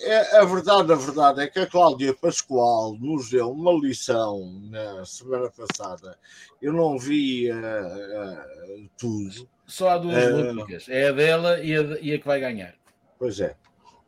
É, 0.00 0.36
a 0.38 0.44
verdade, 0.44 0.92
a 0.92 0.96
verdade 0.96 1.40
é 1.42 1.46
que 1.48 1.58
a 1.58 1.66
Cláudia 1.66 2.14
Pascoal 2.14 2.94
nos 3.00 3.30
deu 3.30 3.50
uma 3.50 3.72
lição 3.72 4.60
na 4.70 5.04
semana 5.04 5.50
passada. 5.50 6.16
Eu 6.62 6.72
não 6.72 6.98
vi 6.98 7.50
eh, 7.50 7.54
eh, 7.54 8.88
tudo. 8.96 9.48
Só 9.66 9.90
há 9.90 9.98
duas 9.98 10.16
Eh, 10.16 10.52
músicas. 10.52 10.86
É 10.88 11.08
a 11.08 11.12
dela 11.12 11.60
e 11.60 11.74
a, 11.76 11.82
e 12.00 12.14
a 12.14 12.18
que 12.18 12.26
vai 12.26 12.40
ganhar. 12.40 12.74
Pois 13.18 13.40
é. 13.40 13.56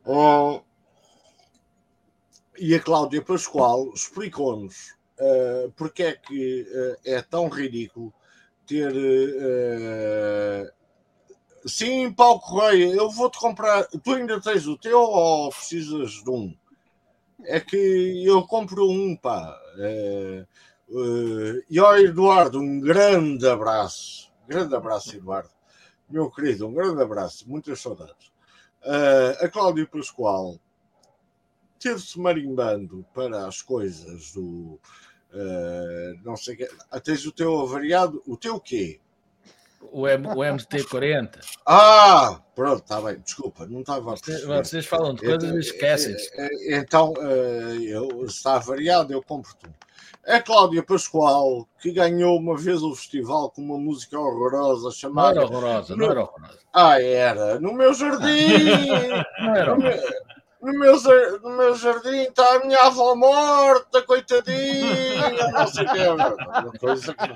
Oh, 0.05 0.61
e 2.57 2.73
a 2.73 2.79
Cláudia 2.79 3.21
Pascoal 3.21 3.91
explicou-nos 3.93 4.95
porque 5.75 6.01
é 6.01 6.13
que 6.13 6.65
é 7.05 7.21
tão 7.21 7.47
ridículo 7.47 8.11
ter. 8.71 8.93
eh, 8.95 10.71
sim, 11.65 12.11
Paulo 12.13 12.39
Correia, 12.39 12.95
eu 12.95 13.09
vou-te 13.09 13.37
comprar. 13.37 13.85
Tu 13.87 14.13
ainda 14.13 14.39
tens 14.39 14.65
o 14.65 14.77
teu 14.77 14.99
ou 14.99 15.49
precisas 15.49 16.23
de 16.23 16.29
um? 16.29 16.55
É 17.43 17.59
que 17.59 18.23
eu 18.25 18.43
compro 18.47 18.89
um, 18.89 19.15
pá. 19.15 19.59
Eh, 19.77 20.45
eh, 20.89 21.63
e 21.69 21.79
ao 21.79 21.97
Eduardo, 21.97 22.59
um 22.59 22.79
grande 22.79 23.47
abraço. 23.47 24.31
Grande 24.47 24.73
abraço, 24.75 25.15
Eduardo. 25.17 25.49
Meu 26.09 26.29
querido, 26.31 26.67
um 26.67 26.73
grande 26.73 27.01
abraço. 27.01 27.49
Muitas 27.49 27.81
saudades. 27.81 28.31
A 29.41 29.47
Cláudia 29.47 29.87
Pascoal 29.87 30.59
ter-se 31.79 32.19
marimbando 32.19 33.05
para 33.13 33.47
as 33.47 33.61
coisas 33.61 34.33
do. 34.33 34.79
Eh, 35.33 36.13
não 36.23 36.35
sei 36.35 36.55
o 36.55 36.57
quê. 36.57 36.69
Ah, 36.89 36.99
Tens 36.99 37.25
o 37.25 37.31
teu 37.31 37.59
avariado. 37.61 38.21
O 38.27 38.35
teu 38.37 38.59
quê? 38.59 38.99
O, 39.91 40.07
M, 40.07 40.27
o 40.27 40.35
MT-40. 40.43 41.39
Ah, 41.65 42.39
pronto, 42.55 42.83
está 42.83 43.01
bem. 43.01 43.19
Desculpa, 43.19 43.65
não 43.65 43.79
estava 43.81 44.11
a 44.11 44.15
Vocês, 44.15 44.43
vocês 44.43 44.85
falam 44.85 45.15
de 45.15 45.21
coisas 45.21 45.51
e 45.55 45.59
esquecem-se. 45.59 46.29
Eh, 46.35 46.77
Então, 46.77 47.13
eh, 47.19 47.77
eu, 47.87 48.23
está 48.25 48.59
variado, 48.59 49.11
eu 49.11 49.21
compro 49.23 49.53
tudo. 49.59 49.73
A 50.27 50.39
Cláudia 50.39 50.83
Pascoal, 50.83 51.67
que 51.81 51.91
ganhou 51.91 52.37
uma 52.37 52.55
vez 52.55 52.83
o 52.83 52.93
festival 52.93 53.49
com 53.49 53.61
uma 53.63 53.77
música 53.79 54.19
horrorosa 54.19 54.83
Não 54.83 54.87
era 54.89 54.93
chamada. 54.95 55.41
horrorosa, 55.43 55.95
não 55.95 56.11
era 56.11 56.21
horrorosa. 56.21 56.59
Ah, 56.71 57.01
era. 57.01 57.59
No 57.59 57.73
meu 57.73 57.91
jardim! 57.91 58.27
Não 59.41 59.55
era 59.55 59.75
no, 59.75 59.81
meu, 59.81 59.99
no, 60.61 60.73
meu, 60.79 60.95
no 61.41 61.57
meu 61.57 61.75
jardim 61.75 62.21
está 62.21 62.55
a 62.55 62.59
minha 62.59 62.79
avó 62.81 63.15
morta, 63.15 64.01
coitadinha! 64.03 65.31
Não 65.51 65.67
sei 65.67 65.85
o 65.85 65.91
que 65.91 65.99
é. 65.99 66.11
Uma 66.11 66.71
coisa 66.79 67.13
que 67.13 67.27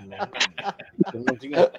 não, 1.14 1.38
tinha, 1.38 1.72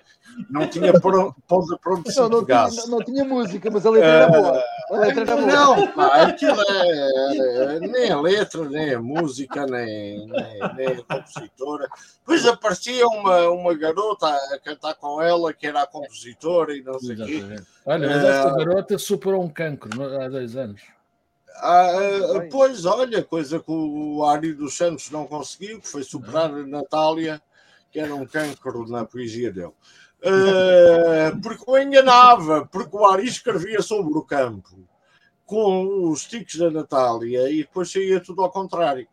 não 0.50 0.68
tinha 0.68 0.92
para 1.00 1.18
onde 1.18 2.12
se 2.12 2.18
Não, 2.20 2.28
não, 2.28 2.44
tinha, 2.44 2.68
não, 2.68 2.86
não 2.88 3.04
tinha 3.04 3.24
música, 3.24 3.70
mas 3.70 3.86
a 3.86 3.90
letra 3.90 4.08
era 4.10 4.28
boa. 4.28 4.64
A 4.90 4.96
letra 4.98 5.20
era 5.22 5.36
boa. 5.36 5.46
Não, 5.46 5.86
pá, 5.92 6.06
aquilo 6.22 6.60
é, 6.60 7.76
é- 7.76 7.80
nem 7.80 8.10
a 8.10 8.20
letra, 8.20 8.68
nem 8.68 8.94
a 8.94 9.00
música, 9.00 9.66
nem, 9.66 10.26
nem, 10.26 10.58
nem 10.74 10.86
a 10.88 11.02
compositora. 11.02 11.88
Depois 12.18 12.46
aparecia 12.46 13.06
uma, 13.06 13.48
uma 13.48 13.74
garota 13.74 14.26
a 14.28 14.58
cantar 14.58 14.94
com 14.94 15.20
ela, 15.22 15.52
que 15.52 15.66
era 15.66 15.82
a 15.82 15.86
compositora 15.86 16.74
e 16.76 16.82
não 16.82 16.98
sei 16.98 17.16
o 17.16 17.26
quê. 17.26 17.44
Olha, 17.84 18.08
mas 18.08 18.24
Eh, 18.24 18.28
esta 18.30 18.56
garota 18.56 18.98
superou 18.98 19.42
um 19.42 19.48
cancro 19.48 19.90
há 20.20 20.28
dois 20.28 20.56
anos. 20.56 20.82
Ah, 21.60 21.90
ah, 22.36 22.48
pois, 22.50 22.84
olha, 22.84 23.22
coisa 23.22 23.58
que 23.58 23.70
o 23.70 24.24
Ari 24.24 24.52
dos 24.52 24.76
Santos 24.76 25.10
não 25.10 25.26
conseguiu, 25.26 25.80
que 25.80 25.88
foi 25.88 26.02
superar 26.02 26.50
a 26.52 26.66
Natália, 26.66 27.40
que 27.90 27.98
era 27.98 28.14
um 28.14 28.26
cancro 28.26 28.86
na 28.88 29.04
poesia 29.04 29.52
dele. 29.52 29.72
Ah, 30.22 31.32
porque 31.42 31.64
o 31.66 31.78
enganava, 31.78 32.66
porque 32.66 32.96
o 32.96 33.06
Ari 33.06 33.26
escrevia 33.26 33.80
sobre 33.82 34.16
o 34.18 34.22
campo 34.22 34.78
com 35.44 36.10
os 36.10 36.24
tiques 36.26 36.58
da 36.58 36.70
Natália 36.70 37.48
e 37.50 37.58
depois 37.58 37.90
saía 37.90 38.20
tudo 38.20 38.42
ao 38.42 38.50
contrário. 38.50 39.06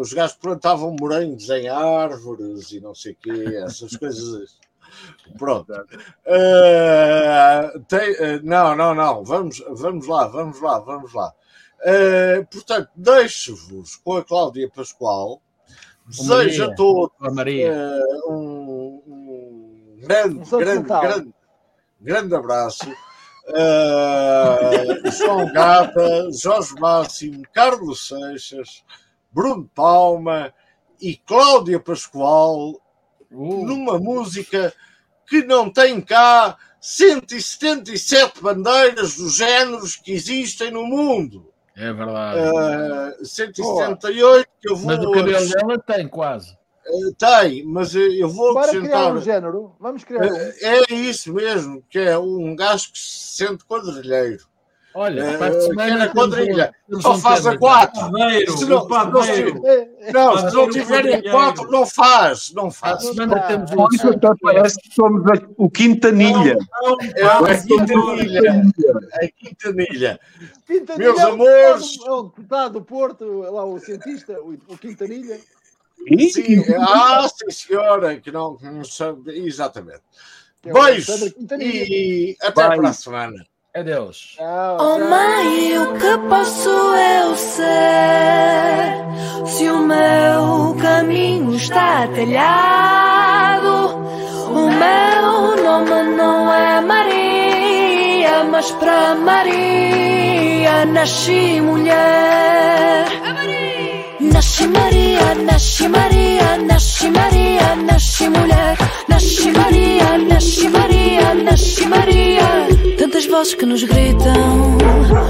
Os 0.00 0.12
gajos 0.12 0.36
plantavam 0.36 0.94
morangos 0.98 1.48
em 1.50 1.68
árvores 1.68 2.72
e 2.72 2.80
não 2.80 2.94
sei 2.94 3.12
o 3.12 3.16
quê, 3.16 3.56
essas 3.64 3.96
coisas. 3.96 4.58
Pronto. 5.38 5.72
Ah, 6.26 7.72
tem- 7.88 8.16
ah, 8.16 8.40
não, 8.42 8.74
não, 8.76 8.94
não. 8.94 9.24
Vamos, 9.24 9.62
vamos 9.70 10.06
lá, 10.06 10.26
vamos 10.26 10.60
lá, 10.60 10.78
vamos 10.80 11.12
lá. 11.12 11.32
Ah, 11.82 12.46
portanto, 12.50 12.90
deixo-vos 12.94 13.96
com 13.96 14.16
a 14.16 14.24
Cláudia 14.24 14.68
Pascoal. 14.68 15.40
Desejo 16.06 16.64
a 16.64 16.74
todos 16.74 17.14
ah, 17.20 18.30
um, 18.30 19.02
um 19.06 19.96
grande, 20.00 20.38
Um 20.38 20.58
grande, 20.58 20.88
grande, 20.88 21.34
grande 22.00 22.34
abraço. 22.34 22.92
Ah, 23.48 24.60
João 25.16 25.52
Gata, 25.52 26.28
Jorge 26.32 26.74
Máximo, 26.80 27.42
Carlos 27.52 28.08
Seixas, 28.08 28.84
Bruno 29.30 29.70
Palma 29.74 30.52
e 31.00 31.16
Cláudia 31.16 31.78
Pascoal 31.78 32.80
Uh, 33.30 33.64
numa 33.64 33.96
música 33.96 34.74
que 35.28 35.44
não 35.44 35.70
tem 35.70 36.00
cá 36.00 36.56
177 36.80 38.42
bandeiras 38.42 39.14
dos 39.14 39.36
géneros 39.36 39.94
que 39.94 40.10
existem 40.10 40.72
no 40.72 40.84
mundo. 40.84 41.49
É 41.80 41.92
verdade. 41.92 42.40
Ah, 42.40 43.14
178 43.22 44.48
que 44.60 44.70
eu 44.70 44.76
vou. 44.76 44.86
mas 44.86 45.04
o 45.04 45.10
cabelo 45.12 45.48
dela 45.48 45.78
tem 45.78 46.08
quase. 46.08 46.56
Ah, 46.86 47.40
tem, 47.42 47.64
mas 47.64 47.94
eu- 47.94 48.28
vou 48.28 48.52
Bora 48.54 48.68
criar 48.68 48.80
acrescentar. 48.82 49.14
um 49.16 49.20
género. 49.20 49.76
Vamos 49.78 50.04
criar 50.04 50.22
um. 50.24 50.36
É 50.36 50.92
isso 50.94 51.32
mesmo, 51.32 51.82
que 51.88 51.98
é 51.98 52.18
um 52.18 52.54
gajo 52.56 52.90
que 52.92 52.98
se 52.98 53.36
sente 53.44 53.64
quadrilheiro. 53.64 54.44
Olha, 54.94 55.38
para 55.38 55.56
a 55.56 55.60
semana 55.60 55.88
quer 55.96 56.02
a 56.02 56.08
temos 56.08 56.12
quadrilha. 56.12 56.74
temos 56.88 57.02
Só 57.02 57.18
faz 57.18 57.46
a 57.46 57.50
tema. 57.50 57.58
quatro. 57.60 58.00
Padeiro, 58.12 58.58
Se 58.58 58.64
não- 58.64 58.86
padeiro. 58.88 59.66
É, 59.66 60.12
Não, 60.12 60.36
se 60.38 60.54
não 60.56 60.70
tiverem 60.70 60.86
quadrilheiro. 61.12 61.30
quatro, 61.30 61.70
não 61.70 61.86
faz. 61.86 62.52
Não 62.52 62.70
faz. 62.70 63.02
semana 63.04 63.40
temos 63.42 63.70
um 63.70 63.84
até 63.84 64.28
parece 64.42 64.80
que 64.80 64.94
somos 64.94 65.22
a- 65.30 65.48
o 65.56 65.70
Quintanilha. 65.70 66.56
Não, 66.82 66.96
É 67.00 67.62
quintanilha. 67.62 68.62
A 69.12 69.28
quintanilha. 69.28 70.20
Quintanilha 70.66 71.04
Meus 71.12 71.18
é 71.20 71.22
amores. 71.22 71.98
É 72.04 72.10
o 72.10 72.22
deputado 72.24 72.72
do 72.72 72.82
Porto, 72.82 73.24
lá 73.42 73.64
o 73.64 73.78
cientista, 73.78 74.40
o, 74.40 74.56
Quintanilha. 74.76 75.38
Sim, 76.32 76.64
ah, 76.78 77.28
sim, 77.28 77.50
senhora, 77.50 78.16
que 78.18 78.32
não, 78.32 78.56
não 78.62 78.82
sabe. 78.84 79.38
Exatamente. 79.46 80.00
é 80.64 80.72
Beijos 80.72 81.34
e 81.60 82.36
até 82.40 82.50
para 82.76 82.88
a 82.88 82.92
semana. 82.92 83.46
Adeus. 83.72 84.34
Tchau, 84.36 84.78
Oh 84.80 84.98
mãe, 84.98 85.78
o 85.78 85.94
que 85.94 86.18
posso 86.28 86.68
eu 86.68 87.36
ser 87.36 88.96
se 89.46 89.70
o 89.70 89.78
meu 89.78 90.74
caminho 90.82 91.54
está 91.54 92.08
telhado? 92.08 93.94
O 94.50 94.68
meu 94.68 95.62
nome 95.62 96.16
não 96.16 96.52
é 96.52 96.80
Maria, 96.80 98.42
mas 98.50 98.72
para 98.72 99.14
Maria 99.14 100.84
nasci 100.86 101.60
mulher. 101.60 103.04
Nasci 103.04 103.20
Maria, 103.34 103.59
nasci 104.32 104.66
Maria, 104.66 105.34
nasci 106.68 107.10
Maria, 107.10 107.74
nasci 107.76 108.28
mulher. 108.28 108.76
Nasci 109.08 109.50
Maria, 109.52 110.18
nasci 110.18 110.68
Maria, 110.68 111.34
nasci 111.34 111.86
Maria. 111.86 112.48
Tantas 112.98 113.26
vozes 113.26 113.54
que 113.54 113.66
nos 113.66 113.82
gritam 113.84 114.78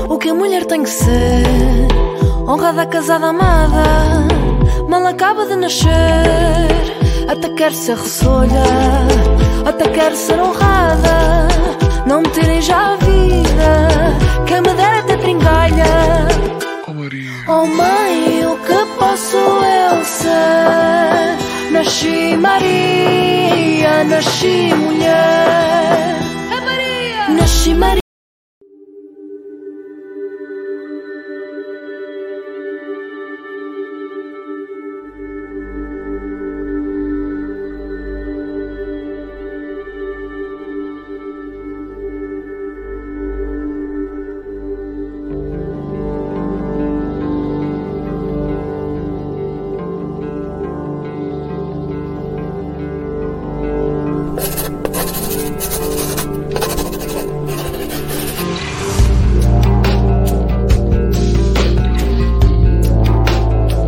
o 0.08 0.18
que 0.18 0.30
a 0.30 0.34
mulher 0.34 0.64
tem 0.66 0.82
que 0.82 0.90
ser. 0.90 1.88
Honrada, 2.46 2.86
casada, 2.86 3.28
amada, 3.28 3.84
mal 4.88 5.06
acaba 5.06 5.46
de 5.46 5.56
nascer. 5.56 6.70
Até 7.28 7.48
quer 7.50 7.72
ser 7.72 7.96
ressolha, 7.96 8.64
até 9.64 9.88
quer 9.88 10.14
ser 10.14 10.40
honrada. 10.40 11.48
Não 12.06 12.22
me 12.22 12.28
tirem 12.28 12.60
já 12.62 12.92
a 12.92 12.96
vida, 12.96 13.88
quem 14.46 14.60
me 14.60 14.74
dera 14.74 15.02
ter 15.02 15.18
tringalha. 15.18 16.28
Oh 17.48 17.66
mãe, 17.66 18.16
o 18.22 18.30
que 18.32 18.39
sou 19.20 19.64
eu 19.64 20.04
ser. 20.04 21.36
Nasci 21.72 22.36
Maria, 22.36 24.04
nasci 24.04 24.74
mulher. 24.74 26.16
É 26.56 26.60
Maria! 26.60 27.28
Nasci 27.28 27.74
Maria. 27.74 28.09